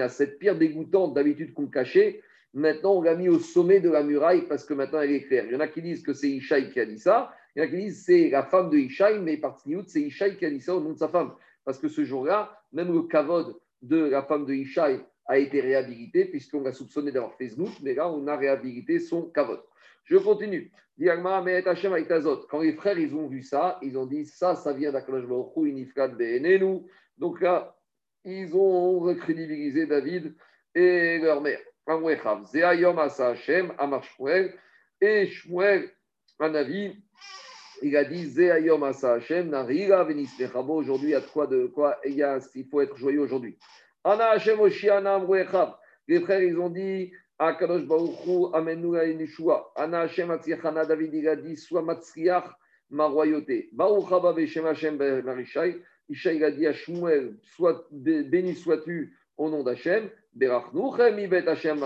Cette 0.09 0.37
pierre 0.39 0.57
dégoûtante 0.57 1.13
d'habitude 1.15 1.53
qu'on 1.53 1.67
cachait, 1.67 2.21
maintenant 2.55 2.93
on 2.95 3.01
l'a 3.03 3.15
mis 3.15 3.29
au 3.29 3.39
sommet 3.39 3.79
de 3.79 3.91
la 3.91 4.01
muraille 4.01 4.47
parce 4.47 4.65
que 4.65 4.73
maintenant 4.73 5.01
elle 5.01 5.11
est 5.11 5.23
claire. 5.23 5.45
Il 5.45 5.53
y 5.53 5.55
en 5.55 5.59
a 5.59 5.67
qui 5.67 5.83
disent 5.83 6.01
que 6.01 6.13
c'est 6.13 6.29
Ishaï 6.29 6.71
qui 6.71 6.79
a 6.79 6.85
dit 6.85 6.97
ça, 6.97 7.31
il 7.55 7.59
y 7.59 7.61
en 7.61 7.67
a 7.67 7.69
qui 7.69 7.77
disent 7.77 7.99
que 7.99 8.05
c'est 8.05 8.29
la 8.29 8.43
femme 8.43 8.71
de 8.71 8.77
Ishaï, 8.77 9.19
mais 9.19 9.37
par 9.37 9.61
c'est 9.85 10.01
Ishaï 10.01 10.37
qui 10.37 10.45
a 10.45 10.49
dit 10.49 10.61
ça 10.61 10.75
au 10.75 10.79
nom 10.79 10.93
de 10.93 10.97
sa 10.97 11.09
femme 11.09 11.33
parce 11.65 11.79
que 11.79 11.89
ce 11.89 12.05
jour-là, 12.05 12.57
même 12.71 12.93
le 12.93 13.01
kavod 13.01 13.59
de 13.81 13.97
la 13.97 14.23
femme 14.23 14.45
de 14.45 14.53
Ishaï 14.53 14.99
a 15.25 15.37
été 15.39 15.59
réhabilité, 15.59 16.25
puisqu'on 16.25 16.61
l'a 16.61 16.71
soupçonné 16.71 17.11
d'avoir 17.11 17.33
fait 17.33 17.49
znout, 17.49 17.71
mais 17.81 17.95
là, 17.95 18.07
on 18.09 18.27
a 18.27 18.37
réhabilité 18.37 18.99
son 18.99 19.23
kavod. 19.23 19.59
Je 20.03 20.17
continue. 20.17 20.71
Quand 20.97 22.61
les 22.61 22.73
frères 22.73 22.97
ils 22.97 23.13
ont 23.15 23.27
vu 23.27 23.41
ça, 23.41 23.79
ils 23.81 23.97
ont 23.97 24.05
dit 24.05 24.25
ça, 24.25 24.55
ça 24.55 24.71
vient 24.71 24.93
d'Akadosh 24.93 25.25
Donc 27.17 27.41
là, 27.41 27.75
ils 28.23 28.55
ont 28.55 28.99
recrédibilisé 28.99 29.87
David 29.87 30.35
et 30.73 31.17
leur 31.17 31.41
mère. 31.41 31.59
Et 35.01 35.27
Shmuel, 35.27 35.91
un 36.39 36.55
avis, 36.55 36.97
il 37.83 37.95
a 37.95 38.03
dit 38.03 38.25
Zéayom 38.25 38.83
Asa 38.83 39.13
Hashem, 39.13 39.49
Narira 39.49 40.03
Venismechabo. 40.03 40.77
Aujourd'hui, 40.77 41.09
il 41.09 41.11
y 41.11 41.15
a 41.15 41.21
quoi 41.21 41.45
de 41.45 41.67
quoi 41.67 41.99
il, 42.03 42.15
y 42.15 42.23
a, 42.23 42.39
il 42.55 42.65
faut 42.65 42.81
être 42.81 42.97
joyeux 42.97 43.21
aujourd'hui. 43.21 43.59
Ana 44.03 44.31
Hashem 44.31 44.59
Oshiana 44.59 45.15
Amruechav. 45.15 45.75
Les 46.07 46.21
frères, 46.21 46.41
ils 46.41 46.57
ont 46.57 46.71
dit 46.71 47.11
Akadosh 47.37 47.85
Baruchu 47.85 48.47
Amenu 48.53 48.97
Yeshua. 48.97 49.71
Ana 49.75 50.01
Hashem 50.01 50.31
Atziachana 50.31 50.85
David, 50.85 51.13
il 51.13 51.27
a 51.27 51.35
dit 51.35 51.55
Sois 51.55 51.83
Matzriach, 51.83 52.49
ma 52.89 53.05
royauté. 53.05 53.69
Baruch 53.73 54.11
Haba 54.11 54.33
Beshem 54.33 54.65
Hashem 54.65 54.97
Marishai. 54.97 55.79
Isha, 56.09 56.33
il 56.33 56.43
a 56.43 56.49
dit 56.49 56.65
à 56.65 56.73
Shmuel 56.73 57.37
béni 57.91 58.55
sois-tu 58.55 59.15
au 59.37 59.49
nom 59.49 59.61
d'Hachem. 59.63 60.09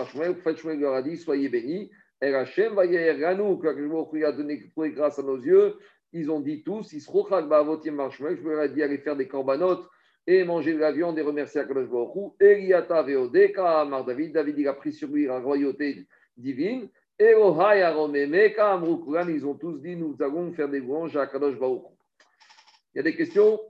Shmuel. 0.06 0.36
Faites 0.36 0.58
Shmuel 0.58 0.80
leur 0.80 1.02
dit 1.02 1.16
Soyez 1.16 1.48
bénis. 1.48 1.90
El 2.20 2.32
va 2.32 2.86
que 2.86 4.88
grâce 4.88 5.18
à 5.18 5.22
nos 5.22 5.38
yeux. 5.38 5.76
Ils 6.12 6.30
ont 6.30 6.40
dit 6.40 6.62
tous, 6.62 6.82
se 6.82 7.10
je 8.36 8.48
leur 8.48 8.62
ai 8.62 8.68
dit 8.68 8.82
faire 8.98 9.16
des 9.16 9.28
corbanotes 9.28 9.88
et 10.26 10.44
manger 10.44 10.74
de 10.74 10.78
la 10.78 10.92
viande 10.92 11.18
et 11.18 11.22
remercier 11.22 11.60
Akadosh 11.60 11.88
Veodeka, 13.04 13.80
Amar 13.80 14.04
David, 14.04 14.32
David 14.32 14.66
a 14.66 14.74
pris 14.74 14.92
sur 14.92 15.08
lui 15.08 15.26
la 15.26 15.38
royauté 15.38 16.06
divine. 16.36 16.88
Ils 17.18 17.34
ont 19.46 19.54
tous 19.54 19.78
dit 19.78 19.96
nous 19.96 20.16
allons 20.20 20.52
faire 20.52 20.68
des 20.68 20.80
louanges 20.80 21.16
à 21.16 21.22
Akadosh 21.22 21.58
Baruch 21.58 21.84
Il 22.94 22.98
y 22.98 23.00
a 23.00 23.02
des 23.02 23.14
questions? 23.14 23.60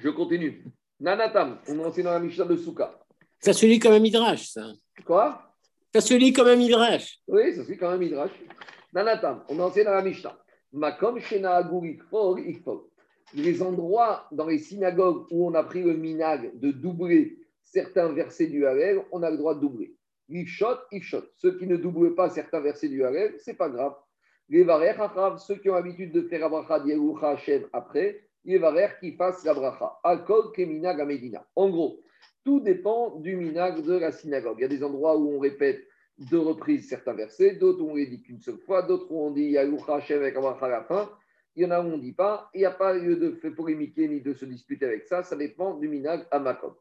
Je 0.00 0.10
continue. 0.10 0.64
Nanatam, 1.00 1.58
on 1.68 1.78
enseigne 1.80 2.04
dans 2.04 2.12
la 2.12 2.20
Mishnah 2.20 2.44
de 2.44 2.56
Souka. 2.56 2.98
Ça 3.40 3.52
se 3.52 3.66
lit 3.66 3.78
comme 3.78 3.92
un 3.92 3.98
midrash, 3.98 4.48
ça. 4.48 4.72
Quoi? 5.04 5.42
Ça 5.92 6.00
se 6.00 6.14
lit 6.14 6.32
comme 6.32 6.46
un 6.46 6.56
midrash. 6.56 7.18
Oui, 7.26 7.54
ça 7.54 7.64
se 7.64 7.70
lit 7.70 7.76
comme 7.76 7.92
un 7.92 7.98
midrash. 7.98 8.30
Nanatam, 8.92 9.44
on 9.48 9.58
enseigne 9.58 9.84
dans 9.84 9.94
la 9.94 10.02
Mishnah. 10.02 10.38
Makom 10.72 11.18
Les 13.34 13.62
endroits 13.62 14.26
dans 14.30 14.46
les 14.46 14.58
synagogues 14.58 15.26
où 15.30 15.48
on 15.48 15.54
a 15.54 15.64
pris 15.64 15.82
le 15.82 15.96
minag 15.96 16.58
de 16.58 16.70
doubler 16.70 17.38
certains 17.64 18.12
versets 18.12 18.46
du 18.46 18.66
Harel, 18.66 19.02
on 19.10 19.22
a 19.22 19.30
le 19.30 19.36
droit 19.36 19.54
de 19.54 19.60
doubler. 19.60 19.96
Ifshot, 20.28 20.78
Ifshot. 20.92 21.24
Ceux 21.36 21.58
qui 21.58 21.66
ne 21.66 21.76
doublent 21.76 22.14
pas 22.14 22.30
certains 22.30 22.60
versets 22.60 22.88
du 22.88 23.04
Harel, 23.04 23.34
c'est 23.38 23.54
pas 23.54 23.68
grave. 23.68 23.94
Les 24.48 24.62
Varer, 24.62 24.94
ceux 25.38 25.56
qui 25.56 25.68
ont 25.68 25.74
l'habitude 25.74 26.12
de 26.12 26.22
faire 26.22 26.44
Abracha 26.44 26.82
Hashem 27.22 27.66
après, 28.38 28.52
les 28.52 28.58
Varer 28.58 28.88
qui 29.00 29.12
fassent 29.12 29.44
la 29.44 29.54
bracha. 29.54 29.98
Alkol 30.04 30.52
Keminag 30.52 31.04
Medina. 31.06 31.46
En 31.56 31.70
gros, 31.70 32.00
tout 32.44 32.60
dépend 32.60 33.16
du 33.16 33.36
minag 33.36 33.82
de 33.82 33.94
la 33.94 34.12
synagogue. 34.12 34.56
Il 34.58 34.62
y 34.62 34.64
a 34.64 34.68
des 34.68 34.82
endroits 34.82 35.16
où 35.16 35.36
on 35.36 35.38
répète 35.38 35.84
deux 36.18 36.38
reprises 36.38 36.88
certains 36.88 37.14
versets, 37.14 37.56
d'autres 37.56 37.82
où 37.82 37.90
on 37.90 37.94
les 37.94 38.06
dit 38.06 38.22
qu'une 38.22 38.40
seule 38.40 38.58
fois, 38.58 38.82
d'autres 38.82 39.06
où 39.10 39.26
on 39.26 39.30
dit 39.30 39.50
Yaloucha 39.50 39.96
Hashem 39.96 40.20
avec 40.20 40.36
à 40.36 40.68
la 40.68 40.82
fin. 40.84 41.10
Il 41.54 41.62
y 41.62 41.66
en 41.66 41.70
a 41.70 41.80
où 41.80 41.86
on 41.86 41.96
ne 41.96 42.02
dit 42.02 42.12
pas. 42.12 42.50
Il 42.54 42.58
n'y 42.58 42.64
a 42.64 42.70
pas 42.70 42.92
lieu 42.94 43.16
de 43.16 43.30
polémiquer 43.50 44.08
ni 44.08 44.20
de 44.20 44.32
se 44.32 44.44
disputer 44.44 44.86
avec 44.86 45.04
ça. 45.04 45.22
Ça 45.22 45.36
dépend 45.36 45.74
du 45.74 45.88
minag 45.88 46.26
à 46.30 46.38
Makom. 46.38 46.74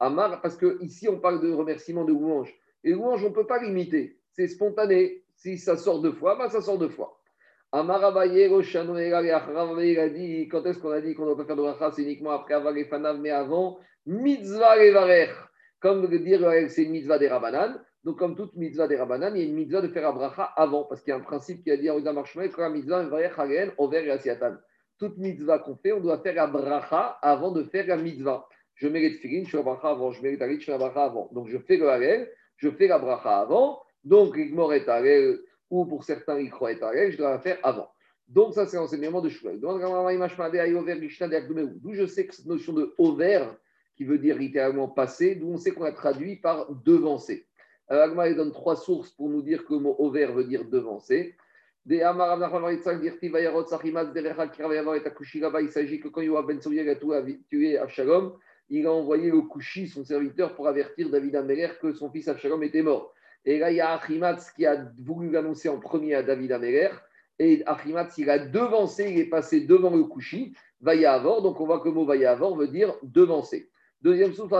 Amar, 0.00 0.40
parce 0.42 0.56
qu'ici, 0.56 1.08
on 1.08 1.20
parle 1.20 1.40
de 1.40 1.52
remerciement 1.52 2.04
de 2.04 2.12
louange. 2.12 2.52
Et 2.82 2.90
louange, 2.90 3.24
on 3.24 3.30
ne 3.30 3.34
peut 3.34 3.46
pas 3.46 3.62
limiter. 3.62 4.18
C'est 4.32 4.48
spontané. 4.48 5.24
Si 5.36 5.58
ça 5.58 5.76
sort 5.76 6.00
deux 6.00 6.12
fois, 6.12 6.36
ben 6.36 6.48
ça 6.48 6.60
sort 6.60 6.78
deux 6.78 6.88
fois. 6.88 7.20
Amar 7.76 8.04
Abaye, 8.04 8.46
il 8.46 9.98
a 9.98 10.08
dit 10.08 10.48
quand 10.48 10.64
est-ce 10.64 10.78
qu'on 10.78 10.92
a 10.92 11.00
dit 11.00 11.12
qu'on 11.12 11.22
ne 11.22 11.34
doit 11.34 11.38
pas 11.38 11.44
faire 11.44 11.56
de 11.56 11.62
bracha 11.62 11.90
C'est 11.90 12.02
uniquement 12.02 12.30
après 12.30 12.54
avoir 12.54 12.72
les 12.72 12.84
fanav, 12.84 13.18
mais 13.18 13.30
avant 13.30 13.80
mitzvah 14.06 14.76
levarer. 14.76 15.28
Comme 15.80 16.06
dire 16.06 16.48
c'est 16.68 16.84
une 16.84 16.92
mitzvah 16.92 17.18
des 17.18 17.26
rabanan. 17.26 17.80
Donc, 18.04 18.16
comme 18.20 18.36
toute 18.36 18.54
mitzvah 18.54 18.86
des 18.86 18.94
rabanan, 18.94 19.34
il 19.34 19.42
y 19.42 19.44
a 19.44 19.48
une 19.48 19.56
mitzvah 19.56 19.80
de 19.80 19.88
faire 19.88 20.06
abracha 20.06 20.44
avant, 20.54 20.84
parce 20.84 21.00
qu'il 21.00 21.10
y 21.10 21.14
a 21.14 21.16
un 21.16 21.20
principe 21.20 21.64
qui 21.64 21.72
a 21.72 21.76
dit 21.76 21.90
en 21.90 22.00
Marshmallow, 22.00 22.52
quand 22.54 22.62
la 22.62 22.68
mitzvah 22.68 23.02
levarer 23.02 23.30
hagen 23.36 23.72
over 23.76 24.06
et 24.06 24.10
asiatan. 24.12 24.54
Toute 25.00 25.18
mitzvah 25.18 25.58
qu'on 25.58 25.74
fait, 25.74 25.92
on 25.92 25.98
doit 25.98 26.18
faire 26.18 26.40
abracha 26.40 27.18
avant 27.22 27.50
de 27.50 27.64
faire 27.64 27.88
la 27.88 27.96
mitzvah. 27.96 28.46
Je 28.76 28.86
mets 28.86 29.00
les 29.00 29.14
je 29.14 29.18
fais 29.18 29.56
la 29.56 29.62
bracha 29.64 29.90
avant. 29.90 30.12
Je 30.12 30.22
mets 30.22 30.36
les 30.36 30.60
je 30.60 30.64
fais 30.64 30.70
la 30.70 30.78
bracha 30.78 31.06
avant. 31.06 31.28
Donc, 31.32 31.48
je 31.48 31.58
fais 31.58 31.76
le 31.76 31.90
hagel, 31.90 32.30
je 32.56 32.70
fais 32.70 32.86
la 32.86 33.00
bracha 33.00 33.40
avant. 33.40 33.82
Donc, 34.04 34.36
l'igmor 34.36 34.74
est 34.74 34.88
ou 35.70 35.86
pour 35.86 36.04
certains, 36.04 36.38
il 36.38 36.50
croit 36.50 36.72
être 36.72 36.86
je 37.10 37.16
dois 37.16 37.30
la 37.30 37.38
faire 37.38 37.58
avant. 37.62 37.90
Donc, 38.28 38.54
ça, 38.54 38.66
c'est 38.66 38.76
l'enseignement 38.76 39.20
de 39.20 39.28
Shmuel. 39.28 39.60
D'où 39.60 39.68
je 41.94 42.06
sais 42.06 42.26
que 42.26 42.34
cette 42.34 42.46
notion 42.46 42.72
de 42.72 42.94
over, 42.98 43.46
qui 43.96 44.04
veut 44.04 44.18
dire 44.18 44.38
littéralement 44.38 44.88
passer, 44.88 45.34
d'où 45.34 45.48
on 45.48 45.58
sait 45.58 45.72
qu'on 45.72 45.84
a 45.84 45.92
traduit 45.92 46.36
par 46.36 46.72
devancer. 46.72 47.46
Alors, 47.88 48.04
Agma, 48.04 48.28
il 48.28 48.36
donne 48.36 48.52
trois 48.52 48.76
sources 48.76 49.10
pour 49.10 49.28
nous 49.28 49.42
dire 49.42 49.66
que 49.66 49.74
le 49.74 49.80
mot 49.80 49.94
over 49.98 50.26
veut 50.26 50.44
dire 50.44 50.64
devancer. 50.64 51.36
Il 51.86 52.00
s'agit 55.70 56.00
que 56.00 56.08
quand 56.08 56.22
Yoav 56.22 56.46
Ben 56.46 56.58
a 56.58 56.62
tué 57.50 57.76
Avshalom, 57.76 58.32
il 58.70 58.86
a 58.86 58.92
envoyé 58.92 59.30
le 59.30 59.42
Kushi, 59.42 59.86
son 59.88 60.02
serviteur, 60.02 60.54
pour 60.54 60.66
avertir 60.66 61.10
David 61.10 61.36
Améler 61.36 61.68
que 61.78 61.92
son 61.92 62.10
fils 62.10 62.26
Avshalom 62.28 62.62
était 62.62 62.80
mort. 62.80 63.12
Et 63.44 63.58
là, 63.58 63.70
il 63.70 63.76
y 63.76 63.80
a 63.80 63.92
Achimatz 63.92 64.50
qui 64.50 64.66
a 64.66 64.86
voulu 64.98 65.30
l'annoncer 65.30 65.68
en 65.68 65.78
premier 65.78 66.14
à 66.14 66.22
David 66.22 66.52
Améler. 66.52 66.90
Et 67.38 67.62
Achimatz, 67.66 68.16
il 68.18 68.30
a 68.30 68.38
devancé, 68.38 69.10
il 69.10 69.18
est 69.18 69.28
passé 69.28 69.60
devant 69.60 69.94
le 69.94 70.04
Kouchi, 70.04 70.54
Vayavor. 70.80 71.42
Donc 71.42 71.60
on 71.60 71.66
voit 71.66 71.80
que 71.80 71.88
le 71.88 71.94
mot 71.94 72.04
Vayavor 72.04 72.56
veut 72.56 72.68
dire 72.68 72.94
devancer. 73.02 73.68
Deuxième 74.00 74.34
souffle, 74.34 74.54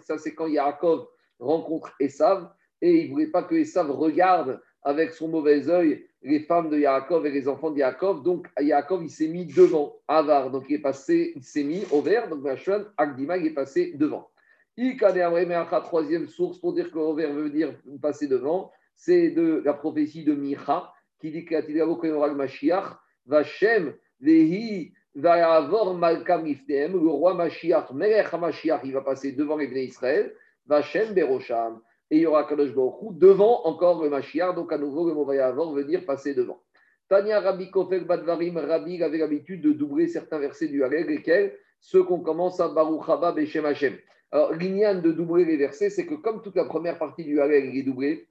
ça 0.00 0.18
c'est 0.18 0.34
quand 0.34 0.46
Yaakov 0.46 1.06
rencontre 1.38 1.92
Esav 2.00 2.50
et 2.80 3.02
il 3.02 3.08
ne 3.08 3.12
voulait 3.12 3.26
pas 3.26 3.42
que 3.42 3.54
Esav 3.54 3.90
regarde 3.90 4.60
avec 4.82 5.12
son 5.12 5.28
mauvais 5.28 5.68
œil 5.68 6.06
les 6.22 6.40
femmes 6.40 6.70
de 6.70 6.78
Yaakov 6.78 7.26
et 7.26 7.30
les 7.30 7.46
enfants 7.46 7.70
de 7.70 7.78
Yaakov. 7.78 8.22
Donc 8.22 8.48
Yaakov, 8.58 9.04
il 9.04 9.10
s'est 9.10 9.28
mis 9.28 9.44
devant 9.44 9.96
Avar. 10.08 10.50
Donc 10.50 10.64
il 10.70 10.76
est 10.76 10.82
passé, 10.82 11.34
il 11.36 11.42
s'est 11.42 11.62
mis 11.62 11.84
au 11.90 12.00
vert. 12.00 12.28
Donc 12.28 12.40
Vachon, 12.40 12.86
Agdima, 12.96 13.36
il 13.36 13.46
est 13.48 13.54
passé 13.54 13.92
devant. 13.94 14.30
Troisième 14.76 16.26
source 16.28 16.58
pour 16.58 16.72
dire 16.72 16.90
que 16.90 16.98
Over 16.98 17.28
veut 17.28 17.50
dire 17.50 17.74
passer 18.02 18.26
devant, 18.26 18.72
c'est 18.96 19.30
de 19.30 19.62
la 19.64 19.72
prophétie 19.72 20.24
de 20.24 20.34
Micha 20.34 20.92
qui 21.20 21.30
dit 21.30 21.44
que 21.44 22.32
Mashiach, 22.32 22.98
Vachem, 23.26 23.94
Vehi, 24.20 24.92
Vayavor 25.14 25.94
Malkam 25.94 26.44
le 26.44 27.08
roi 27.08 27.34
Mashiach, 27.34 27.92
Melech 27.92 28.32
Mashiach, 28.32 28.80
il 28.84 28.92
va 28.92 29.02
passer 29.02 29.32
devant 29.32 29.56
les 29.56 29.66
Israël, 29.84 30.34
Vachem 30.66 31.14
Berosham, 31.14 31.80
et 32.10 32.16
il 32.16 32.22
y 32.22 32.26
aura 32.26 32.44
Kadosh 32.44 32.74
Baruch 32.74 33.16
devant 33.16 33.64
encore 33.64 34.02
le 34.02 34.10
Mashiach, 34.10 34.54
donc 34.54 34.72
à 34.72 34.78
nouveau 34.78 35.06
le 35.06 35.14
mot 35.14 35.24
Vayavor 35.24 35.72
veut 35.72 35.84
dire 35.84 36.04
passer 36.04 36.34
devant. 36.34 36.60
Tania 37.08 37.38
Rabbi 37.40 37.70
Kofel 37.70 38.04
Badvarim, 38.04 38.58
Rabbi 38.58 39.02
avait 39.02 39.18
l'habitude 39.18 39.62
de 39.62 39.72
doubler 39.72 40.08
certains 40.08 40.40
versets 40.40 40.68
du 40.68 40.82
Halel, 40.82 41.06
lesquels 41.06 41.56
Ceux 41.80 42.02
qu'on 42.02 42.20
commence 42.20 42.60
à 42.60 42.68
Baruch 42.68 43.08
Haba 43.08 43.32
Beshem 43.32 43.66
Hashem. 43.66 43.96
Alors, 44.34 44.52
l'ignan 44.52 45.00
de 45.00 45.12
doubler 45.12 45.44
les 45.44 45.56
versets, 45.56 45.90
c'est 45.90 46.06
que 46.06 46.16
comme 46.16 46.42
toute 46.42 46.56
la 46.56 46.64
première 46.64 46.98
partie 46.98 47.22
du 47.22 47.40
Halel 47.40 47.66
est 47.66 47.84
doublée, 47.84 48.26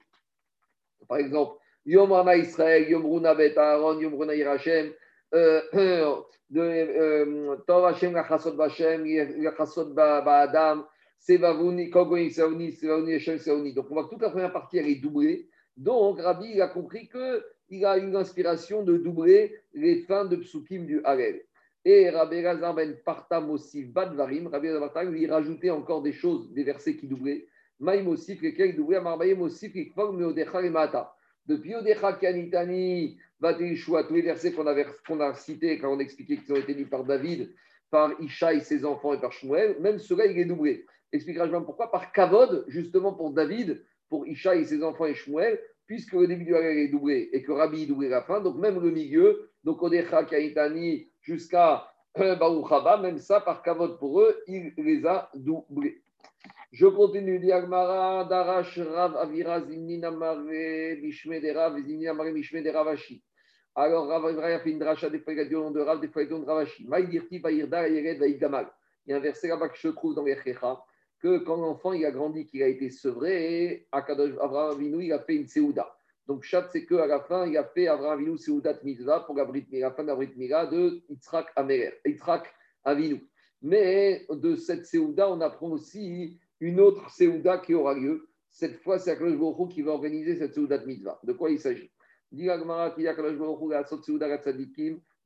par 1.08 1.16
exemple, 1.16 1.58
Yom 1.86 2.12
Rama 2.12 2.36
Israël, 2.36 2.86
Yom 2.90 3.06
Runa 3.06 3.34
Bet 3.34 3.56
Aaron, 3.56 3.98
Yom 3.98 4.14
Runa 4.14 4.34
Hirachem, 4.34 4.92
euh, 5.32 5.62
euh, 6.56 7.56
Tov 7.66 7.86
Hashem 7.86 8.12
Gachasot 8.12 8.52
Bashem, 8.52 9.02
Gachasot 9.04 9.94
Ba'adam, 9.94 10.84
Sevavuni, 11.18 11.88
Kogoin 11.88 12.28
Seoni, 12.28 12.72
Sevavuni 12.72 13.14
Hashem 13.14 13.38
Seoni. 13.38 13.72
Donc, 13.72 13.86
on 13.88 13.94
voit 13.94 14.04
que 14.04 14.10
toute 14.10 14.20
la 14.20 14.28
première 14.28 14.52
partie, 14.52 14.76
est 14.76 14.96
doublée. 14.96 15.48
Donc, 15.78 16.20
Rabbi, 16.20 16.60
a 16.60 16.68
compris 16.68 17.08
qu'il 17.08 17.86
a 17.86 17.96
une 17.96 18.14
inspiration 18.14 18.82
de 18.82 18.98
doubler 18.98 19.56
les 19.72 20.02
fins 20.02 20.26
de 20.26 20.36
psukim 20.36 20.84
du 20.84 21.02
Halel. 21.04 21.40
Et 21.84 22.08
Rabbi 22.08 22.40
Lazar 22.40 22.74
ben 22.74 22.96
Partam 23.04 23.50
aussi 23.50 23.84
Badvarim, 23.84 24.46
Rabbi 24.46 24.68
Lazar 24.68 25.04
lui 25.04 25.26
rajoutait 25.26 25.70
encore 25.70 26.02
des 26.02 26.12
choses, 26.12 26.50
des 26.52 26.64
versets 26.64 26.96
qui 26.96 27.06
doublaient. 27.06 27.46
Maïm 27.80 28.08
aussi, 28.08 28.38
lesquels 28.40 28.74
doublaient, 28.74 28.96
Amarbaïm 28.96 29.42
aussi, 29.42 29.70
qui 29.70 29.92
Meodecha 29.96 30.62
et 30.62 30.70
Mata. 30.70 31.14
Depuis 31.46 31.74
Odecha 31.74 32.14
Kanitani, 32.14 33.18
Vatishua, 33.40 34.04
tous 34.04 34.14
les 34.14 34.22
versets 34.22 34.52
qu'on 34.52 35.20
a 35.20 35.34
cités 35.34 35.78
quand 35.78 35.94
on 35.94 35.98
expliquait 35.98 36.38
qu'ils 36.38 36.52
ont 36.54 36.56
été 36.56 36.72
lus 36.72 36.86
par 36.86 37.04
David, 37.04 37.52
par 37.90 38.18
Isha 38.20 38.54
et 38.54 38.60
ses 38.60 38.84
enfants 38.84 39.12
et 39.12 39.20
par 39.20 39.32
Shmuel, 39.32 39.76
même 39.80 39.98
cela, 39.98 40.24
il 40.26 40.38
est 40.38 40.46
doublé. 40.46 40.86
Expliquera 41.12 41.46
même 41.46 41.64
pourquoi? 41.64 41.90
Par 41.90 42.12
Kavod, 42.12 42.64
justement 42.68 43.12
pour 43.12 43.30
David, 43.30 43.84
pour 44.08 44.26
Isha 44.26 44.56
et 44.56 44.64
ses 44.64 44.82
enfants 44.82 45.06
et 45.06 45.14
Shmuel, 45.14 45.60
puisque 45.86 46.14
le 46.14 46.26
début 46.26 46.44
du 46.44 46.54
Halal 46.54 46.78
est 46.78 46.88
doublé 46.88 47.28
et 47.32 47.42
que 47.42 47.52
Rabbi 47.52 47.86
doublé 47.86 48.08
la 48.08 48.22
fin, 48.22 48.40
donc 48.40 48.56
même 48.56 48.80
le 48.80 48.90
milieu, 48.90 49.50
donc 49.64 49.82
Odecha 49.82 50.24
Kanitani, 50.24 51.08
jusqu'à 51.24 51.88
Baruch 52.16 52.70
Haba, 52.70 52.98
même 52.98 53.18
ça, 53.18 53.40
par 53.40 53.62
Kavod 53.62 53.98
pour 53.98 54.20
eux, 54.20 54.42
il 54.46 54.72
les 54.76 55.04
a 55.04 55.30
doublés. 55.34 56.02
Je 56.70 56.86
continue, 56.86 57.38
Diagmara, 57.38 58.24
Darash, 58.24 58.78
Rav, 58.78 59.16
Avira, 59.16 59.60
Mare, 59.60 61.00
Bishme, 61.00 61.40
de 61.40 61.54
Rav, 61.54 61.76
Mare, 62.14 62.32
Bishme, 62.32 62.62
de 62.62 62.70
Ravashi. 62.70 63.22
Alors, 63.74 64.06
Rav 64.06 64.26
Avira 64.26 64.60
fait 64.60 64.70
une 64.70 64.78
dracha 64.78 65.08
des 65.08 65.18
il 65.26 65.48
de 65.48 65.80
Rav, 65.80 66.00
des 66.00 66.08
fois 66.08 66.24
de 66.24 66.34
Ravashi. 66.34 66.86
Maïdirti, 66.86 67.38
Vaïrda, 67.38 67.88
Yered, 67.88 68.18
Vaïgamal. 68.18 68.70
Il 69.06 69.10
y 69.10 69.12
a 69.14 69.16
un 69.16 69.20
verset 69.20 69.48
là-bas 69.48 69.68
que 69.68 69.78
je 69.78 69.88
trouve 69.88 70.14
dans 70.14 70.24
les 70.24 70.36
que 71.20 71.38
quand 71.38 71.56
l'enfant 71.56 71.92
il 71.92 72.04
a 72.04 72.10
grandi, 72.10 72.46
qu'il 72.46 72.62
a 72.62 72.68
été 72.68 72.90
sevré, 72.90 73.86
Abraham 73.92 74.72
Avinu, 74.72 75.04
il 75.04 75.12
a 75.12 75.20
fait 75.20 75.36
une 75.36 75.46
Seouda. 75.46 75.96
Donc, 76.26 76.42
chat, 76.44 76.66
c'est 76.72 76.86
qu'à 76.86 77.06
la 77.06 77.20
fin, 77.20 77.46
il 77.46 77.56
a 77.58 77.64
fait 77.64 77.86
Avraham 77.86 78.20
Avinu 78.20 78.38
Seudat 78.38 78.78
Mitzvah 78.82 79.20
pour 79.20 79.36
la, 79.36 79.44
Brit, 79.44 79.66
la 79.72 79.90
fin 79.90 80.02
de 80.02 80.08
la 80.08 80.14
Brit 80.14 80.32
Mila 80.36 80.66
de 80.66 81.02
Yitzhak 81.10 81.48
Amer, 81.54 81.92
Yitzhak 82.06 82.46
Avinu. 82.82 83.28
Mais 83.60 84.26
de 84.30 84.56
cette 84.56 84.86
Seuda, 84.86 85.30
on 85.30 85.40
apprend 85.42 85.70
aussi 85.70 86.38
une 86.60 86.80
autre 86.80 87.10
Seuda 87.10 87.58
qui 87.58 87.74
aura 87.74 87.94
lieu. 87.94 88.26
Cette 88.48 88.80
fois, 88.82 88.98
c'est 88.98 89.10
Akadosh 89.10 89.38
Baruch 89.38 89.70
qui 89.72 89.82
va 89.82 89.92
organiser 89.92 90.36
cette 90.36 90.54
Seudat 90.54 90.84
Mitzvah. 90.86 91.20
De 91.24 91.32
quoi 91.32 91.50
il 91.50 91.58
s'agit? 91.58 91.90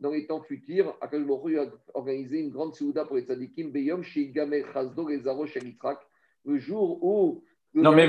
Dans 0.00 0.10
les 0.10 0.26
temps 0.26 0.42
futurs, 0.42 0.96
Akadosh 1.00 1.26
Baruch 1.26 1.54
va 1.54 1.70
organiser 1.94 2.40
une 2.40 2.50
grande 2.50 2.74
Seuda 2.74 3.04
pour 3.04 3.16
les 3.16 3.22
tzadikim, 3.22 3.70
Beyom 3.70 4.02
Sheigamer 4.02 4.64
Chazdo 4.72 5.08
Ezaro 5.10 5.46
Yitzhak, 5.46 6.00
le 6.44 6.58
jour 6.58 7.02
où 7.04 7.44
non, 7.74 7.92
mais, 7.92 8.08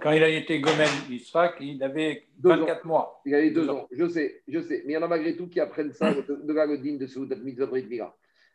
quand 0.00 0.10
il 0.12 0.22
a 0.22 0.28
été 0.28 0.60
Gomen 0.60 0.88
Israq, 1.10 1.56
il 1.60 1.82
avait 1.82 2.24
24 2.42 2.84
mois. 2.84 3.20
Il 3.26 3.34
avait 3.34 3.50
deux, 3.50 3.68
ans. 3.68 3.86
Je 3.92 4.08
sais, 4.08 4.42
je 4.48 4.60
sais. 4.60 4.82
Mais 4.86 4.92
il 4.92 4.94
y 4.94 4.96
en 4.96 5.02
a 5.02 5.08
malgré 5.08 5.36
tout 5.36 5.48
qui 5.48 5.60
apprennent 5.60 5.92
ça 5.92 6.12
de, 6.28 6.52
la 6.52 6.66
Godine 6.66 6.98
de 6.98 7.06
Soudat 7.06 7.36
Mitzvah 7.36 7.68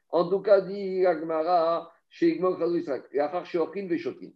En 0.09 0.29
tout 0.29 0.39
cas, 0.39 0.61
dit 0.61 1.05
Agmara, 1.05 1.91
chez 2.09 2.29
Igmor 2.29 2.59
Israq, 2.75 3.03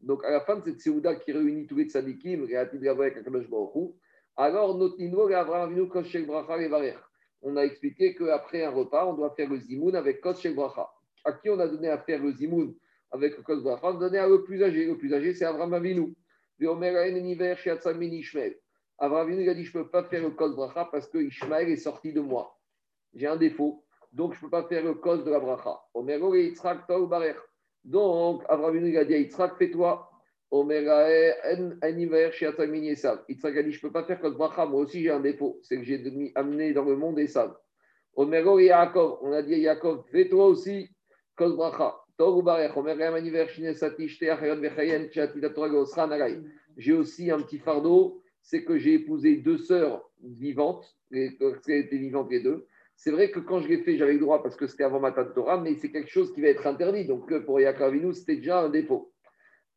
Donc, 0.04 0.24
à 0.24 0.32
la 0.32 0.42
fin 0.42 0.58
de 0.58 0.64
cette 0.66 0.82
Séouda 0.82 1.16
qui 1.16 1.32
réunit 1.32 1.66
tous 1.66 1.76
les 1.76 1.86
tzadikim, 1.86 2.44
avec 2.44 3.18
Akadosh 3.18 3.50
Baruch 3.50 3.94
alors 4.42 4.78
notre 4.78 4.96
Abraham 5.36 5.70
Avinu 5.70 5.90
Koshek 5.90 6.26
Bracha 6.26 6.62
et 6.62 6.94
On 7.42 7.58
a 7.58 7.64
expliqué 7.64 8.16
qu'après 8.16 8.64
un 8.64 8.70
repas, 8.70 9.06
on 9.06 9.14
doit 9.14 9.34
faire 9.36 9.50
le 9.50 9.60
zimoun 9.60 9.94
avec 9.98 10.22
Koshek 10.22 10.56
Bracha. 10.56 10.90
À 11.26 11.34
qui 11.34 11.50
on 11.50 11.60
a 11.60 11.68
donné 11.68 11.90
à 11.90 11.98
faire 11.98 12.24
le 12.24 12.32
zimoun? 12.32 12.74
Avec 13.12 13.38
le 13.38 13.44
Kos 13.44 13.62
Bracha, 13.62 13.94
donné 13.94 14.18
à 14.18 14.28
le 14.28 14.44
plus 14.44 14.64
âgé. 14.64 14.86
Le 14.86 14.98
plus 14.98 15.14
âgé, 15.14 15.34
c'est 15.34 15.46
Abraham 15.46 15.74
Avinu. 15.74 16.16
Abraham 16.62 16.84
Avinu 19.28 19.44
il 19.44 19.50
a 19.50 19.54
dit 19.54 19.64
Je 19.64 19.78
ne 19.78 19.84
peux 19.84 19.90
pas 19.90 20.04
faire 20.04 20.22
le 20.22 20.32
Kos 20.32 20.56
Bracha 20.56 20.90
parce 20.92 21.08
que 21.08 21.18
Ishmael 21.18 21.70
est 21.70 21.78
sorti 21.78 22.14
de 22.14 22.22
moi. 22.22 22.58
J'ai 23.14 23.28
un 23.28 23.38
défaut. 23.38 23.84
Donc, 24.12 24.34
je 24.34 24.40
ne 24.40 24.44
peux 24.44 24.50
pas 24.50 24.68
faire 24.68 24.84
le 24.84 24.96
Kos 24.96 25.24
de 25.24 25.32
la 25.32 25.40
Bracha. 25.40 25.80
Donc, 27.84 28.44
Abraham 28.50 28.76
Avinu 28.76 28.98
a 28.98 29.06
dit 29.06 29.14
à 29.14 29.18
Yitzhak 29.18 29.58
Fais-toi. 29.58 30.10
Yitzhak 30.52 30.88
a 33.58 33.64
dit 33.64 33.72
Je 33.72 33.78
ne 33.78 33.82
peux 33.82 33.92
pas 33.92 34.04
faire 34.04 34.20
Kos 34.20 34.32
Bracha. 34.32 34.66
Moi 34.66 34.82
aussi, 34.82 35.02
j'ai 35.02 35.12
un 35.12 35.20
défaut. 35.20 35.60
C'est 35.64 35.78
que 35.78 35.84
j'ai 35.84 36.32
amené 36.36 36.74
dans 36.74 36.86
le 36.86 36.96
monde 36.96 37.20
Esav. 37.20 37.56
On 38.16 38.32
a 38.32 39.42
dit 39.42 39.54
à 39.54 39.58
Yaakov 39.58 40.06
Fais-toi 40.12 40.46
aussi 40.46 40.90
Kos 41.36 41.56
Bracha. 41.56 41.96
J'ai 46.78 46.94
aussi 46.94 47.32
un 47.32 47.40
petit 47.40 47.60
fardeau, 47.60 48.22
c'est 48.42 48.64
que 48.66 48.78
j'ai 48.78 48.94
épousé 48.96 49.38
deux 49.38 49.58
sœurs 49.58 50.10
vivantes, 50.22 50.98
elles 51.14 51.38
étaient 51.68 51.98
vivantes 51.98 52.30
les 52.30 52.42
deux. 52.42 52.68
C'est 52.98 53.12
vrai 53.12 53.32
que 53.32 53.40
quand 53.40 53.62
je 53.62 53.70
l'ai 53.70 53.78
fait, 53.84 53.96
j'avais 53.96 54.14
le 54.14 54.20
droit 54.20 54.44
parce 54.44 54.58
que 54.58 54.68
c'était 54.68 54.84
avant 54.84 55.00
ma 55.00 55.14
Torah, 55.14 55.62
mais 55.62 55.76
c'est 55.76 55.92
quelque 55.92 56.10
chose 56.10 56.34
qui 56.34 56.42
va 56.42 56.50
être 56.50 56.68
interdit. 56.68 57.06
Donc 57.06 57.34
pour 57.46 57.62
Yaakov 57.62 58.12
c'était 58.12 58.36
déjà 58.36 58.64
un 58.64 58.70
défaut. 58.70 59.14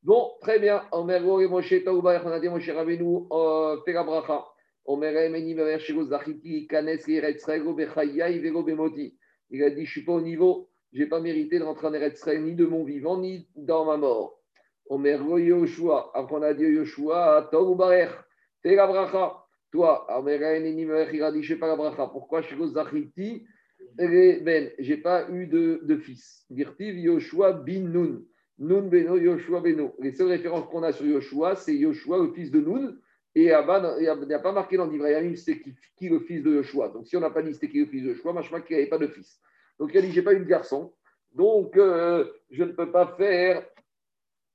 Bon, 0.03 0.33
très 0.41 0.59
bien. 0.59 0.83
Il 9.51 9.63
a 9.63 9.71
dit, 9.71 9.77
je 9.77 9.81
ne 9.81 9.87
suis 9.87 10.05
pas 10.05 10.13
au 10.13 10.21
niveau 10.21 10.72
je 10.93 10.99
n'ai 10.99 11.07
pas 11.07 11.21
mérité 11.21 11.59
de 11.59 11.65
rentrer 11.65 11.87
en 11.87 11.95
Eretz 11.95 12.27
ni 12.27 12.55
de 12.55 12.67
mon 12.67 12.85
vivant, 12.85 13.19
ni 13.19 13.49
dans 13.57 13.85
ma 13.85 13.97
mort. 13.97 14.39
Omer 14.87 15.21
Yoshua, 15.39 16.11
après 16.15 16.37
on 16.37 16.43
a 16.43 16.53
dit 16.53 16.65
Yoshua, 16.65 17.49
Tov 17.51 17.77
Barer, 17.77 18.09
fais 18.63 18.75
la 18.75 18.87
bracha. 18.87 19.39
Toi, 19.71 20.07
Omer 20.19 20.59
il 21.13 21.23
a 21.23 21.33
dit, 21.33 21.43
je 21.43 21.55
pas 21.55 21.67
la 21.67 21.77
bracha. 21.77 22.07
Pourquoi? 22.09 22.43
Je 22.43 22.49
suis 22.49 23.47
Ben, 23.95 24.71
je 24.79 24.91
n'ai 24.91 24.97
pas 24.99 25.31
eu 25.31 25.47
de, 25.47 25.81
de 25.83 25.97
fils. 25.97 26.45
Dirtiv 26.51 26.99
Yoshua 26.99 27.53
bin 27.53 27.89
Nun. 27.89 28.25
Nun 28.59 28.89
beno 28.89 29.17
Yoshua 29.17 29.61
beno. 29.61 29.95
Les 29.99 30.13
seules 30.13 30.29
références 30.29 30.67
qu'on 30.69 30.83
a 30.83 30.93
sur 30.93 31.07
Yoshua, 31.07 31.57
c'est 31.57 31.75
Yoshua, 31.75 32.19
le 32.19 32.33
fils 32.33 32.51
de 32.51 32.61
Nun. 32.61 32.97
Et 33.35 33.47
là-bas, 33.47 33.97
il 33.99 34.27
n'y 34.27 34.35
a 34.35 34.39
pas 34.41 34.53
marqué 34.53 34.77
dans 34.77 34.87
l'Ibrahim, 34.87 35.35
c'est 35.37 35.59
qui, 35.97 36.09
le 36.09 36.21
fils 36.21 36.43
de 36.43 36.51
Yoshua. 36.57 36.89
Donc 36.89 37.07
si 37.07 37.17
on 37.17 37.21
n'a 37.21 37.31
pas 37.31 37.43
dit 37.43 37.55
c'était 37.55 37.71
qui 37.71 37.81
le 37.81 37.87
fils 37.87 38.03
de 38.03 38.09
Yoshua, 38.09 38.35
crois 38.43 38.61
qu'il 38.61 38.77
n'y 38.77 38.83
avait 38.83 38.91
pas 38.91 38.99
de 38.99 39.07
fils. 39.07 39.41
Donc 39.83 39.91
il 39.95 40.23
pas 40.23 40.33
eu 40.33 40.39
de 40.39 40.45
garçon, 40.45 40.93
donc 41.33 41.77
euh, 41.77 42.33
je 42.53 42.63
ne 42.63 42.71
peux 42.71 42.93
pas 42.93 43.17
faire 43.17 43.67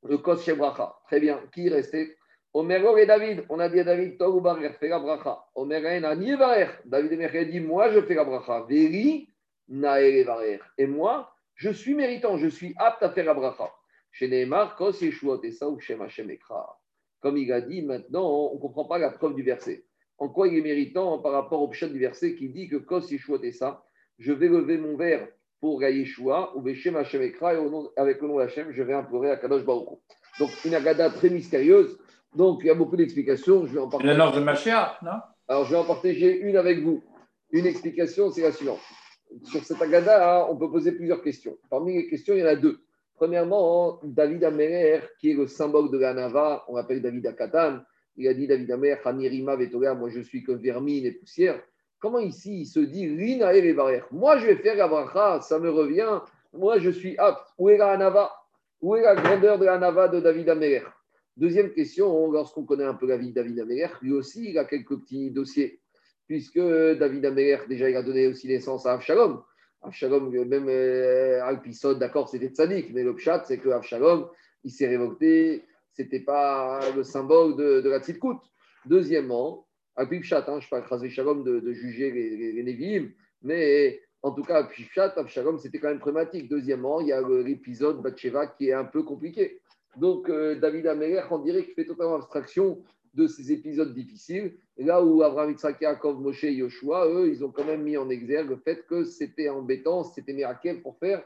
le 0.04 0.20
Kos 0.20 0.38
Shebracha. 0.38 0.96
Très 1.08 1.20
bien, 1.20 1.42
qui 1.54 1.68
restait 1.68 2.16
Omer 2.54 2.98
et 2.98 3.06
David, 3.06 3.44
on 3.50 3.60
a 3.60 3.68
dit 3.68 3.82
à 3.82 3.84
David, 3.84 4.18
Tov 4.18 4.42
Barer, 4.42 4.72
fais 4.80 4.88
la 4.88 5.00
bracha. 5.00 5.44
Omer 5.54 5.86
et 5.86 6.00
David 6.00 7.22
a 7.22 7.44
dit, 7.44 7.60
moi 7.60 7.92
je 7.92 8.00
fais 8.04 8.16
la 8.16 8.24
bracha. 8.24 8.66
Veri, 8.70 9.28
Naer 9.68 10.24
Barer. 10.24 10.62
Et 10.78 10.88
moi, 10.88 11.36
je 11.56 11.72
suis 11.72 11.94
méritant, 11.94 12.38
je 12.38 12.48
suis 12.48 12.74
apte 12.78 13.04
à 13.04 13.10
faire 13.10 13.26
la 13.26 13.34
bracha. 13.34 13.70
Chez 14.14 14.30
Neymar, 14.30 14.78
Kos 14.78 14.94
et 15.04 15.52
ça 15.52 15.68
ou 15.68 15.78
Shem 15.82 16.08
Ekra. 16.30 16.80
Comme 17.20 17.36
il 17.36 17.52
a 17.52 17.60
dit, 17.60 17.82
maintenant, 17.82 18.50
on 18.50 18.56
ne 18.56 18.62
comprend 18.62 18.86
pas 18.86 18.98
la 18.98 19.10
preuve 19.10 19.36
du 19.36 19.44
verset. 19.44 19.84
En 20.20 20.30
quoi 20.30 20.48
il 20.48 20.58
est 20.58 20.62
méritant 20.62 21.20
par 21.20 21.34
rapport 21.34 21.62
au 21.62 21.68
pshat 21.68 21.90
du 21.90 22.00
verset 22.00 22.36
qui 22.38 22.48
dit 22.48 22.70
que 22.70 22.78
Kos 22.78 23.12
Yeshuot 23.12 23.44
et 23.44 23.52
ça, 23.52 23.84
je 24.18 24.34
vais 24.34 24.48
lever 24.48 24.78
mon 24.78 24.96
verre 24.96 25.28
pour 25.60 25.84
Yeshua 25.84 26.54
ou 26.56 26.74
Shem 26.74 26.96
Hashem 26.96 27.22
Ekra 27.22 27.56
et 27.56 27.58
avec 27.98 28.22
le 28.22 28.28
nom 28.28 28.40
Hashem, 28.40 28.72
je 28.72 28.84
vais 28.84 28.94
implorer 28.94 29.32
à 29.32 29.38
Kadosh 29.38 29.64
Baruch. 29.64 30.00
Donc, 30.40 30.52
une 30.66 30.76
agada 30.76 31.10
très 31.10 31.30
mystérieuse. 31.30 31.98
Donc, 32.36 32.60
il 32.62 32.68
y 32.68 32.70
a 32.70 32.76
beaucoup 32.76 32.96
d'explications. 32.96 33.66
Je 33.66 33.74
vais 33.74 33.80
en 33.80 33.90
partager. 33.90 34.16
Nom 34.16 34.32
de 34.32 34.40
Machia, 34.40 34.98
non? 35.02 35.20
Alors, 35.48 35.66
je 35.66 35.72
vais 35.72 35.78
en 35.78 35.86
partager 35.86 36.40
une 36.40 36.58
avec 36.58 36.84
vous. 36.84 37.04
Une 37.52 37.66
explication, 37.66 38.30
c'est 38.30 38.42
la 38.42 38.52
suivante. 38.52 38.80
Sur 39.44 39.64
cette 39.64 39.82
agada, 39.82 40.48
on 40.50 40.58
peut 40.58 40.70
poser 40.70 40.92
plusieurs 40.92 41.22
questions. 41.22 41.58
Parmi 41.70 41.96
les 41.96 42.08
questions, 42.08 42.34
il 42.36 42.42
y 42.42 42.44
en 42.44 42.48
a 42.48 42.56
deux. 42.56 42.80
Premièrement, 43.16 44.00
David 44.04 44.44
Améler, 44.44 45.00
qui 45.20 45.32
est 45.32 45.34
le 45.34 45.48
symbole 45.48 45.90
de 45.90 45.98
la 45.98 46.14
Nava, 46.14 46.64
on 46.68 46.76
l'appelle 46.76 47.02
David 47.02 47.26
Akatan. 47.26 47.80
Il 48.16 48.28
a 48.28 48.34
dit 48.34 48.48
David 48.48 48.72
Améler, 48.72 48.98
Hanirima 49.04 49.56
Vetoga, 49.56 49.96
moi 49.96 50.10
je 50.10 50.22
suis 50.22 50.44
que 50.44 50.52
vermine 50.52 51.06
et 51.06 51.14
poussière. 51.14 51.60
Comment 52.00 52.20
ici 52.20 52.62
il 52.62 52.66
se 52.66 52.80
dit 52.80 53.08
Rina 53.08 53.56
et 53.56 54.04
Moi 54.12 54.38
je 54.38 54.46
vais 54.46 54.56
faire 54.58 54.76
la 54.76 54.88
bracha, 54.88 55.42
ça 55.42 55.60
me 55.60 55.70
revient. 55.70 56.20
Moi 56.54 56.78
je 56.80 56.92
suis 56.92 57.18
apte. 57.18 57.48
Où 57.58 57.70
est 57.70 57.78
la 57.78 57.98
Nava 57.98 58.32
Où 58.82 58.96
est 58.96 59.02
la 59.02 59.16
grandeur 59.16 59.58
de 59.58 59.66
la 59.66 59.80
Nava 59.80 60.08
de 60.08 60.20
David 60.20 60.50
Améler? 60.50 60.84
Deuxième 61.36 61.72
question, 61.72 62.32
lorsqu'on 62.32 62.66
connaît 62.66 62.84
un 62.84 62.94
peu 62.94 63.08
la 63.08 63.18
vie 63.18 63.30
de 63.30 63.36
David 63.36 63.60
Améler, 63.60 63.90
lui 64.02 64.14
aussi 64.14 64.50
il 64.50 64.58
a 64.58 64.66
quelques 64.66 65.00
petits 65.02 65.32
dossiers. 65.32 65.80
Puisque 66.28 66.60
David 66.60 67.26
Améler, 67.26 67.60
déjà 67.70 67.90
il 67.90 67.96
a 67.96 68.04
donné 68.04 68.28
aussi 68.28 68.48
naissance 68.48 68.86
à 68.86 68.94
Avshalom. 68.94 69.44
Avshalom, 69.82 70.30
même 70.30 70.68
euh, 70.68 71.44
Alpisod, 71.44 72.00
d'accord, 72.00 72.28
c'était 72.30 72.50
tzaddik, 72.50 72.92
mais 72.94 73.04
le 73.04 73.16
pshat, 73.16 73.44
c'est 73.46 73.60
que 73.60 73.70
Avshalom, 73.70 74.28
il 74.64 74.72
s'est 74.72 74.88
révolté, 74.88 75.64
c'était 75.94 76.20
pas 76.20 76.80
le 76.96 77.04
symbole 77.04 77.56
de, 77.56 77.82
de 77.82 77.90
la 77.90 78.00
tzidkout. 78.00 78.42
Deuxièmement, 78.86 79.67
Alpipshat, 79.98 80.46
hein, 80.48 80.60
je 80.60 80.68
ne 80.68 80.70
parle 80.70 80.88
pas 80.88 81.10
Shalom 81.10 81.44
de, 81.44 81.74
juger 81.74 82.12
les, 82.12 82.62
les, 82.64 83.14
mais 83.42 84.00
en 84.22 84.32
tout 84.32 84.44
cas, 84.44 84.58
Alpipshat, 84.58 85.14
Avshalom, 85.18 85.58
c'était 85.58 85.80
quand 85.80 85.90
même 85.90 86.00
problématique. 86.00 86.50
Deuxièmement, 86.50 87.02
il 87.02 87.08
y 87.08 87.14
a 87.14 87.22
l'épisode 87.22 88.02
Batsheva 88.02 88.48
qui 88.48 88.70
est 88.70 88.74
un 88.74 88.86
peu 88.86 89.04
compliqué. 89.04 89.60
Donc, 89.96 90.30
euh, 90.30 90.60
David 90.60 90.88
Améler, 90.88 91.24
on 91.32 91.40
dirait 91.40 91.64
qu'il 91.64 91.74
fait 91.74 91.86
totalement 91.86 92.16
abstraction 92.16 92.84
de 93.16 93.26
ces 93.26 93.52
épisodes 93.52 93.94
difficiles. 93.94 94.58
là 94.78 95.04
où 95.04 95.24
Abraham, 95.24 95.52
Yitzhak, 95.52 95.82
Yaakov, 95.82 96.20
Moshe 96.22 96.44
et 96.44 96.54
Yoshua, 96.54 97.08
eux, 97.08 97.30
ils 97.30 97.44
ont 97.44 97.50
quand 97.50 97.66
même 97.66 97.82
mis 97.82 97.98
en 97.98 98.10
exergue 98.10 98.50
le 98.50 98.58
fait 98.58 98.86
que 98.86 99.04
c'était 99.04 99.50
embêtant, 99.50 100.04
c'était 100.04 100.34
miracle 100.34 100.82
pour 100.82 100.98
faire 101.00 101.24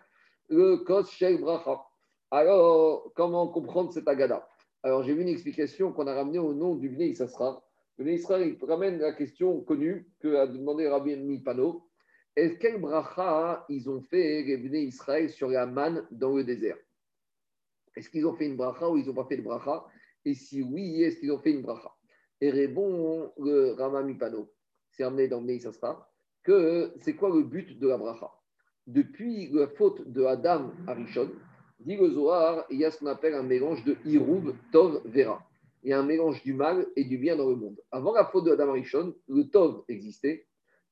le 0.47 0.78
Kos 0.78 1.09
Shel 1.11 1.41
Bracha. 1.41 1.82
Alors, 2.30 3.11
comment 3.15 3.47
comprendre 3.49 3.91
cette 3.91 4.07
agada 4.07 4.47
Alors, 4.84 5.03
j'ai 5.03 5.13
vu 5.13 5.22
une 5.22 5.28
explication 5.28 5.91
qu'on 5.91 6.07
a 6.07 6.13
ramenée 6.13 6.39
au 6.39 6.53
nom 6.53 6.76
du 6.76 6.88
Bnei 6.88 7.09
Issachar. 7.09 7.61
Bnei 7.97 8.15
il 8.15 8.57
ramène 8.65 8.99
la 8.99 9.13
question 9.13 9.61
connue 9.61 10.07
que 10.19 10.35
a 10.35 10.47
demandé 10.47 10.87
Rabbi 10.87 11.15
Mipano. 11.15 11.87
Est-ce 12.35 12.55
quel 12.55 12.79
bracha 12.79 13.65
ils 13.69 13.89
ont 13.89 14.01
fait 14.01 14.43
les 14.43 14.83
Israël 14.83 15.29
sur 15.29 15.49
la 15.49 15.65
manne 15.65 16.07
dans 16.11 16.35
le 16.35 16.43
désert? 16.43 16.77
Est-ce 17.95 18.09
qu'ils 18.09 18.25
ont 18.25 18.33
fait 18.33 18.45
une 18.45 18.55
bracha 18.55 18.89
ou 18.89 18.97
ils 18.97 19.05
n'ont 19.05 19.13
pas 19.13 19.25
fait 19.25 19.37
de 19.37 19.41
bracha? 19.41 19.85
Et 20.23 20.33
si 20.33 20.61
oui, 20.61 21.03
est-ce 21.03 21.19
qu'ils 21.19 21.31
ont 21.31 21.39
fait 21.39 21.51
une 21.51 21.61
bracha? 21.61 21.91
Et 22.39 22.49
répond 22.49 23.31
le 23.37 23.73
Rama 23.73 24.01
Mipano, 24.01 24.49
c'est 24.91 25.03
amené 25.03 25.27
dans 25.27 25.41
le 25.41 25.59
sera 25.59 26.09
que 26.43 26.93
c'est 27.01 27.15
quoi 27.15 27.29
le 27.29 27.43
but 27.43 27.77
de 27.77 27.87
la 27.87 27.97
bracha? 27.97 28.31
Depuis 28.87 29.49
la 29.51 29.67
faute 29.67 30.07
de 30.07 30.23
Adam 30.23 30.71
à 30.87 30.93
Rishon, 30.93 31.29
dit 31.81 31.97
le 31.97 32.09
Zohar, 32.09 32.65
il 32.69 32.79
y 32.79 32.85
a 32.85 32.91
ce 32.91 32.99
qu'on 32.99 33.07
appelle 33.07 33.35
un 33.35 33.43
mélange 33.43 33.83
de 33.83 33.97
Hiroub, 34.05 34.55
Tov, 34.71 35.01
Vera. 35.05 35.45
Il 35.84 35.89
y 35.89 35.93
a 35.93 35.99
un 35.99 36.05
mélange 36.05 36.43
du 36.43 36.53
mal 36.53 36.88
et 36.95 37.03
du 37.03 37.17
bien 37.17 37.36
dans 37.36 37.49
le 37.49 37.55
monde. 37.55 37.79
Avant 37.91 38.13
la 38.13 38.25
faute 38.25 38.45
de 38.45 38.51
Adam 38.51 38.73
Rishon, 38.73 39.15
le 39.27 39.43
Tov 39.49 39.84
existait, 39.88 40.45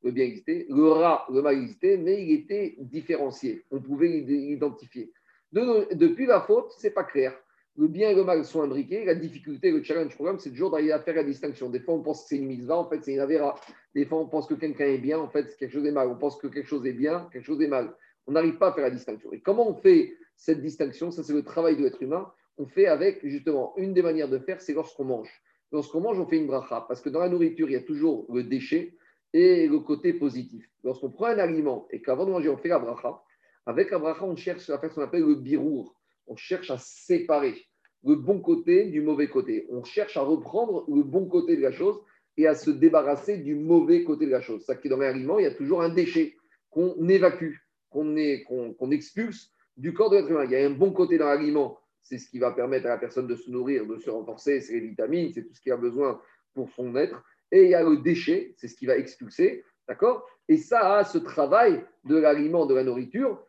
le 0.04 0.12
bien 0.12 0.26
existait, 0.26 0.66
le 0.70 0.90
Ra, 0.90 1.26
le 1.32 1.42
mal 1.42 1.56
existait, 1.56 1.98
mais 1.98 2.24
il 2.24 2.32
était 2.32 2.76
différencié. 2.80 3.66
On 3.72 3.82
pouvait 3.82 4.08
l'identifier. 4.08 5.12
depuis 5.52 6.26
la 6.26 6.42
faute, 6.42 6.72
c'est 6.78 6.92
pas 6.92 7.04
clair 7.04 7.34
le 7.80 7.88
bien 7.88 8.10
et 8.10 8.16
le 8.16 8.26
mal 8.26 8.44
sont 8.44 8.62
imbriqués. 8.62 9.06
La 9.06 9.16
difficulté, 9.16 9.72
le 9.72 9.82
challenge 9.82 10.14
programme, 10.14 10.38
c'est 10.38 10.50
toujours 10.50 10.70
d'arriver 10.70 10.92
à 10.92 11.00
faire 11.00 11.16
la 11.16 11.24
distinction. 11.24 11.70
Des 11.70 11.80
fois, 11.80 11.94
on 11.94 12.02
pense 12.02 12.24
que 12.24 12.30
c'est 12.30 12.36
une 12.36 12.48
mitzvah, 12.48 12.78
en 12.78 12.90
fait, 12.90 13.02
c'est 13.04 13.14
une 13.14 13.22
avéra. 13.22 13.56
Des 13.96 14.06
fois, 14.06 14.20
on 14.20 14.28
pense 14.28 14.48
que 14.48 14.54
quelqu'un 14.54 14.86
est 14.86 14.98
bien, 14.98 15.18
en 15.18 15.30
fait, 15.30 15.56
quelque 15.56 15.72
chose 15.72 15.86
est 15.86 15.92
mal. 15.92 16.10
On 16.10 16.18
pense 16.18 16.38
que 16.38 16.48
quelque 16.48 16.68
chose 16.68 16.86
est 16.86 16.94
bien, 16.94 17.30
quelque 17.32 17.46
chose 17.46 17.62
est 17.62 17.68
mal. 17.68 17.96
On 18.28 18.34
n'arrive 18.34 18.58
pas 18.58 18.70
à 18.70 18.74
faire 18.74 18.84
la 18.84 18.92
distinction. 18.92 19.32
Et 19.32 19.40
comment 19.40 19.70
on 19.70 19.76
fait 19.76 20.14
cette 20.36 20.62
distinction? 20.62 21.10
Ça, 21.10 21.24
c'est 21.24 21.34
le 21.34 21.44
travail 21.44 21.78
de 21.78 21.84
l'être 21.84 22.02
humain. 22.04 22.30
On 22.60 22.68
fait 22.68 22.88
avec, 22.88 23.26
justement, 23.26 23.74
une 23.78 23.94
des 23.94 24.02
manières 24.02 24.28
de 24.28 24.38
faire, 24.38 24.60
c'est 24.62 24.74
lorsqu'on 24.74 25.06
mange. 25.06 25.32
Lorsqu'on 25.72 26.02
mange, 26.02 26.20
on 26.20 26.28
fait 26.28 26.38
une 26.38 26.48
bracha. 26.48 26.86
Parce 26.88 27.00
que 27.00 27.10
dans 27.10 27.22
la 27.22 27.30
nourriture, 27.30 27.70
il 27.70 27.74
y 27.74 27.78
a 27.78 27.82
toujours 27.82 28.26
le 28.34 28.44
déchet 28.44 28.98
et 29.34 29.66
le 29.68 29.80
côté 29.80 30.14
positif. 30.14 30.70
Lorsqu'on 30.84 31.10
prend 31.10 31.28
un 31.28 31.40
aliment 31.40 31.88
et 31.90 32.02
qu'avant 32.02 32.26
de 32.26 32.32
manger, 32.32 32.50
on 32.50 32.58
fait 32.58 32.68
la 32.68 32.80
bracha, 32.80 33.22
avec 33.66 33.92
la 33.92 34.00
bracha, 34.00 34.26
on 34.26 34.36
cherche 34.36 34.70
à 34.70 34.78
faire 34.78 34.90
ce 34.90 34.96
qu'on 34.96 35.04
appelle 35.04 35.24
le 35.24 35.36
birour. 35.36 35.96
On 36.28 36.36
cherche 36.36 36.70
à 36.70 36.78
séparer 36.78 37.56
le 38.04 38.16
bon 38.16 38.42
côté 38.42 38.86
du 38.86 39.02
mauvais 39.02 39.30
côté. 39.30 39.66
On 39.70 39.84
cherche 39.84 40.18
à 40.18 40.22
reprendre 40.22 40.86
le 40.90 41.04
bon 41.04 41.28
côté 41.28 41.56
de 41.56 41.62
la 41.62 41.72
chose 41.72 42.00
et 42.38 42.48
à 42.48 42.56
se 42.56 42.72
débarrasser 42.72 43.38
du 43.38 43.56
mauvais 43.56 44.04
côté 44.04 44.26
de 44.26 44.32
la 44.32 44.42
chose. 44.42 44.66
Ça 44.66 44.76
qui 44.76 44.90
dans 44.90 44.98
l'aliment, 44.98 45.40
il 45.40 45.44
y 45.44 45.48
a 45.48 45.54
toujours 45.54 45.82
un 45.82 45.90
déchet 45.90 46.36
qu'on 46.70 47.08
évacue, 47.08 47.56
qu'on 47.90 48.92
expulse 48.92 49.52
du 49.78 49.94
corps 49.94 50.10
de 50.10 50.18
l'être 50.18 50.30
humain. 50.30 50.46
Il 50.46 50.52
y 50.52 50.56
a 50.56 50.66
un 50.66 50.72
bon 50.72 50.92
côté 50.92 51.18
dans 51.18 51.28
l'aliment, 51.28 51.78
c'est 52.02 52.18
ce 52.18 52.30
qui 52.30 52.40
va 52.40 52.52
permettre 52.52 52.86
à 52.88 52.90
la 52.90 52.98
personne 52.98 53.28
de 53.28 53.36
se 53.36 53.50
nourrir, 53.50 53.86
de 53.86 53.98
se 53.98 54.10
renforcer, 54.10 54.62
c'est 54.62 54.74
les 54.74 54.80
vitamines, 54.80 55.32
c'est 55.34 55.44
tout 55.44 55.54
ce 55.54 55.62
qu'il 55.62 55.72
a 55.72 55.78
besoin 55.78 56.20
pour 56.54 56.70
son 56.72 56.96
être. 56.96 57.24
Et 57.52 57.66
il 57.66 57.70
y 57.70 57.76
a 57.76 57.84
le 57.84 57.98
déchet, 57.98 58.54
c'est 58.58 58.68
ce 58.68 58.76
qui 58.76 58.86
va 58.86 58.98
expulser, 58.98 59.64
d'accord? 59.88 60.26
Et 60.48 60.58
ça, 60.58 61.04
ce 61.04 61.18
travail 61.18 61.84
de 62.06 62.18
l'aliment, 62.18 62.66
de 62.66 62.76
la 62.76 62.84
nourriture, 62.84 63.44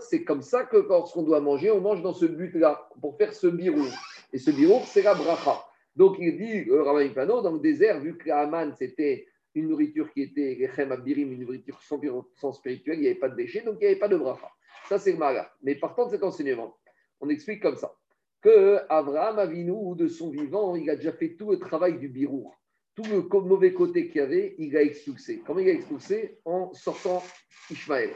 c'est 0.00 0.24
comme 0.24 0.42
ça 0.42 0.64
que 0.64 0.76
lorsqu'on 0.76 1.22
doit 1.22 1.40
manger, 1.40 1.70
on 1.70 1.80
mange 1.80 2.02
dans 2.02 2.12
ce 2.12 2.26
but-là, 2.26 2.88
pour 3.00 3.16
faire 3.16 3.32
ce 3.32 3.46
birou. 3.46 3.86
Et 4.32 4.38
ce 4.38 4.50
birou, 4.50 4.80
c'est 4.84 5.02
la 5.02 5.14
bracha. 5.14 5.64
Donc 5.96 6.16
il 6.18 6.36
dit, 6.36 6.64
le 6.64 6.82
Rabbi 6.82 7.10
Pano, 7.10 7.40
dans 7.40 7.52
le 7.52 7.60
désert, 7.60 8.00
vu 8.00 8.16
que 8.16 8.28
la 8.28 8.74
c'était 8.76 9.26
une 9.54 9.68
nourriture 9.68 10.12
qui 10.12 10.22
était 10.22 10.54
une 10.54 11.40
nourriture 11.40 11.80
sans, 11.82 12.52
spirituel, 12.52 12.98
il 12.98 13.00
n'y 13.00 13.06
avait 13.06 13.18
pas 13.18 13.28
de 13.28 13.36
déchets, 13.36 13.62
donc 13.62 13.76
il 13.80 13.84
n'y 13.84 13.86
avait 13.86 13.98
pas 13.98 14.08
de 14.08 14.16
bracha. 14.16 14.48
Ça, 14.88 14.98
c'est 14.98 15.12
le 15.12 15.18
mara. 15.18 15.50
Mais 15.62 15.74
partant 15.74 16.06
de 16.06 16.10
cet 16.10 16.22
enseignement, 16.22 16.76
on 17.20 17.28
explique 17.28 17.62
comme 17.62 17.76
ça 17.76 17.94
que 18.40 18.78
Abraham 18.88 19.38
Avinu, 19.38 19.96
de 19.96 20.06
son 20.06 20.30
vivant, 20.30 20.76
il 20.76 20.88
a 20.90 20.96
déjà 20.96 21.12
fait 21.12 21.34
tout 21.34 21.50
le 21.50 21.58
travail 21.58 21.98
du 21.98 22.08
birou. 22.08 22.52
Tout 22.94 23.04
le 23.04 23.40
mauvais 23.40 23.72
côté 23.72 24.08
qu'il 24.08 24.16
y 24.16 24.20
avait, 24.20 24.54
il 24.58 24.76
a 24.76 24.82
expulsé. 24.82 25.42
Comment 25.46 25.60
il 25.60 25.68
a 25.68 25.72
expulsé? 25.72 26.38
En 26.44 26.72
sortant 26.74 27.22
Ishmaël. 27.70 28.10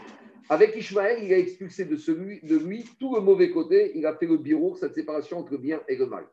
Avec 0.48 0.74
Ishmaël, 0.74 1.22
il 1.22 1.32
a 1.32 1.38
expulsé 1.38 1.84
de, 1.84 2.56
lui 2.56 2.84
tout 2.98 3.14
le 3.14 3.20
mauvais 3.20 3.50
côté. 3.50 3.92
Il 3.96 4.06
a 4.06 4.14
fait 4.16 4.26
le 4.26 4.38
bureau, 4.38 4.74
cette 4.74 4.94
séparation 4.94 5.38
entre 5.38 5.52
le 5.52 5.58
bien 5.58 5.80
et 5.88 5.96
le 5.96 6.06
mal. 6.06 6.26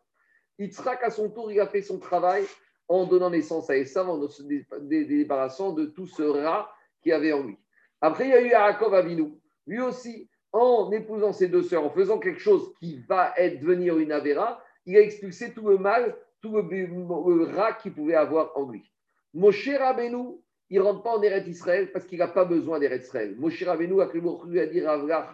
Yitzhak, 0.57 1.03
à 1.03 1.11
son 1.11 1.30
tour, 1.30 1.51
il 1.51 1.59
a 1.59 1.67
fait 1.67 1.84
son 1.84 1.99
travail 1.99 2.43
en 2.88 3.05
donnant 3.05 3.30
naissance 3.30 3.70
à 3.70 3.78
Esav, 3.78 4.09
en 4.09 4.28
se 4.28 4.41
débarrassant 4.43 5.74
de 5.74 5.86
tout 5.86 6.07
ce 6.07 6.24
rat 6.24 6.72
qu'il 7.03 7.13
avait 7.13 7.34
en 7.34 7.43
lui. 7.43 7.57
Après, 8.01 8.26
il 8.26 8.32
y 8.32 8.34
a 8.34 8.41
eu 8.41 8.49
Yaakov 8.49 8.93
Avinu. 8.95 9.34
Lui 9.67 9.80
aussi, 9.80 10.28
en 10.52 10.91
épousant 10.91 11.34
ses 11.34 11.47
deux 11.47 11.64
sœurs, 11.64 11.86
en 11.86 11.89
faisant 11.89 12.20
quelque 12.20 12.39
chose 12.39 12.74
qui 12.80 13.00
va 13.08 13.34
être, 13.38 13.60
devenir 13.60 13.97
une 13.97 14.12
avéra, 14.12 14.64
il 14.86 14.97
a 14.97 15.02
expulsé 15.02 15.54
tout 15.54 15.68
le 15.68 15.78
mal, 15.78 16.16
tout 16.41 16.56
le, 16.56 17.43
rat 17.56 17.74
qu'il 17.74 17.93
pouvait 17.93 18.16
avoir 18.16 18.58
en 18.58 18.70
lui. 18.70 18.91
Moshe 19.34 19.70
Rabbeinu, 19.70 20.39
il 20.70 20.80
ne 20.80 20.84
rentre 20.84 21.04
pas 21.04 21.18
en 21.18 21.22
Eretz 21.22 21.47
Israël 21.47 21.91
parce 21.91 22.06
qu'il 22.06 22.20
n'a 22.20 22.28
pas 22.28 22.45
besoin 22.45 22.80
d'Eretz 22.80 23.06
Israël. 23.06 23.36
Moshe 23.38 23.64
Rabbeinu 23.64 24.02
a 24.02 24.10
lui 24.47 24.60
a 24.60 24.66
dit 24.66 24.82
Ravlach, 24.82 25.28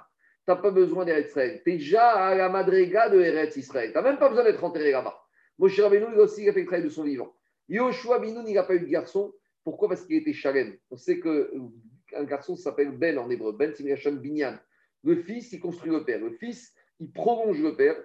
tu 0.45 0.51
n'as 0.51 0.57
pas 0.57 0.71
besoin 0.71 1.05
d'Eretz 1.05 1.29
Israël. 1.29 1.61
Tu 1.63 1.71
es 1.71 1.77
déjà 1.77 2.09
à 2.09 2.35
la 2.35 2.49
madrega 2.49 3.09
de 3.09 3.21
Eretz 3.21 3.55
Israël. 3.55 3.91
Tu 3.91 3.97
n'as 3.97 4.03
même 4.03 4.17
pas 4.17 4.29
besoin 4.29 4.43
d'être 4.43 4.63
enterré 4.63 4.91
là-bas. 4.91 5.17
Moshe 5.57 5.79
Rabbeinu, 5.79 6.07
il 6.13 6.19
aussi 6.19 6.47
a 6.49 6.53
fait 6.53 6.61
le 6.61 6.65
travail 6.65 6.83
de 6.83 6.89
son 6.89 7.03
vivant. 7.03 7.33
Yoshua 7.69 8.19
Binoun, 8.19 8.45
il 8.47 8.53
n'a 8.53 8.63
pas 8.63 8.75
eu 8.75 8.81
de 8.81 8.85
garçon. 8.85 9.33
Pourquoi? 9.63 9.89
Parce 9.89 10.05
qu'il 10.05 10.17
était 10.17 10.33
Shalem. 10.33 10.77
On 10.91 10.97
sait 10.97 11.19
qu'un 11.19 12.23
garçon 12.23 12.55
s'appelle 12.55 12.91
Ben 12.91 13.17
en 13.17 13.29
hébreu. 13.29 13.53
Ben, 13.53 13.73
c'est 13.75 14.11
Binyan. 14.11 14.57
Le 15.05 15.15
fils, 15.23 15.53
il 15.53 15.59
construit 15.59 15.91
le 15.91 16.03
père. 16.03 16.19
Le 16.19 16.31
fils, 16.31 16.73
il 16.99 17.11
prolonge 17.11 17.61
le 17.61 17.75
père, 17.75 17.95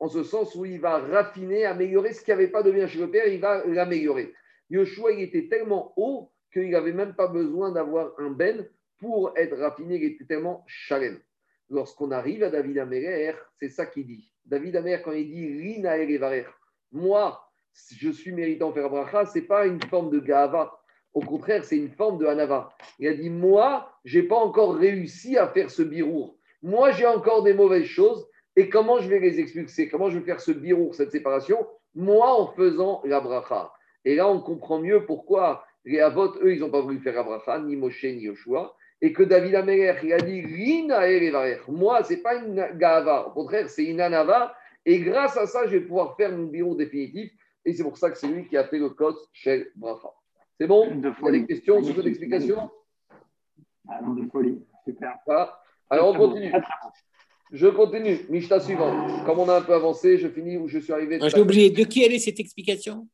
en 0.00 0.08
ce 0.08 0.22
sens 0.22 0.54
où 0.54 0.64
il 0.64 0.80
va 0.80 0.98
raffiner, 0.98 1.64
améliorer 1.64 2.12
ce 2.12 2.22
qui 2.22 2.30
n'avait 2.30 2.48
pas 2.48 2.62
de 2.62 2.70
bien 2.70 2.86
chez 2.86 3.00
le 3.00 3.10
père, 3.10 3.26
il 3.26 3.40
va 3.40 3.66
l'améliorer. 3.66 4.32
Yoshua, 4.70 5.12
il 5.12 5.22
était 5.22 5.48
tellement 5.48 5.92
haut 5.96 6.30
qu'il 6.52 6.70
n'avait 6.70 6.92
même 6.92 7.14
pas 7.14 7.26
besoin 7.26 7.72
d'avoir 7.72 8.12
un 8.18 8.30
ben 8.30 8.66
pour 8.98 9.32
être 9.36 9.56
raffiné, 9.56 9.96
il 9.96 10.04
était 10.04 10.24
tellement 10.24 10.64
chalem. 10.66 11.18
Lorsqu'on 11.70 12.10
arrive 12.10 12.44
à 12.44 12.50
David 12.50 12.78
Améler, 12.78 13.32
c'est 13.58 13.68
ça 13.68 13.86
qu'il 13.86 14.06
dit. 14.06 14.32
David 14.44 14.76
Améler, 14.76 15.02
quand 15.04 15.12
il 15.12 15.30
dit 15.30 15.46
Rina 15.46 15.96
moi, 16.90 17.44
je 17.92 18.10
suis 18.10 18.32
méritant 18.32 18.72
faire 18.72 18.88
bracha, 18.88 19.26
ce 19.26 19.38
n'est 19.38 19.44
pas 19.44 19.66
une 19.66 19.82
forme 19.82 20.10
de 20.10 20.20
gava. 20.20 20.77
Au 21.14 21.20
contraire, 21.20 21.64
c'est 21.64 21.76
une 21.76 21.90
forme 21.90 22.18
de 22.18 22.26
hanava. 22.26 22.70
Il 22.98 23.08
a 23.08 23.14
dit 23.14 23.30
Moi, 23.30 23.90
je 24.04 24.18
n'ai 24.18 24.26
pas 24.26 24.36
encore 24.36 24.76
réussi 24.76 25.36
à 25.36 25.48
faire 25.48 25.70
ce 25.70 25.82
birour. 25.82 26.36
Moi, 26.62 26.90
j'ai 26.92 27.06
encore 27.06 27.42
des 27.42 27.54
mauvaises 27.54 27.86
choses. 27.86 28.28
Et 28.56 28.68
comment 28.68 28.98
je 28.98 29.08
vais 29.08 29.20
les 29.20 29.38
expliquer 29.38 29.88
Comment 29.88 30.10
je 30.10 30.18
vais 30.18 30.24
faire 30.24 30.40
ce 30.40 30.50
birour, 30.50 30.94
cette 30.94 31.12
séparation? 31.12 31.66
Moi, 31.94 32.28
en 32.28 32.48
faisant 32.48 33.02
la 33.04 33.20
bracha. 33.20 33.72
Et 34.04 34.16
là, 34.16 34.28
on 34.28 34.40
comprend 34.40 34.80
mieux 34.80 35.06
pourquoi 35.06 35.64
les 35.84 36.00
Avot, 36.00 36.34
eux, 36.42 36.54
ils 36.54 36.60
n'ont 36.60 36.70
pas 36.70 36.80
voulu 36.80 36.98
faire 36.98 37.14
la 37.14 37.22
bracha, 37.22 37.58
ni 37.60 37.76
Moshe, 37.76 38.04
ni 38.04 38.22
Yoshua. 38.22 38.74
Et 39.00 39.12
que 39.12 39.22
David 39.22 39.54
Améler, 39.54 39.94
il 40.02 40.12
a 40.12 40.18
dit 40.18 40.40
Rina 40.40 41.00
Moi, 41.68 42.02
ce 42.02 42.14
n'est 42.14 42.20
pas 42.20 42.34
une 42.34 42.68
gava. 42.74 43.28
Au 43.28 43.30
contraire, 43.30 43.68
c'est 43.70 43.84
une 43.84 44.00
anava. 44.00 44.54
Et 44.84 45.00
grâce 45.00 45.36
à 45.36 45.46
ça, 45.46 45.66
je 45.66 45.76
vais 45.76 45.80
pouvoir 45.80 46.16
faire 46.16 46.32
mon 46.32 46.46
birour 46.46 46.76
définitif. 46.76 47.30
Et 47.64 47.72
c'est 47.72 47.84
pour 47.84 47.96
ça 47.96 48.10
que 48.10 48.18
c'est 48.18 48.26
lui 48.26 48.48
qui 48.48 48.56
a 48.56 48.64
fait 48.64 48.78
le 48.78 48.90
kos 48.90 49.28
chez 49.32 49.68
Bracha. 49.76 50.08
C'est 50.58 50.66
bon 50.66 50.88
Vous 50.90 51.26
avez 51.28 51.40
des 51.40 51.46
questions, 51.46 51.82
sur 51.82 52.02
l'explication 52.02 52.70
ah 53.88 54.00
non, 54.02 54.14
de 54.14 54.28
folie. 54.28 54.60
Super. 54.84 55.16
Alors, 55.88 56.14
on 56.14 56.14
continue. 56.14 56.52
Je 57.50 57.68
continue. 57.68 58.18
Mishta 58.28 58.60
suivant. 58.60 59.24
Comme 59.24 59.38
on 59.38 59.48
a 59.48 59.56
un 59.56 59.62
peu 59.62 59.72
avancé, 59.72 60.18
je 60.18 60.28
finis 60.28 60.58
où 60.58 60.68
je 60.68 60.78
suis 60.78 60.92
arrivé. 60.92 61.18
J'ai 61.22 61.40
oublié. 61.40 61.70
De 61.70 61.84
qui 61.84 62.04
elle 62.04 62.12
est 62.12 62.18
cette 62.18 62.38
explication? 62.38 63.08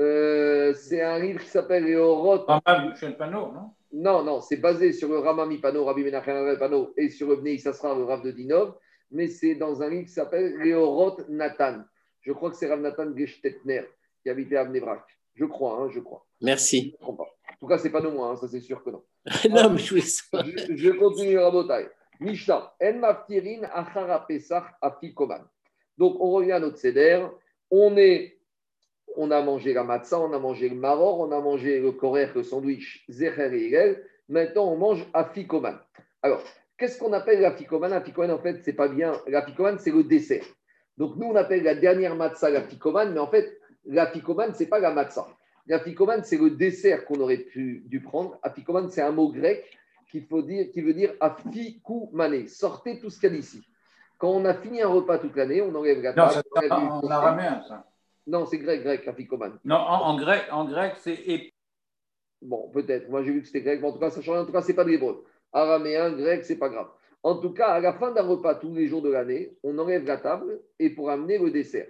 Euh, 0.00 0.74
C'est 0.74 1.02
un 1.02 1.18
livre 1.20 1.40
qui 1.40 1.48
s'appelle 1.48 1.84
Les 1.84 1.94
Oroth. 1.94 2.46
Pano, 2.64 3.52
non? 3.52 3.70
Non, 3.92 4.22
non, 4.22 4.40
c'est 4.40 4.56
basé 4.56 4.92
sur 4.92 5.08
le 5.08 5.18
Ramami 5.18 5.58
Pano, 5.58 5.84
Rabbi 5.84 6.04
Menachem 6.04 6.56
Pano, 6.58 6.92
et 6.96 7.08
sur 7.08 7.28
le 7.28 7.36
Bnei 7.36 7.54
Issasra, 7.54 7.94
le 7.96 8.04
Rav 8.04 8.22
de 8.22 8.30
Dinov, 8.30 8.76
mais 9.10 9.26
c'est 9.26 9.56
dans 9.56 9.82
un 9.82 9.90
livre 9.90 10.04
qui 10.04 10.12
s'appelle 10.12 10.58
Les 10.58 10.74
Oroth 10.74 11.28
Nathan. 11.28 11.82
Je 12.20 12.32
crois 12.32 12.50
que 12.50 12.56
c'est 12.56 12.68
Rav 12.68 12.80
Nathan 12.80 13.16
Gestetner 13.16 13.82
qui 14.22 14.30
habitait 14.30 14.56
à 14.56 14.64
Bnebrak. 14.64 15.02
Je 15.34 15.44
crois, 15.44 15.80
hein, 15.80 15.88
je 15.90 16.00
crois. 16.00 16.26
Merci. 16.40 16.96
Je 17.00 17.06
pas. 17.06 17.10
En 17.12 17.56
tout 17.58 17.66
cas, 17.66 17.78
c'est 17.78 17.90
pas 17.90 18.00
de 18.00 18.08
moi, 18.08 18.28
hein, 18.28 18.36
ça 18.36 18.48
c'est 18.48 18.60
sûr 18.60 18.82
que 18.82 18.90
non. 18.90 19.02
non, 19.50 19.70
mais 19.70 19.78
je 19.78 19.96
je, 19.96 20.76
je 20.76 20.90
continue, 20.90 21.38
Rabotai. 21.38 21.88
Mishnah, 22.20 22.74
En 22.82 22.98
maftirin 22.98 23.62
achara 23.72 24.26
pesach 24.26 24.64
afikoman. 24.82 25.42
Donc, 25.96 26.16
on 26.20 26.30
revient 26.30 26.52
à 26.52 26.60
notre 26.60 26.78
seder. 26.78 27.26
On, 27.70 27.96
est, 27.96 28.38
on 29.16 29.30
a 29.30 29.42
mangé 29.42 29.72
la 29.72 29.84
matzah, 29.84 30.20
on 30.20 30.32
a 30.32 30.38
mangé 30.38 30.68
le 30.68 30.76
maror, 30.76 31.20
on 31.20 31.32
a 31.32 31.40
mangé 31.40 31.80
le 31.80 31.92
korer, 31.92 32.28
le 32.34 32.42
sandwich, 32.42 33.04
zecher 33.08 33.54
et 33.54 33.96
Maintenant, 34.28 34.72
on 34.72 34.76
mange 34.76 35.06
afikoman. 35.12 35.78
Alors, 36.22 36.42
qu'est-ce 36.78 36.98
qu'on 36.98 37.12
appelle 37.12 37.40
l'afikoman 37.40 37.90
L'afikoman, 37.90 38.30
en 38.30 38.38
fait, 38.38 38.60
c'est 38.64 38.74
pas 38.74 38.88
bien. 38.88 39.20
L'afikoman, 39.26 39.78
c'est 39.78 39.90
le 39.90 40.04
dessert. 40.04 40.44
Donc, 40.96 41.16
nous, 41.16 41.26
on 41.26 41.36
appelle 41.36 41.62
la 41.62 41.74
dernière 41.74 42.14
matzah 42.14 42.50
l'afikoman, 42.50 43.12
mais 43.12 43.20
en 43.20 43.28
fait, 43.28 43.59
l'afikoman, 43.84 44.52
c'est 44.54 44.66
pas 44.66 44.78
la 44.78 44.92
matzah. 44.92 45.28
L'afikoman, 45.66 46.22
c'est 46.24 46.38
le 46.38 46.50
dessert 46.50 47.04
qu'on 47.04 47.20
aurait 47.20 47.38
pu 47.38 47.82
dû 47.86 48.00
prendre. 48.00 48.38
Afikoman, 48.42 48.88
c'est 48.90 49.02
un 49.02 49.12
mot 49.12 49.30
grec 49.30 49.64
qui, 50.10 50.20
faut 50.22 50.42
dire, 50.42 50.70
qui 50.70 50.80
veut 50.80 50.94
dire 50.94 51.14
afikoumane, 51.20 52.48
sortez 52.48 52.98
tout 52.98 53.10
ce 53.10 53.20
qu'il 53.20 53.30
y 53.30 53.32
a 53.32 53.36
d'ici. 53.36 53.62
Quand 54.18 54.30
on 54.30 54.44
a 54.44 54.54
fini 54.54 54.82
un 54.82 54.88
repas 54.88 55.18
toute 55.18 55.36
l'année, 55.36 55.62
on 55.62 55.74
enlève 55.74 56.02
la 56.02 56.12
table. 56.12 56.34
Non, 56.34 56.42
c'est 56.60 56.70
en 56.70 57.08
araméen, 57.08 57.62
ça. 57.66 57.86
Non, 58.26 58.46
c'est 58.46 58.58
grec, 58.58 58.82
grec, 58.82 59.06
afikoman. 59.08 59.58
Non, 59.64 59.76
en, 59.76 60.16
grec, 60.18 60.42
en 60.50 60.64
grec 60.64 60.94
c'est. 60.98 61.52
Bon, 62.42 62.68
peut-être. 62.70 63.08
Moi, 63.08 63.22
j'ai 63.22 63.32
vu 63.32 63.42
que 63.42 63.46
c'était 63.46 63.62
grec, 63.62 63.80
mais 63.80 63.88
en 63.88 63.92
tout 63.92 63.98
cas, 63.98 64.10
ça 64.10 64.20
change. 64.20 64.38
En 64.38 64.46
tout 64.46 64.52
cas, 64.52 64.62
ce 64.62 64.68
n'est 64.68 64.74
pas 64.74 64.84
de 64.84 64.90
l'hébreu. 64.90 65.24
Araméen, 65.52 66.10
grec, 66.12 66.44
c'est 66.44 66.58
pas 66.58 66.68
grave. 66.68 66.88
En 67.22 67.36
tout 67.36 67.52
cas, 67.52 67.68
à 67.68 67.80
la 67.80 67.92
fin 67.92 68.12
d'un 68.12 68.22
repas 68.22 68.54
tous 68.54 68.74
les 68.74 68.86
jours 68.88 69.02
de 69.02 69.10
l'année, 69.10 69.56
on 69.62 69.76
enlève 69.78 70.06
la 70.06 70.16
table 70.16 70.60
et 70.78 70.90
pour 70.90 71.10
amener 71.10 71.38
le 71.38 71.50
dessert. 71.50 71.88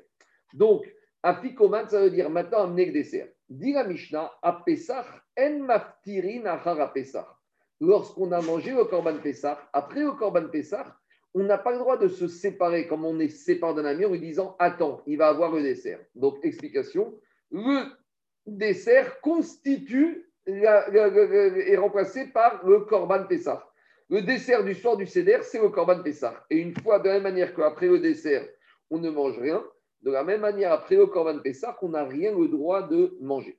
Donc, 0.53 0.85
afikoman, 1.23 1.89
ça 1.89 2.01
veut 2.01 2.11
dire 2.11 2.31
maintenant 2.31 2.65
amener 2.65 2.87
le 2.87 2.93
dessert. 2.93 3.29
Dit 3.49 3.73
la 3.73 3.85
Mishnah, 3.85 4.31
à 4.43 4.63
Pesach, 4.65 5.07
en 5.39 5.59
maftirin 5.61 6.47
achar. 6.47 7.41
Lorsqu'on 7.81 8.31
a 8.33 8.41
mangé 8.43 8.73
le 8.73 8.85
Korban 8.85 9.19
Pesach, 9.23 9.59
après 9.73 10.01
le 10.01 10.13
Korban 10.13 10.49
Pesach, 10.49 10.87
on 11.35 11.45
n'a 11.45 11.59
pas 11.59 11.73
le 11.73 11.79
droit 11.79 11.97
de 11.97 12.09
se 12.09 12.29
séparer 12.29 12.87
comme 12.87 13.05
on 13.05 13.19
est 13.21 13.29
séparé 13.29 13.75
d'un 13.75 13.85
ami 13.85 14.05
en 14.05 14.11
lui 14.11 14.21
disant 14.21 14.57
Attends, 14.59 15.03
il 15.07 15.17
va 15.17 15.29
avoir 15.29 15.53
le 15.53 15.63
dessert. 15.63 16.01
Donc, 16.15 16.39
explication 16.43 17.15
le 17.51 17.87
dessert 18.47 19.21
constitue 19.21 20.31
est 20.47 21.77
remplacé 21.77 22.27
par 22.27 22.67
le 22.67 22.81
Korban 22.81 23.25
Pesach. 23.25 23.61
Le 24.09 24.23
dessert 24.23 24.65
du 24.65 24.75
soir 24.75 24.97
du 24.97 25.07
Seder, 25.07 25.39
c'est 25.43 25.61
le 25.61 25.69
Korban 25.69 26.03
Pesach. 26.03 26.35
Et 26.51 26.59
une 26.59 26.75
fois, 26.75 26.99
de 26.99 27.09
la 27.09 27.15
même 27.15 27.23
manière 27.23 27.55
qu'après 27.55 27.87
le 27.87 28.01
dessert, 28.01 28.47
on 28.91 28.99
ne 28.99 29.11
mange 29.11 29.39
rien, 29.39 29.63
de 30.03 30.11
la 30.11 30.25
même 30.25 30.41
manière, 30.41 30.73
après 30.73 30.97
le 30.97 31.07
Corban 31.07 31.39
Pessah, 31.41 31.77
on 31.83 31.91
n'a 31.91 32.05
rien 32.05 32.37
le 32.37 32.49
droit 32.49 32.87
de 32.87 33.17
manger. 33.21 33.59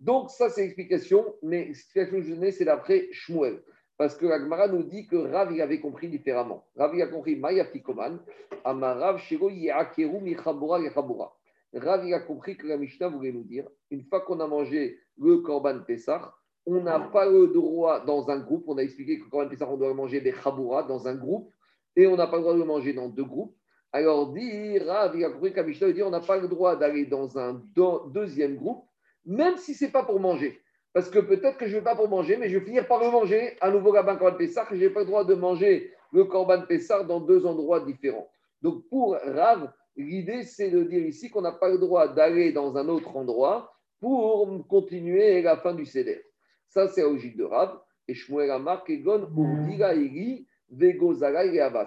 Donc, 0.00 0.30
ça, 0.30 0.48
c'est 0.48 0.62
l'explication, 0.62 1.34
mais 1.42 1.66
l'explication 1.66 2.18
que 2.18 2.22
je 2.22 2.34
donnais, 2.34 2.50
c'est 2.50 2.64
d'après 2.64 3.08
Shmuel. 3.12 3.62
Parce 3.96 4.16
que 4.16 4.26
l'Agmara 4.26 4.66
nous 4.68 4.82
dit 4.82 5.06
que 5.06 5.16
Rav, 5.16 5.52
avait 5.60 5.80
compris 5.80 6.08
différemment. 6.08 6.66
Rav, 6.76 6.94
il 6.94 7.02
a 7.02 7.06
compris 7.06 7.36
Maya 7.36 7.64
Fikoman, 7.64 8.18
Amarav, 8.64 9.18
Shiro, 9.18 9.50
Yeakeru, 9.50 10.20
Michabura, 10.20 10.80
Yechabura. 10.80 11.32
Rav, 11.74 12.04
il 12.04 12.12
a 12.12 12.20
compris 12.20 12.56
que 12.56 12.66
la 12.66 12.76
Mishnah 12.76 13.08
voulait 13.08 13.32
nous 13.32 13.44
dire 13.44 13.68
une 13.90 14.02
fois 14.02 14.20
qu'on 14.22 14.40
a 14.40 14.46
mangé 14.46 14.98
le 15.18 15.38
Corban 15.38 15.80
Pessah, 15.86 16.34
on 16.66 16.82
n'a 16.82 16.98
pas 16.98 17.26
le 17.26 17.48
droit 17.48 18.04
dans 18.04 18.30
un 18.30 18.40
groupe. 18.40 18.64
On 18.66 18.78
a 18.78 18.82
expliqué 18.82 19.18
que 19.18 19.24
le 19.24 19.30
Corban 19.30 19.48
Pessah, 19.48 19.68
on 19.68 19.76
doit 19.76 19.94
manger 19.94 20.20
des 20.20 20.32
Chabura 20.32 20.82
dans 20.82 21.06
un 21.06 21.14
groupe 21.14 21.52
et 21.94 22.06
on 22.06 22.16
n'a 22.16 22.26
pas 22.26 22.36
le 22.36 22.42
droit 22.42 22.56
de 22.56 22.64
manger 22.64 22.94
dans 22.94 23.08
deux 23.08 23.24
groupes. 23.24 23.54
Alors, 23.94 24.32
dit 24.32 24.76
Rav, 24.80 25.14
il 25.14 25.24
a 25.24 25.30
compris 25.30 25.52
dit 25.92 26.02
on 26.02 26.10
n'a 26.10 26.18
pas 26.18 26.36
le 26.36 26.48
droit 26.48 26.74
d'aller 26.74 27.06
dans 27.06 27.38
un 27.38 27.62
deuxième 28.08 28.56
groupe, 28.56 28.84
même 29.24 29.56
si 29.56 29.72
ce 29.72 29.84
n'est 29.84 29.92
pas 29.92 30.02
pour 30.02 30.18
manger. 30.18 30.60
Parce 30.92 31.08
que 31.08 31.20
peut-être 31.20 31.58
que 31.58 31.68
je 31.68 31.74
ne 31.74 31.78
vais 31.78 31.84
pas 31.84 31.94
pour 31.94 32.08
manger, 32.08 32.36
mais 32.36 32.48
je 32.48 32.58
vais 32.58 32.64
finir 32.64 32.88
par 32.88 32.98
le 32.98 33.08
manger 33.12 33.56
à 33.60 33.70
nouveau 33.70 33.92
Rabban 33.92 34.16
Korban 34.16 34.36
Pessar, 34.36 34.66
je 34.72 34.74
n'ai 34.74 34.90
pas 34.90 35.00
le 35.00 35.06
droit 35.06 35.24
de 35.24 35.34
manger 35.34 35.92
le 36.12 36.24
Korban 36.24 36.62
Pessar 36.62 37.04
dans 37.04 37.20
deux 37.20 37.46
endroits 37.46 37.84
différents. 37.84 38.28
Donc, 38.62 38.84
pour 38.88 39.12
Rav, 39.12 39.72
l'idée, 39.96 40.42
c'est 40.42 40.70
de 40.70 40.82
dire 40.82 41.06
ici 41.06 41.30
qu'on 41.30 41.42
n'a 41.42 41.52
pas 41.52 41.68
le 41.68 41.78
droit 41.78 42.08
d'aller 42.08 42.50
dans 42.50 42.76
un 42.76 42.88
autre 42.88 43.16
endroit 43.16 43.76
pour 44.00 44.66
continuer 44.66 45.40
la 45.40 45.56
fin 45.56 45.72
du 45.72 45.86
Seder. 45.86 46.20
Ça, 46.66 46.88
c'est 46.88 47.02
la 47.02 47.10
logique 47.10 47.36
de 47.36 47.44
Rav. 47.44 47.78
Et 48.08 48.14
Shmuel 48.14 48.50
Amar, 48.50 48.82
Kegon, 48.82 49.28
Urdira, 49.36 49.94
Iri, 49.94 50.48
C'est 50.68 50.98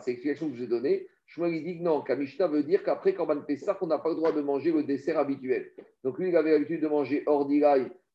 l'explication 0.08 0.50
que 0.50 0.56
je 0.56 0.60
vous 0.60 0.64
ai 0.64 0.68
donnée. 0.68 1.08
Shmuel 1.28 1.64
dit 1.64 1.78
que 1.78 1.84
non, 1.84 2.02
Kamishna 2.02 2.48
veut 2.48 2.64
dire 2.64 2.84
qu'après 2.84 3.14
Korban 3.14 3.42
Pessah, 3.42 3.78
on 3.82 3.88
n'a 3.88 4.00
pas 4.00 4.10
le 4.10 4.16
droit 4.16 4.32
de 4.32 4.42
manger 4.42 4.72
le 4.72 4.84
dessert 4.84 5.20
habituel. 5.20 5.72
Donc 6.04 6.18
lui, 6.18 6.30
il 6.30 6.36
avait 6.36 6.52
l'habitude 6.52 6.82
de 6.82 6.88
manger 6.88 7.24
hors 7.26 7.48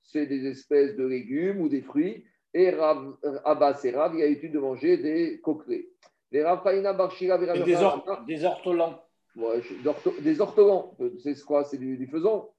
c'est 0.02 0.26
des 0.26 0.46
espèces 0.46 0.96
de 0.96 1.06
légumes 1.06 1.60
ou 1.60 1.68
des 1.68 1.82
fruits. 1.82 2.24
Et 2.54 2.70
Rav, 2.70 3.16
Abbas 3.44 3.80
et 3.84 3.90
Rav, 3.90 4.14
il 4.14 4.22
a 4.22 4.26
l'habitude 4.26 4.52
de 4.52 4.58
manger 4.58 4.96
des 4.96 5.40
coquelets. 5.40 5.88
Les 6.32 6.42
Rafaïna 6.42 6.92
Barshira, 6.94 7.38
des, 7.38 7.46
des 8.26 8.42
ortolans. 8.42 9.02
des 10.20 10.40
ortolans. 10.40 10.96
C'est 11.22 11.40
quoi? 11.44 11.64
C'est 11.64 11.76
du, 11.76 11.96
du 11.96 12.06
faisan? 12.06 12.50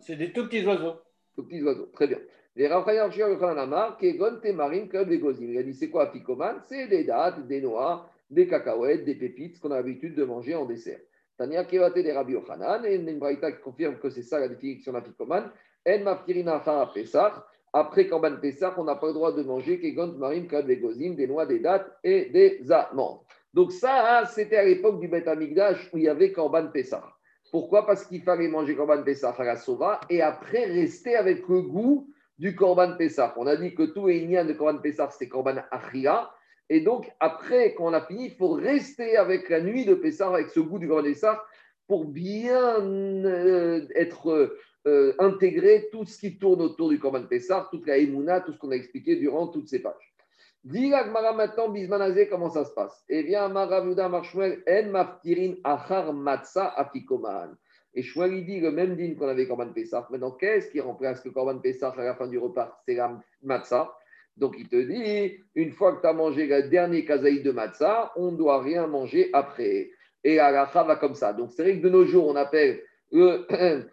C'est 0.00 0.16
des 0.16 0.32
tout 0.32 0.44
petits 0.44 0.64
oiseaux. 0.64 1.00
Tout 1.34 1.44
petits 1.44 1.62
oiseaux, 1.62 1.86
très 1.86 2.06
bien. 2.06 2.18
Les 2.54 2.68
Rafaïna 2.68 3.08
Barshira, 3.08 3.96
Kegon, 3.98 4.40
Temarim, 4.42 4.86
Gozim. 4.88 5.50
Il 5.50 5.58
a 5.58 5.62
dit 5.62 5.74
c'est 5.74 5.90
quoi 5.90 6.12
Picoman 6.12 6.60
C'est 6.68 6.86
des 6.86 7.04
dates, 7.04 7.46
des 7.46 7.62
noix 7.62 8.08
des 8.34 8.46
cacahuètes, 8.46 9.04
des 9.04 9.14
pépites, 9.14 9.60
qu'on 9.60 9.70
a 9.70 9.76
l'habitude 9.76 10.14
de 10.14 10.24
manger 10.24 10.54
en 10.54 10.66
dessert. 10.66 11.00
Tania 11.38 11.64
Kevate 11.64 11.94
des 11.94 12.12
Rabbi 12.12 12.36
Ochanan, 12.36 12.84
et 12.84 12.96
une 12.96 13.18
braïta 13.18 13.50
qui 13.52 13.60
confirme 13.60 13.98
que 13.98 14.10
c'est 14.10 14.22
ça 14.22 14.38
la 14.38 14.48
définition 14.48 14.92
d'apikoman. 14.92 15.50
En 15.86 15.98
mafkirina 16.00 16.62
Pesach. 16.94 17.34
Après 17.76 18.06
Korban 18.06 18.36
Pesach, 18.40 18.74
on 18.78 18.84
n'a 18.84 18.94
pas 18.94 19.08
le 19.08 19.14
droit 19.14 19.32
de 19.32 19.42
manger 19.42 19.80
Kegon 19.80 20.12
Marim 20.16 20.46
Kad 20.46 20.64
des 20.64 21.26
noix, 21.26 21.44
des 21.44 21.58
dattes 21.58 21.90
et 22.04 22.26
des 22.26 22.70
amandes. 22.70 23.18
Donc 23.52 23.72
ça, 23.72 24.22
c'était 24.26 24.58
à 24.58 24.64
l'époque 24.64 25.00
du 25.00 25.08
Beth 25.08 25.26
Amigdash 25.26 25.90
où 25.92 25.98
il 25.98 26.04
y 26.04 26.08
avait 26.08 26.30
Korban 26.30 26.68
Pesach. 26.68 27.02
Pourquoi? 27.50 27.84
Parce 27.84 28.04
qu'il 28.06 28.22
fallait 28.22 28.46
manger 28.46 28.76
Korban 28.76 29.02
Pesach 29.02 29.34
à 29.40 29.44
la 29.44 29.56
Sova 29.56 30.00
et 30.08 30.22
après 30.22 30.66
rester 30.66 31.16
avec 31.16 31.48
le 31.48 31.62
goût 31.62 32.08
du 32.38 32.54
Korban 32.54 32.96
Pesach. 32.96 33.32
On 33.36 33.46
a 33.48 33.56
dit 33.56 33.74
que 33.74 33.82
tout 33.82 34.08
est 34.08 34.20
de 34.20 34.52
Korban 34.52 34.78
Pesach, 34.78 35.10
c'est 35.18 35.28
Korban 35.28 35.56
Achia. 35.72 36.30
Et 36.70 36.80
donc, 36.80 37.10
après, 37.20 37.74
quand 37.74 37.84
on 37.86 37.92
a 37.92 38.00
fini, 38.00 38.26
il 38.26 38.34
faut 38.34 38.52
rester 38.52 39.16
avec 39.16 39.48
la 39.48 39.60
nuit 39.60 39.84
de 39.84 39.94
Pessah, 39.94 40.28
avec 40.28 40.48
ce 40.48 40.60
goût 40.60 40.78
du 40.78 40.88
Grand 40.88 41.02
Pessah, 41.02 41.42
pour 41.86 42.06
bien 42.06 42.80
euh, 42.80 43.86
être 43.94 44.56
euh, 44.86 45.14
intégré 45.18 45.88
tout 45.92 46.04
ce 46.04 46.18
qui 46.18 46.38
tourne 46.38 46.62
autour 46.62 46.88
du 46.88 46.98
Corban 46.98 47.26
Pessah, 47.26 47.68
toute 47.70 47.86
la 47.86 47.98
Emouna, 47.98 48.40
tout 48.40 48.52
ce 48.52 48.58
qu'on 48.58 48.70
a 48.70 48.76
expliqué 48.76 49.16
durant 49.16 49.48
toutes 49.48 49.68
ces 49.68 49.80
pages. 49.80 50.14
Dis 50.62 50.88
Gmara 50.88 51.34
maintenant, 51.34 51.68
Bismanazé, 51.68 52.28
comment 52.28 52.48
ça 52.48 52.64
se 52.64 52.72
passe? 52.72 53.04
Eh 53.10 53.22
bien, 53.22 53.48
Maravuda 53.48 54.08
Marshmuel, 54.08 54.62
En 54.66 54.90
Maftirin 54.90 55.56
Achar 55.62 56.12
Matza 56.14 56.68
Afikoman. 56.68 57.54
Et 57.92 58.02
Shmuel, 58.02 58.44
dit 58.46 58.60
le 58.60 58.72
même 58.72 58.96
din 58.96 59.14
qu'on 59.14 59.28
avait 59.28 59.46
Corban 59.46 59.72
Pessah. 59.72 60.08
Maintenant, 60.10 60.32
qu'est-ce 60.32 60.70
qui 60.70 60.80
remplace 60.80 61.22
le 61.24 61.32
Corban 61.32 61.58
Pessah 61.58 61.94
à 61.96 62.02
la 62.02 62.14
fin 62.14 62.26
du 62.26 62.38
repas? 62.38 62.80
C'est 62.86 62.94
la 62.94 63.20
Matzah. 63.42 63.94
Donc 64.36 64.56
il 64.58 64.68
te 64.68 64.76
dit, 64.76 65.38
une 65.54 65.72
fois 65.72 65.94
que 65.94 66.00
tu 66.00 66.06
as 66.06 66.12
mangé 66.12 66.46
le 66.46 66.68
dernier 66.68 67.04
kazaï 67.04 67.42
de 67.42 67.52
matzah, 67.52 68.12
on 68.16 68.32
ne 68.32 68.36
doit 68.36 68.62
rien 68.62 68.86
manger 68.86 69.30
après. 69.32 69.90
Et 70.24 70.36
la 70.36 70.64
va 70.64 70.96
comme 70.96 71.14
ça. 71.14 71.32
Donc 71.32 71.52
c'est 71.52 71.62
vrai 71.62 71.78
que 71.78 71.84
de 71.84 71.90
nos 71.90 72.04
jours, 72.04 72.26
on 72.26 72.36
appelle 72.36 72.80
le 73.12 73.46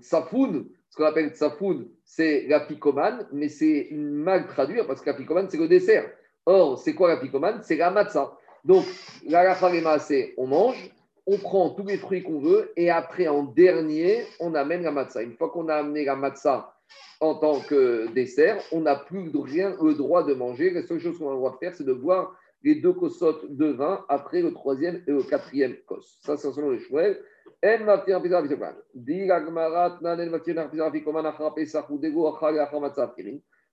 tsafoun, 0.00 0.68
ce 0.90 0.96
qu'on 0.96 1.04
appelle 1.04 1.30
tsafoun, 1.30 1.88
c'est 2.04 2.46
la 2.48 2.60
picomane, 2.60 3.26
mais 3.32 3.48
c'est 3.48 3.88
mal 3.92 4.46
traduire 4.46 4.86
parce 4.86 5.00
que 5.00 5.10
la 5.10 5.16
picomane, 5.16 5.48
c'est 5.48 5.58
le 5.58 5.68
dessert. 5.68 6.10
Or, 6.44 6.78
c'est 6.78 6.94
quoi 6.94 7.08
la 7.08 7.16
picomane? 7.16 7.62
C'est 7.62 7.76
la 7.76 7.90
matzah. 7.90 8.36
Donc, 8.64 8.84
la 9.26 9.98
c'est 10.00 10.34
on 10.36 10.46
mange, 10.48 10.90
on 11.26 11.38
prend 11.38 11.70
tous 11.70 11.86
les 11.86 11.96
fruits 11.96 12.22
qu'on 12.22 12.40
veut 12.40 12.72
et 12.76 12.90
après, 12.90 13.28
en 13.28 13.44
dernier, 13.44 14.24
on 14.38 14.54
amène 14.54 14.82
la 14.82 14.90
matzah. 14.90 15.22
Une 15.22 15.36
fois 15.36 15.50
qu'on 15.50 15.68
a 15.68 15.76
amené 15.76 16.04
la 16.04 16.16
matzah 16.16 16.75
en 17.20 17.34
tant 17.34 17.60
que 17.60 18.12
dessert, 18.12 18.62
on 18.72 18.82
n'a 18.82 18.96
plus 18.96 19.30
rien 19.34 19.76
le 19.82 19.94
droit 19.94 20.24
de 20.24 20.34
manger. 20.34 20.70
La 20.70 20.82
seule 20.82 21.00
chose 21.00 21.18
qu'on 21.18 21.28
a 21.28 21.32
le 21.32 21.38
droit 21.38 21.52
de 21.52 21.58
faire, 21.58 21.74
c'est 21.74 21.84
de 21.84 21.92
boire 21.92 22.36
les 22.62 22.74
deux 22.76 22.92
cossottes 22.92 23.50
de 23.50 23.66
vin 23.66 24.04
après 24.08 24.42
le 24.42 24.52
troisième 24.52 25.02
et 25.06 25.12
le 25.12 25.22
quatrième 25.22 25.76
kos. 25.86 26.18
Ça, 26.22 26.36
c'est 26.36 26.50
selon 26.50 26.70
les 26.70 26.80
chouettes. 26.80 27.22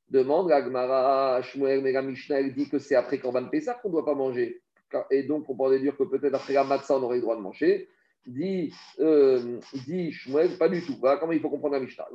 Demande 0.10 0.50
la 0.50 0.64
Gemara, 0.64 1.42
Shmuel, 1.42 1.82
mais 1.82 2.52
dit 2.52 2.70
que 2.70 2.78
c'est 2.78 2.96
après 2.96 3.18
Korban 3.18 3.50
Pessah 3.50 3.74
qu'on 3.76 3.90
ne 3.90 3.94
doit 3.94 4.06
pas 4.06 4.14
manger. 4.14 4.62
Et 5.10 5.24
donc, 5.24 5.50
on 5.50 5.56
pourrait 5.56 5.80
dire 5.80 5.98
que 5.98 6.04
peut-être 6.04 6.36
après 6.36 6.54
la 6.54 6.64
Matzah, 6.64 6.98
on 6.98 7.04
aurait 7.04 7.16
le 7.16 7.22
droit 7.24 7.36
de 7.36 7.42
manger. 7.42 7.90
Dit, 8.26 8.74
euh, 9.00 9.60
dit 9.86 10.16
pas 10.58 10.70
du 10.70 10.82
tout. 10.82 10.96
Comment 11.20 11.34
il 11.34 11.42
faut 11.42 11.50
comprendre 11.50 11.76
la 11.76 11.82
Mishnah. 11.82 12.08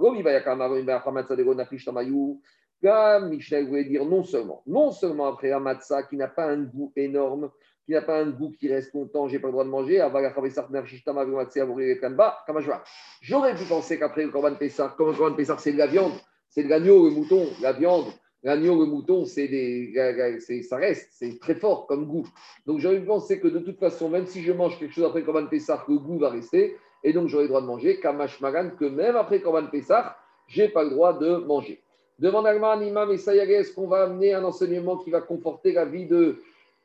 La 2.80 3.20
Mishnah 3.20 3.62
voulait 3.64 3.84
dire 3.84 4.04
non 4.04 4.22
seulement, 4.22 4.62
non 4.66 4.90
seulement 4.90 5.26
après 5.26 5.48
la 5.48 5.58
Matzah 5.58 6.04
qui 6.04 6.16
n'a 6.16 6.28
pas 6.28 6.46
un 6.46 6.62
goût 6.62 6.92
énorme, 6.96 7.50
qui 7.84 7.92
n'a 7.92 8.02
pas 8.02 8.20
un 8.20 8.30
goût 8.30 8.52
qui 8.52 8.72
reste 8.72 8.94
longtemps, 8.94 9.28
j'ai 9.28 9.38
pas 9.38 9.48
le 9.48 9.52
droit 9.52 9.64
de 9.64 9.70
manger, 9.70 9.98
J'aurais 13.22 13.54
pu 13.54 13.64
penser 13.64 13.98
qu'après 13.98 14.24
le 14.24 14.30
Korban 14.30 14.54
Pessah, 14.54 14.94
comme 14.96 15.08
le 15.08 15.14
Korban 15.14 15.34
Pessah, 15.34 15.56
c'est 15.58 15.72
de 15.72 15.78
la 15.78 15.86
viande, 15.86 16.12
c'est 16.48 16.62
de 16.62 16.68
l'agneau, 16.68 17.08
le 17.08 17.14
mouton, 17.14 17.46
la 17.60 17.72
viande. 17.72 18.06
L'agneau, 18.44 18.78
le 18.78 18.86
mouton, 18.86 19.24
c'est 19.24 19.48
des, 19.48 19.92
ça 20.62 20.76
reste, 20.76 21.08
c'est 21.12 21.40
très 21.40 21.56
fort 21.56 21.86
comme 21.88 22.06
goût. 22.06 22.28
Donc 22.66 22.78
j'aurais 22.78 23.00
pensé 23.00 23.40
que 23.40 23.48
de 23.48 23.58
toute 23.58 23.78
façon, 23.78 24.08
même 24.08 24.26
si 24.26 24.42
je 24.42 24.52
mange 24.52 24.78
quelque 24.78 24.94
chose 24.94 25.04
après 25.04 25.22
Corban 25.24 25.46
Pessah, 25.46 25.84
le 25.88 25.98
goût 25.98 26.18
va 26.18 26.30
rester. 26.30 26.76
Et 27.02 27.12
donc 27.12 27.28
j'aurais 27.28 27.44
le 27.44 27.48
droit 27.48 27.60
de 27.60 27.66
manger, 27.66 27.98
Kamash 28.00 28.40
Magan, 28.40 28.70
que 28.78 28.84
même 28.84 29.16
après 29.16 29.40
Corban 29.40 29.66
Pessah, 29.66 30.16
je 30.46 30.62
n'ai 30.62 30.68
pas 30.68 30.84
le 30.84 30.90
droit 30.90 31.18
de 31.18 31.36
manger. 31.36 31.82
Demande 32.18 32.46
Alman, 32.46 32.82
Imam 32.82 33.10
et 33.10 33.14
est-ce 33.14 33.72
qu'on 33.72 33.86
va 33.86 34.04
amener 34.04 34.34
un 34.34 34.42
enseignement 34.42 34.96
qui 34.96 35.10
va 35.10 35.20
conforter 35.20 35.72
la 35.72 35.84
vie 35.84 36.06
de 36.06 36.40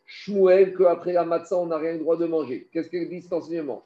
Shmuel, 0.06 0.76
qu'après 0.76 1.14
la 1.14 1.24
matzah, 1.24 1.58
on 1.58 1.68
n'a 1.68 1.78
rien 1.78 1.93
le 1.93 1.99
droit 1.99 2.18
de 2.18 2.26
manger? 2.26 2.68
Qu'est-ce 2.72 2.89
qu'elle 2.89 3.10
dit 3.10 3.22
cet 3.22 3.34
enseignement? 3.34 3.84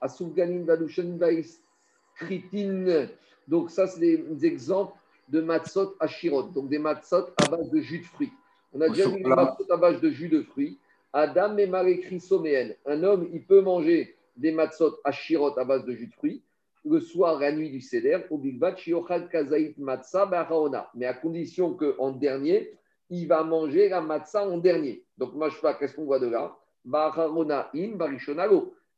Donc 3.47 3.71
ça, 3.71 3.87
c'est 3.87 3.99
des 3.99 4.45
exemples 4.45 4.93
de 5.27 5.41
matzot 5.41 5.95
shirot, 6.07 6.43
donc 6.43 6.69
des 6.69 6.79
matzot 6.79 7.27
à 7.37 7.49
base 7.49 7.69
de 7.69 7.79
jus 7.79 7.99
de 7.99 8.05
fruits. 8.05 8.31
On 8.73 8.81
a 8.81 8.89
déjà 8.89 9.09
vu 9.09 9.21
des 9.21 9.29
matzot 9.29 9.71
à 9.71 9.77
base 9.77 10.01
de 10.01 10.09
jus 10.09 10.29
de 10.29 10.41
fruits. 10.41 10.79
Adam 11.13 11.57
et 11.57 11.67
Marie 11.67 12.01
Chrysoméen, 12.01 12.75
un 12.85 13.03
homme, 13.03 13.27
il 13.33 13.43
peut 13.43 13.61
manger 13.61 14.15
des 14.35 14.51
matzot 14.51 14.97
shirot 15.11 15.57
à 15.57 15.63
base 15.63 15.85
de 15.85 15.93
jus 15.93 16.07
de 16.07 16.13
fruits 16.13 16.41
le 16.89 16.99
soir, 16.99 17.39
la 17.39 17.51
nuit 17.51 17.69
du 17.69 17.81
Seder, 17.81 18.19
au 18.29 18.37
Big 18.37 18.61
mais 20.95 21.05
à 21.05 21.13
condition 21.13 21.73
qu'en 21.73 22.11
dernier, 22.11 22.73
il 23.09 23.27
va 23.27 23.43
manger 23.43 23.89
la 23.89 24.01
matzah 24.01 24.47
en 24.47 24.57
dernier. 24.57 25.03
Donc, 25.17 25.33
pas, 25.61 25.73
qu'est-ce 25.75 25.95
qu'on 25.95 26.05
voit 26.05 26.19
de 26.19 26.27
là? 26.27 26.55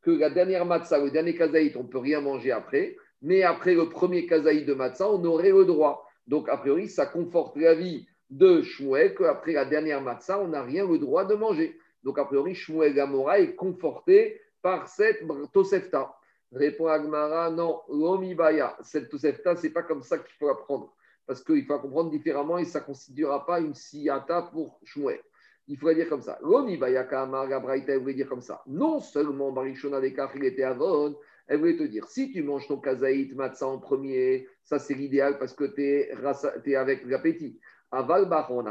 Que 0.01 0.11
la 0.11 0.29
dernière 0.29 0.65
matzah, 0.65 0.99
le 0.99 1.11
dernier 1.11 1.35
kazaït, 1.35 1.75
on 1.75 1.83
ne 1.83 1.87
peut 1.87 1.97
rien 1.97 2.21
manger 2.21 2.51
après, 2.51 2.95
mais 3.21 3.43
après 3.43 3.73
le 3.73 3.89
premier 3.89 4.25
kazaït 4.25 4.65
de 4.65 4.73
matzah, 4.73 5.09
on 5.09 5.23
aurait 5.25 5.51
le 5.51 5.65
droit. 5.65 6.08
Donc, 6.29 6.47
a 6.47 6.57
priori, 6.57 6.87
ça 6.87 7.07
conforte 7.07 7.57
l'avis 7.57 8.07
de 8.29 8.61
Shmuel 8.61 9.15
qu'après 9.15 9.53
la 9.53 9.65
dernière 9.65 9.99
matzah, 9.99 10.39
on 10.39 10.49
n'a 10.49 10.61
rien 10.61 10.87
le 10.87 10.99
droit 10.99 11.25
de 11.25 11.33
manger. 11.33 11.75
Donc, 12.03 12.19
a 12.19 12.25
priori, 12.25 12.53
Shmuel 12.53 12.93
Gamora 12.93 13.39
est 13.39 13.55
conforté 13.55 14.39
par 14.61 14.87
cette 14.87 15.23
Tosefta. 15.51 16.13
Répond 16.51 16.85
Agmara, 16.85 17.49
non, 17.49 17.81
l'omibaya, 17.89 18.77
cette 18.83 19.09
Tosefta, 19.09 19.55
ce 19.55 19.63
n'est 19.63 19.73
pas 19.73 19.81
comme 19.81 20.03
ça 20.03 20.19
qu'il 20.19 20.35
faut 20.37 20.49
apprendre. 20.49 20.93
Parce 21.25 21.43
qu'il 21.43 21.65
faut 21.65 21.79
comprendre 21.79 22.11
différemment 22.11 22.59
et 22.59 22.65
ça 22.65 22.79
ne 22.79 22.85
constituera 22.85 23.43
pas 23.47 23.59
une 23.59 23.73
siyata 23.73 24.43
pour 24.53 24.79
Shmuel. 24.83 25.21
Il 25.67 25.77
faudrait 25.77 25.95
dire 25.95 26.09
comme 26.09 26.21
ça. 26.21 26.37
L'omibaya 26.43 27.05
Kamar, 27.05 27.47
Gabraïta, 27.47 27.93
elle 27.93 28.01
voulait 28.01 28.13
dire 28.13 28.29
comme 28.29 28.41
ça. 28.41 28.61
Non 28.67 28.99
seulement 28.99 29.51
Barishona 29.51 29.99
des 29.99 30.15
il 30.35 30.45
était 30.45 30.63
avon, 30.63 31.15
elle 31.47 31.57
voulait 31.57 31.75
te 31.75 31.83
dire, 31.83 32.07
si 32.07 32.31
tu 32.31 32.43
manges 32.43 32.67
ton 32.67 32.77
kazaït 32.77 33.33
matzah 33.35 33.67
en 33.67 33.79
premier, 33.79 34.47
ça 34.69 34.77
c'est 34.77 34.93
l'idéal 34.93 35.39
parce 35.39 35.53
que 35.53 35.63
tu 35.63 35.83
es, 35.83 36.75
avec 36.75 37.03
l'appétit. 37.07 37.59
Aval 37.91 38.29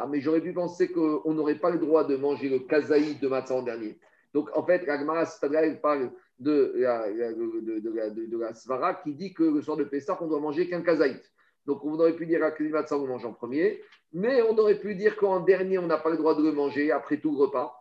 mais 0.09 0.20
j'aurais 0.20 0.40
pu 0.40 0.53
penser 0.53 0.92
qu'on 0.92 1.34
n'aurait 1.34 1.59
pas 1.59 1.70
le 1.70 1.78
droit 1.78 2.05
de 2.05 2.14
manger 2.14 2.49
le 2.49 2.61
kazaït 2.61 3.20
de 3.20 3.26
matzah 3.26 3.57
en 3.57 3.62
dernier. 3.62 3.99
Donc 4.32 4.49
en 4.55 4.64
fait, 4.64 4.86
l'Agmara 4.86 5.24
elle 5.61 5.80
parle 5.80 6.12
de 6.38 6.74
la, 6.76 7.11
de, 7.11 8.38
la, 8.38 8.55
Svara 8.55 8.94
qui 8.94 9.12
dit 9.12 9.34
que 9.34 9.42
le 9.42 9.61
soir 9.61 9.76
de 9.76 9.82
Pessah, 9.82 10.16
on 10.20 10.28
doit 10.28 10.38
manger 10.38 10.68
qu'un 10.68 10.82
kazaït. 10.82 11.20
Donc 11.66 11.84
on 11.84 11.94
aurait 11.94 12.14
pu 12.14 12.26
dire 12.26 12.44
à 12.44 12.53
matzah, 12.61 12.96
on 12.96 13.09
mange 13.09 13.26
en 13.26 13.32
premier, 13.32 13.82
mais 14.12 14.40
on 14.42 14.57
aurait 14.57 14.78
pu 14.78 14.94
dire 14.94 15.16
qu'en 15.16 15.40
dernier, 15.40 15.78
on 15.78 15.88
n'a 15.88 15.99
pas 15.99 16.11
le 16.11 16.16
droit 16.16 16.36
de 16.36 16.44
le 16.44 16.53
manger 16.53 16.92
après 16.92 17.16
tout 17.16 17.32
le 17.32 17.38
repas. 17.38 17.74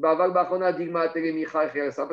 Parce 0.00 0.30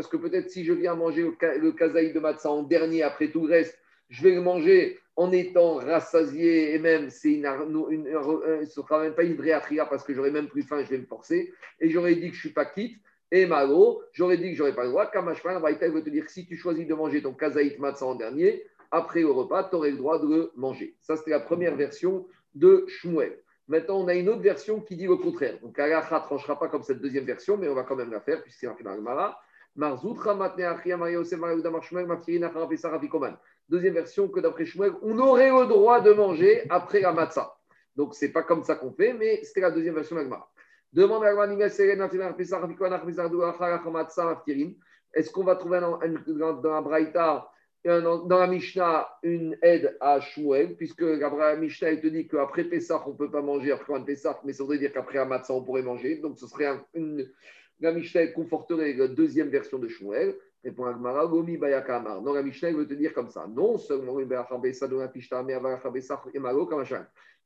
que 0.08 0.18
peut-être 0.18 0.50
si 0.50 0.66
je 0.66 0.74
viens 0.74 0.96
manger 0.96 1.22
le 1.40 1.72
kazaï 1.72 2.14
de 2.14 2.20
matzah 2.20 2.50
en 2.50 2.64
dernier 2.64 3.04
après 3.04 3.30
tout 3.30 3.46
le 3.46 3.54
reste, 3.54 3.78
je 4.12 4.22
vais 4.22 4.36
le 4.36 4.42
manger 4.42 5.00
en 5.16 5.32
étant 5.32 5.76
rassasié 5.76 6.76
et 6.76 6.80
même 6.80 7.10
c'est 7.10 7.34
une, 7.34 7.46
une, 7.46 8.08
une, 8.08 8.66
sera 8.66 9.02
même 9.02 9.16
pas 9.16 9.24
une 9.24 9.36
vraie 9.36 9.54
atria 9.54 9.86
parce 9.86 10.04
que 10.04 10.14
j'aurais 10.14 10.32
même 10.32 10.48
plus 10.48 10.64
faim, 10.64 10.84
je 10.84 10.90
vais 10.90 11.00
me 11.00 11.06
forcer 11.06 11.52
et 11.80 11.90
j'aurais 11.90 12.16
dit 12.16 12.30
que 12.30 12.36
je 12.36 12.42
suis 12.42 12.54
pas 12.54 12.66
quitte 12.66 12.98
et 13.32 13.46
malo, 13.46 14.04
j'aurais 14.12 14.38
dit 14.38 14.52
que 14.52 14.58
j'aurais 14.58 14.76
pas 14.76 14.84
le 14.84 14.90
droit. 14.90 15.06
Kamashman, 15.10 15.62
Vaïta 15.62 15.90
veut 15.90 16.04
te 16.04 16.10
dire 16.10 16.26
que 16.26 16.32
si 16.32 16.46
tu 16.46 16.58
choisis 16.58 16.86
de 16.86 16.94
manger 16.94 17.22
ton 17.22 17.34
kazaït 17.34 17.80
matzah 17.80 18.06
en 18.06 18.16
dernier, 18.16 18.64
après 18.92 19.22
le 19.22 19.32
repas, 19.32 19.64
tu 19.64 19.76
aurais 19.76 19.92
le 19.92 19.98
droit 19.98 20.20
de 20.20 20.28
le 20.28 20.52
manger. 20.56 20.98
Ça, 21.00 21.16
c'était 21.16 21.32
la 21.32 21.40
première 21.40 21.76
version 21.76 22.28
de 22.56 22.84
Shmuel. 22.90 23.40
Maintenant, 23.70 24.02
on 24.02 24.08
a 24.10 24.16
une 24.16 24.28
autre 24.28 24.42
version 24.42 24.82
qui 24.82 24.98
dit 24.98 25.08
le 25.08 25.16
contraire. 25.16 25.58
Donc, 25.62 25.80
Alacha 25.80 26.20
ne 26.20 26.26
tranchera 26.26 26.60
pas 26.60 26.68
comme 26.68 26.84
cette 26.84 27.00
deuxième 27.00 27.24
version, 27.24 27.56
mais 27.56 27.70
on 27.70 27.74
va 27.74 27.84
quand 27.84 27.96
même 27.96 28.12
la 28.12 28.20
faire, 28.20 28.42
puisque 28.44 28.60
c'est 28.60 28.68
marqué 28.68 28.84
dans 28.84 28.96
le 28.96 29.02
Mara. 29.02 29.40
Deuxième 33.70 33.94
version 33.94 34.28
que 34.28 34.40
d'après 34.40 34.66
Shmuel, 34.66 34.94
on 35.02 35.18
aurait 35.20 35.50
le 35.50 35.68
droit 35.68 36.02
de 36.02 36.12
manger 36.12 36.64
après 36.70 37.02
la. 37.02 37.14
Donc, 37.96 38.16
ce 38.16 38.26
n'est 38.26 38.32
pas 38.32 38.44
comme 38.44 38.64
ça 38.64 38.76
qu'on 38.76 38.92
fait, 38.92 39.14
mais 39.14 39.42
c'était 39.44 39.62
la 39.62 39.72
deuxième 39.72 39.96
version 39.96 40.16
de 40.16 40.30
Demande 40.94 41.24
à 41.24 41.32
Est-ce 45.14 45.32
qu'on 45.32 45.44
va 45.44 45.56
trouver 45.56 45.80
dans, 45.80 46.00
la 46.00 46.82
Braïta 46.82 47.50
dans 47.84 48.28
la 48.30 48.48
Mishnah 48.48 49.08
une 49.24 49.58
aide 49.62 49.98
à 50.00 50.20
Shmuel, 50.20 50.76
puisque 50.76 51.02
la 51.02 51.56
Mishnah 51.56 51.96
te 51.96 52.08
dit 52.08 52.28
qu'après 52.28 52.66
Pessah, 52.66 53.04
on 53.08 53.12
ne 53.12 53.18
peut 53.18 53.32
pas 53.32 53.42
manger 53.42 53.72
après 53.72 53.94
un 53.96 54.02
Pessah, 54.02 54.40
mais 54.44 54.54
ça 54.54 54.64
voudrait 54.64 54.78
dire 54.78 54.94
qu'après 54.94 55.18
un 55.18 55.42
on 55.50 55.64
pourrait 55.64 55.82
manger. 55.82 56.18
Donc 56.18 56.38
ce 56.38 56.48
serait 56.48 56.70
une. 56.94 57.30
La 57.80 57.92
Mishnah 57.92 58.28
conforterait 58.28 58.94
la 58.94 59.08
deuxième 59.08 59.50
version 59.50 59.80
de 59.80 59.88
Shmuel. 59.88 60.36
Répond 60.64 60.86
Agmara, 60.86 61.26
Gomi 61.26 61.58
Bayakamar. 61.58 62.22
Non, 62.22 62.34
la 62.34 62.44
Mishnah 62.44 62.72
veut 62.72 62.88
te 62.88 62.94
dire 62.94 63.14
comme 63.14 63.30
ça. 63.30 63.48
Non 63.48 63.78
seulement 63.78 64.16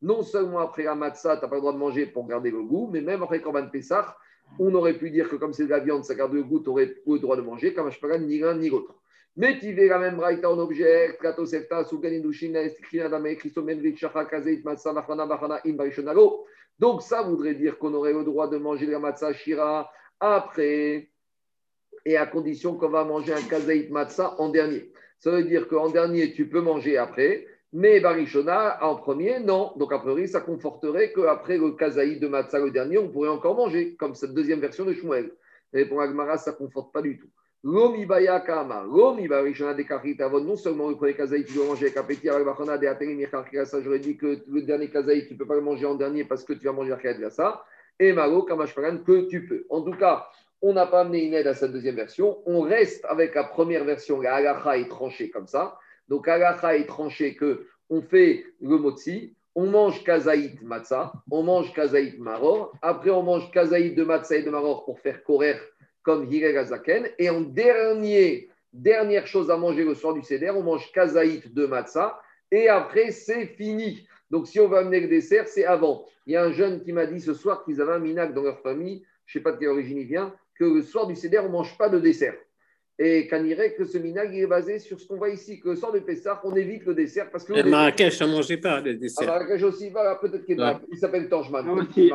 non 0.01 0.21
seulement 0.21 0.59
après 0.59 0.83
la 0.83 0.95
matzah, 0.95 1.37
tu 1.37 1.43
n'as 1.43 1.47
pas 1.47 1.55
le 1.55 1.61
droit 1.61 1.73
de 1.73 1.77
manger 1.77 2.05
pour 2.05 2.27
garder 2.27 2.51
le 2.51 2.61
goût, 2.61 2.89
mais 2.91 3.01
même 3.01 3.23
après 3.23 3.41
Korban 3.41 3.67
Pessah, 3.69 4.15
on 4.59 4.73
aurait 4.75 4.97
pu 4.97 5.09
dire 5.09 5.29
que 5.29 5.35
comme 5.37 5.53
c'est 5.53 5.65
de 5.65 5.69
la 5.69 5.79
viande, 5.79 6.03
ça 6.03 6.15
garde 6.15 6.33
le 6.33 6.43
goût, 6.43 6.59
tu 6.59 6.69
aurais 6.69 6.93
le 7.07 7.19
droit 7.19 7.37
de 7.37 7.41
manger, 7.41 7.73
comme 7.73 7.89
je 7.89 8.05
ne 8.05 8.17
ni 8.17 8.39
l'un 8.39 8.55
ni 8.55 8.69
l'autre. 8.69 8.93
Mais 9.37 9.59
tu 9.59 9.73
la 9.73 9.99
même 9.99 10.15
braïta 10.15 10.49
en 10.49 10.57
objet, 10.59 11.17
Kato 11.21 11.45
Sefta, 11.45 11.83
Souganindushin, 11.83 12.53
Estikrinadame, 12.53 13.35
Christomenvich, 13.35 13.99
Shachakazeit, 13.99 14.61
Matsa, 14.63 14.93
Machana, 14.93 15.25
Bachana, 15.25 15.59
Imbarishonalo. 15.65 16.45
Donc 16.79 17.01
ça 17.01 17.21
voudrait 17.21 17.55
dire 17.55 17.77
qu'on 17.77 17.93
aurait 17.93 18.13
le 18.13 18.23
droit 18.23 18.47
de 18.47 18.57
manger 18.57 18.85
la 18.85 18.99
matzah 18.99 19.33
shira 19.33 19.89
après, 20.19 21.09
et 22.05 22.17
à 22.17 22.25
condition 22.25 22.75
qu'on 22.75 22.89
va 22.89 23.03
manger 23.03 23.33
un 23.33 23.41
kazeit 23.41 23.89
matzah 23.89 24.35
en 24.39 24.49
dernier. 24.49 24.91
Ça 25.19 25.31
veut 25.31 25.43
dire 25.43 25.67
qu'en 25.67 25.89
dernier, 25.89 26.33
tu 26.33 26.47
peux 26.47 26.61
manger 26.61 26.97
après, 26.97 27.47
mais 27.73 27.99
Barishona 27.99 28.77
en 28.85 28.95
premier, 28.95 29.39
non. 29.39 29.71
Donc 29.77 29.91
a 29.91 29.99
priori, 29.99 30.27
ça 30.27 30.39
conforterait 30.39 31.11
qu'après 31.11 31.57
le 31.57 31.71
kazaï 31.71 32.19
de 32.19 32.27
matzah 32.27 32.59
le 32.59 32.71
dernier, 32.71 32.97
on 32.97 33.09
pourrait 33.09 33.29
encore 33.29 33.55
manger, 33.55 33.95
comme 33.95 34.13
cette 34.13 34.33
deuxième 34.33 34.59
version 34.59 34.85
de 34.85 34.93
Shmuel. 34.93 35.31
Mais 35.73 35.85
pour 35.85 36.01
Agmara, 36.01 36.37
ça 36.37 36.51
ne 36.51 36.55
conforte 36.55 36.93
pas 36.93 37.01
du 37.01 37.17
tout. 37.17 37.27
Lomi 37.63 38.05
baya 38.05 38.39
kama, 38.41 38.83
lomi 38.83 39.27
barishona 39.27 39.73
de 39.73 40.23
avon, 40.23 40.39
non 40.41 40.55
seulement 40.55 40.87
le 40.87 40.95
premier 40.95 41.15
kazaï, 41.15 41.43
tu 41.43 41.53
dois 41.53 41.65
manger 41.65 41.87
avec 41.87 41.97
appétit, 41.97 42.29
avec 42.29 42.45
bachona 42.45 42.77
de 42.77 42.85
ateri 42.85 43.25
ça 43.65 43.81
j'aurais 43.81 43.97
dit 43.97 44.15
que 44.15 44.43
le 44.47 44.61
dernier 44.61 44.89
kazaï, 44.91 45.25
tu 45.27 45.33
ne 45.33 45.39
peux 45.39 45.47
pas 45.47 45.55
le 45.55 45.61
manger 45.61 45.87
en 45.87 45.95
dernier 45.95 46.23
parce 46.25 46.43
que 46.43 46.53
tu 46.53 46.65
vas 46.65 46.73
manger 46.73 46.93
avec 46.93 47.31
ça. 47.31 47.65
Et 47.99 48.13
malo, 48.13 48.43
kamashparan, 48.43 48.99
que 48.99 49.27
tu 49.27 49.47
peux. 49.47 49.65
En 49.69 49.81
tout 49.81 49.97
cas, 49.97 50.27
on 50.67 50.73
n'a 50.73 50.87
pas 50.87 51.01
amené 51.01 51.23
une 51.23 51.35
aide 51.35 51.45
à 51.45 51.53
cette 51.53 51.71
deuxième 51.71 51.95
version. 51.95 52.39
On 52.47 52.61
reste 52.61 53.05
avec 53.05 53.35
la 53.35 53.43
première 53.43 53.83
version, 53.83 54.19
la 54.19 54.33
halacha 54.33 54.79
est 54.79 54.89
tranchée 54.89 55.29
comme 55.29 55.45
ça. 55.45 55.77
Donc 56.07 56.27
halacha 56.27 56.75
est 56.75 56.87
tranchée 56.87 57.35
que 57.35 57.67
on 57.91 58.01
fait 58.01 58.43
le 58.59 58.77
motzi, 58.79 59.35
on 59.53 59.67
mange 59.67 60.03
kazaït 60.03 60.59
matzah, 60.63 61.13
on 61.29 61.43
mange 61.43 61.71
kazaït 61.71 62.17
maror, 62.17 62.73
après 62.81 63.11
on 63.11 63.21
mange 63.21 63.51
kazaït 63.51 63.93
de 63.93 64.03
matzah 64.03 64.37
et 64.37 64.41
de 64.41 64.49
maror 64.49 64.85
pour 64.85 64.99
faire 64.99 65.23
korer 65.23 65.55
comme 66.01 66.25
Hirel 66.31 66.57
Azaken, 66.57 67.09
et 67.19 67.29
en 67.29 67.41
dernier, 67.41 68.49
dernière 68.73 69.27
chose 69.27 69.51
à 69.51 69.57
manger 69.57 69.83
le 69.83 69.93
soir 69.93 70.15
du 70.15 70.23
Seder, 70.23 70.49
on 70.49 70.63
mange 70.63 70.91
kazaït 70.91 71.53
de 71.53 71.67
matzah, 71.67 72.19
et 72.51 72.69
après 72.69 73.11
c'est 73.11 73.45
fini. 73.45 74.07
Donc 74.31 74.47
si 74.47 74.59
on 74.59 74.67
va 74.67 74.79
amener 74.79 74.99
le 74.99 75.09
dessert, 75.09 75.47
c'est 75.47 75.65
avant. 75.65 76.07
Il 76.25 76.33
y 76.33 76.35
a 76.35 76.43
un 76.43 76.51
jeune 76.51 76.81
qui 76.81 76.91
m'a 76.91 77.05
dit 77.05 77.21
ce 77.21 77.35
soir 77.35 77.63
qu'ils 77.63 77.81
avaient 77.81 77.93
un 77.93 77.99
minac 77.99 78.33
dans 78.33 78.41
leur 78.41 78.59
famille, 78.61 79.05
je 79.27 79.37
ne 79.37 79.39
sais 79.39 79.43
pas 79.43 79.51
de 79.51 79.57
quelle 79.57 79.69
origine 79.69 79.99
il 79.99 80.07
vient, 80.07 80.33
que 80.57 80.63
le 80.65 80.81
soir 80.81 81.07
du 81.07 81.15
Seder, 81.15 81.39
on 81.39 81.43
ne 81.47 81.49
mange 81.49 81.77
pas 81.77 81.89
de 81.89 81.99
dessert. 81.99 82.35
Et 82.97 83.27
qu'on 83.27 83.43
dirait 83.43 83.73
que 83.73 83.83
ce 83.83 83.97
minag 83.97 84.33
est 84.33 84.47
basé 84.47 84.79
sur 84.79 84.97
ce 84.97 85.05
qu'on 85.05 85.17
voit 85.17 85.27
ici, 85.29 85.59
que 85.59 85.67
le 85.67 85.75
soir 85.75 85.91
de 85.91 85.99
Pessah, 85.99 86.39
on 86.45 86.55
évite 86.55 86.85
le 86.85 86.93
dessert 86.95 87.29
parce 87.29 87.43
que. 87.43 87.51
À 87.51 87.63
Marrakech, 87.63 88.21
on 88.21 88.27
ne 88.27 88.31
mangeait 88.31 88.55
pas 88.55 88.81
de 88.81 88.91
À 88.91 88.93
dessert. 88.93 89.27
Marrakech 89.27 89.63
aussi, 89.63 89.89
voilà, 89.89 90.15
peut-être 90.15 90.45
qu'il 90.45 90.57
Ouais. 90.61 90.77
s'appelle 90.97 91.27
Tangeman. 91.27 91.65
Moi 91.65 91.83
aussi. 91.83 92.09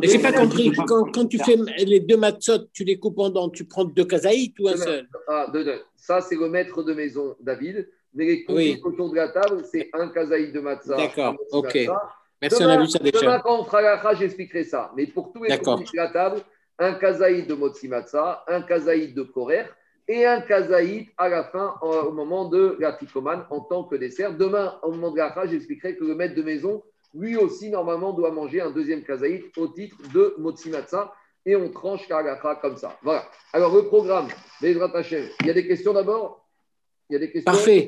Mais 0.00 0.08
j'ai 0.08 0.18
pas 0.20 0.32
compris. 0.32 0.72
Quand, 0.86 1.04
quand 1.12 1.26
tu 1.26 1.38
fais 1.38 1.56
les 1.84 2.00
deux 2.00 2.16
matzot, 2.16 2.66
tu 2.72 2.84
les 2.84 2.98
coupes 2.98 3.18
en 3.18 3.28
dents, 3.28 3.50
tu 3.50 3.64
prends 3.64 3.84
deux 3.84 4.06
kazaït 4.06 4.54
ou 4.58 4.68
un 4.68 4.72
Deux 4.72 4.78
seul? 4.78 5.08
Ah, 5.28 5.46
deux, 5.52 5.64
deux. 5.64 5.80
Ça, 5.94 6.22
c'est 6.22 6.36
le 6.36 6.48
maître 6.48 6.82
de 6.82 6.94
maison, 6.94 7.36
David. 7.40 7.88
Mais 8.14 8.24
les 8.24 8.44
Oui. 8.48 8.80
autour 8.84 9.10
de 9.10 9.16
la 9.16 9.28
table, 9.28 9.62
c'est 9.70 9.90
un 9.92 10.08
kazaï 10.08 10.50
de 10.52 10.60
matzah. 10.60 10.96
D'accord, 10.96 11.36
ok. 11.52 11.74
matzah. 11.74 12.12
Merci, 12.42 12.60
Demain- 12.62 12.76
on 12.76 12.80
a 12.80 12.82
vu 12.82 12.88
ça 12.88 12.98
Demain, 12.98 13.38
quand 13.38 13.60
on 13.60 13.64
fera 13.64 13.80
la 13.82 14.14
j'expliquerai 14.14 14.64
ça. 14.64 14.92
Mais 14.96 15.06
pour 15.06 15.32
tous 15.32 15.44
les 15.44 15.50
de 15.56 15.96
la 15.96 16.08
table, 16.08 16.40
un 16.78 16.94
kazaïd 16.94 17.46
de 17.46 17.54
motzi 17.54 17.88
matzah, 17.88 18.44
un 18.48 18.62
kazaïd 18.62 19.14
de 19.14 19.22
korer 19.22 19.64
et 20.08 20.26
un 20.26 20.40
kazaïd 20.40 21.06
à 21.16 21.28
la 21.28 21.44
fin, 21.44 21.74
en- 21.80 21.88
au 22.08 22.12
moment 22.12 22.48
de 22.48 22.76
la 22.80 22.92
ticomane, 22.94 23.46
en 23.50 23.60
tant 23.60 23.84
que 23.84 23.94
dessert. 23.94 24.36
Demain, 24.36 24.78
au 24.82 24.90
moment 24.90 25.12
de 25.12 25.18
la 25.18 25.32
j'expliquerai 25.46 25.96
que 25.96 26.04
le 26.04 26.16
maître 26.16 26.34
de 26.34 26.42
maison, 26.42 26.82
lui 27.14 27.36
aussi, 27.36 27.70
normalement, 27.70 28.12
doit 28.12 28.32
manger 28.32 28.60
un 28.60 28.70
deuxième 28.70 29.02
kazaïd 29.04 29.44
au 29.56 29.68
titre 29.68 29.96
de 30.12 30.34
motzi 30.38 30.68
matzah. 30.70 31.12
Et 31.44 31.56
on 31.56 31.68
tranche 31.70 32.06
karacha 32.06 32.54
comme 32.62 32.76
ça. 32.76 32.96
Voilà. 33.02 33.24
Alors, 33.52 33.74
le 33.74 33.82
programme. 33.86 34.28
Il 34.60 35.46
y 35.48 35.50
a 35.50 35.52
des 35.52 35.66
questions 35.66 35.92
d'abord? 35.92 36.46
Il 37.10 37.14
y 37.14 37.16
a 37.16 37.18
des 37.18 37.32
questions? 37.32 37.52
Parfait. 37.52 37.80